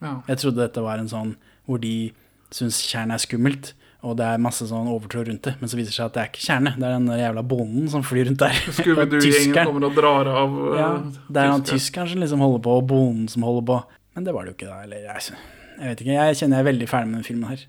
Ja. 0.00 0.16
Jeg 0.26 0.38
trodde 0.38 0.64
dette 0.64 0.82
var 0.82 0.98
en 0.98 1.12
sånn 1.12 1.36
hvor 1.68 1.78
de 1.78 2.10
syns 2.50 2.80
tjernet 2.82 3.18
er 3.18 3.22
skummelt, 3.22 3.74
og 4.06 4.14
det 4.18 4.26
er 4.30 4.38
masse 4.42 4.62
sånn 4.68 4.86
overtro 4.92 5.24
rundt 5.26 5.42
det. 5.48 5.56
Men 5.58 5.70
så 5.70 5.78
viser 5.78 5.90
det 5.90 5.96
seg 5.96 6.06
at 6.06 6.14
det 6.14 6.22
er 6.22 6.28
ikke 6.30 6.44
kjerne. 6.44 6.72
Det 6.78 6.86
er 6.86 6.94
den 6.94 7.08
jævla 7.18 7.42
bonden 7.50 7.88
som 7.90 8.04
flyr 8.06 8.28
rundt 8.28 8.42
der. 8.44 8.60
Og 8.70 8.76
Scooby-Doo-gjengen 8.76 9.56
kommer 9.58 9.88
og 9.88 9.96
drar 9.98 10.30
av 10.30 10.54
uh, 10.54 10.68
Ja, 10.78 10.90
det 11.26 11.42
er 11.42 11.50
han 11.50 11.64
tyskeren. 11.66 11.80
tyskeren 11.82 12.12
som 12.12 12.22
liksom 12.22 12.44
holder 12.46 12.62
på, 12.68 12.76
og 12.78 12.86
bonden 12.92 13.26
som 13.32 13.46
holder 13.48 13.66
på. 13.72 13.78
Men 14.14 14.28
det 14.28 14.34
var 14.36 14.46
det 14.46 14.54
jo 14.54 14.58
ikke 14.60 14.70
da. 14.70 14.78
Eller 14.86 15.02
jeg, 15.08 15.34
jeg 15.80 15.90
vet 15.90 16.04
ikke. 16.04 16.14
Jeg 16.14 16.38
kjenner 16.42 16.60
jeg 16.60 16.66
er 16.66 16.70
veldig 16.70 16.90
ferdig 16.94 17.10
med 17.10 17.18
den 17.18 17.26
filmen 17.26 17.50
her. 17.50 17.66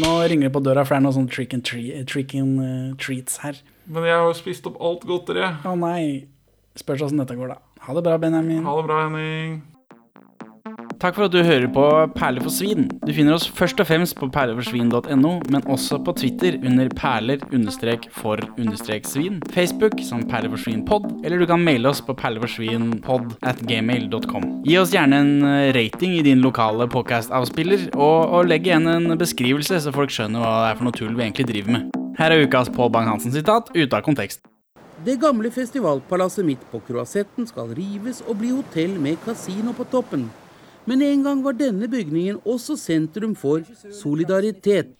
Nå 0.00 0.10
ringer 0.30 0.46
det 0.50 0.54
på 0.54 0.62
døra, 0.66 0.84
for 0.86 0.94
det 0.94 1.00
er 1.00 1.06
noe 1.06 1.16
sånn 1.16 1.30
trick 1.30 1.54
and, 1.54 1.66
tre 1.66 2.02
trick 2.10 2.34
and 2.38 2.60
uh, 2.62 2.92
treats 2.98 3.40
her. 3.44 3.62
Men 3.90 4.06
jeg 4.06 4.18
har 4.18 4.26
jo 4.26 4.36
spist 4.38 4.66
opp 4.70 4.78
alt 4.82 5.06
godteriet. 5.06 5.62
Å 5.66 5.78
nei. 5.78 6.26
Spørs 6.78 7.06
åssen 7.06 7.22
dette 7.22 7.38
går, 7.38 7.54
da. 7.54 7.62
Ha 7.86 7.94
det 7.94 8.06
bra, 8.06 8.18
Benjamin. 8.22 8.62
Ha 8.66 8.74
det 8.78 8.86
bra, 8.90 9.04
Henning. 9.06 9.60
Takk 11.00 11.14
for 11.16 11.30
at 11.30 11.32
du 11.32 11.38
hører 11.40 11.64
på 11.72 11.82
Perler 12.12 12.44
for 12.44 12.52
svin. 12.52 12.82
Du 13.06 13.10
finner 13.16 13.38
oss 13.38 13.46
først 13.56 13.78
og 13.80 13.86
fremst 13.88 14.12
på 14.18 14.26
perleforsvin.no, 14.34 15.30
men 15.48 15.62
også 15.64 15.96
på 16.04 16.12
Twitter 16.12 16.58
under 16.60 16.90
perler-for-svin, 16.92 19.38
Facebook 19.54 19.96
som 20.04 20.26
perleforsvinpod, 20.28 21.06
eller 21.24 21.40
du 21.40 21.46
kan 21.48 21.64
maile 21.64 21.88
oss 21.88 22.02
på 22.04 22.12
perleforsvinpod 22.20 23.32
at 23.48 23.62
gmail.com. 23.64 24.44
Gi 24.68 24.76
oss 24.76 24.92
gjerne 24.92 25.22
en 25.24 25.48
eh, 25.48 25.70
rating 25.72 26.18
i 26.18 26.26
din 26.26 26.44
lokale 26.44 26.84
podcast-avspiller, 26.92 27.88
og, 27.96 28.36
og 28.36 28.52
legg 28.52 28.68
igjen 28.68 28.92
en 28.92 29.16
beskrivelse, 29.16 29.80
så 29.80 29.96
folk 29.96 30.12
skjønner 30.12 30.44
hva 30.44 30.52
det 30.66 30.68
er 30.68 30.78
for 30.82 30.90
noe 30.90 30.98
tull 31.00 31.16
vi 31.16 31.30
egentlig 31.30 31.48
driver 31.48 31.78
med. 31.78 31.98
Her 32.20 32.36
er 32.36 32.44
ukas 32.44 32.68
Pål 32.76 32.92
Bang-Hansen-sitat 32.92 33.72
ute 33.72 33.88
av 33.96 34.04
kontekst. 34.04 34.44
Det 35.00 35.16
gamle 35.16 35.48
festivalpalasset 35.48 36.44
midt 36.44 36.68
på 36.68 36.84
Kroasetten 36.84 37.48
skal 37.48 37.72
rives 37.72 38.20
og 38.28 38.36
bli 38.44 38.52
hotell 38.52 39.00
med 39.00 39.16
kasino 39.24 39.72
på 39.72 39.88
toppen. 39.88 40.28
Men 40.88 41.02
en 41.04 41.24
gang 41.24 41.42
var 41.44 41.56
denne 41.58 41.88
bygningen 41.90 42.40
også 42.44 42.76
sentrum 42.80 43.34
for 43.36 43.64
solidaritet. 43.92 44.94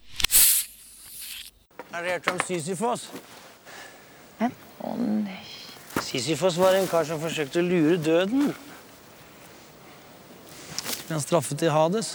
Har 1.91 2.03
du 2.05 2.11
hørt 2.13 2.29
om 2.31 2.41
Sisyfos? 2.47 3.09
Å 4.41 4.97
nei. 4.97 5.41
Sisyfos 6.01 6.57
var 6.61 6.77
en 6.79 6.89
kar 6.89 7.05
som 7.09 7.21
forsøkte 7.21 7.61
å 7.61 7.67
lure 7.67 7.97
døden. 8.01 8.53
Ble 11.05 11.17
han 11.17 11.25
straffet 11.25 11.67
i 11.67 11.73
Hades. 11.73 12.15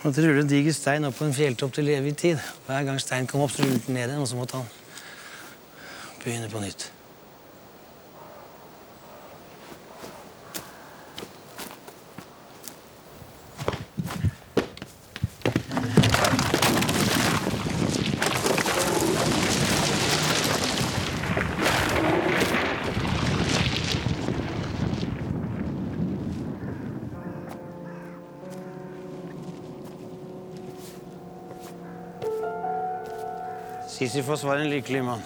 Han 0.00 0.10
måtte 0.10 0.24
rulle 0.24 0.44
en 0.44 0.50
diger 0.50 0.76
stein 0.76 1.04
opp 1.08 1.18
på 1.18 1.26
en 1.26 1.34
fjelltopp 1.36 1.74
til 1.76 1.90
evig 1.92 2.14
tid. 2.20 2.38
Hver 2.68 2.86
gang 2.86 3.00
steinen 3.02 3.28
kom 3.30 3.42
opp, 3.44 3.52
så 3.52 3.64
rullet 3.64 3.88
den 3.88 3.98
ned 3.98 4.06
igjen, 4.08 4.22
og 4.22 4.30
så 4.30 4.38
måtte 4.38 4.60
han 4.60 4.70
begynne 6.22 6.48
på 6.52 6.62
nytt. 6.62 6.86
Sisyfos 34.00 34.44
var 34.48 34.56
en 34.56 34.70
lykkelig 34.72 35.02
mann. 35.04 35.20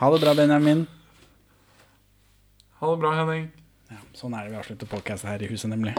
Ha 0.00 0.08
det 0.12 0.20
bra, 0.22 0.32
Benjamin. 0.34 0.86
Ha 2.80 2.90
det 2.90 3.00
bra, 3.02 3.10
Henning. 3.12 3.42
Ja, 3.92 3.98
Sånn 4.16 4.32
er 4.38 4.46
det 4.46 4.54
vi 4.54 4.56
avslutter 4.62 4.88
podkasten 4.88 5.28
her 5.28 5.44
i 5.44 5.50
huset, 5.50 5.68
nemlig. 5.68 5.92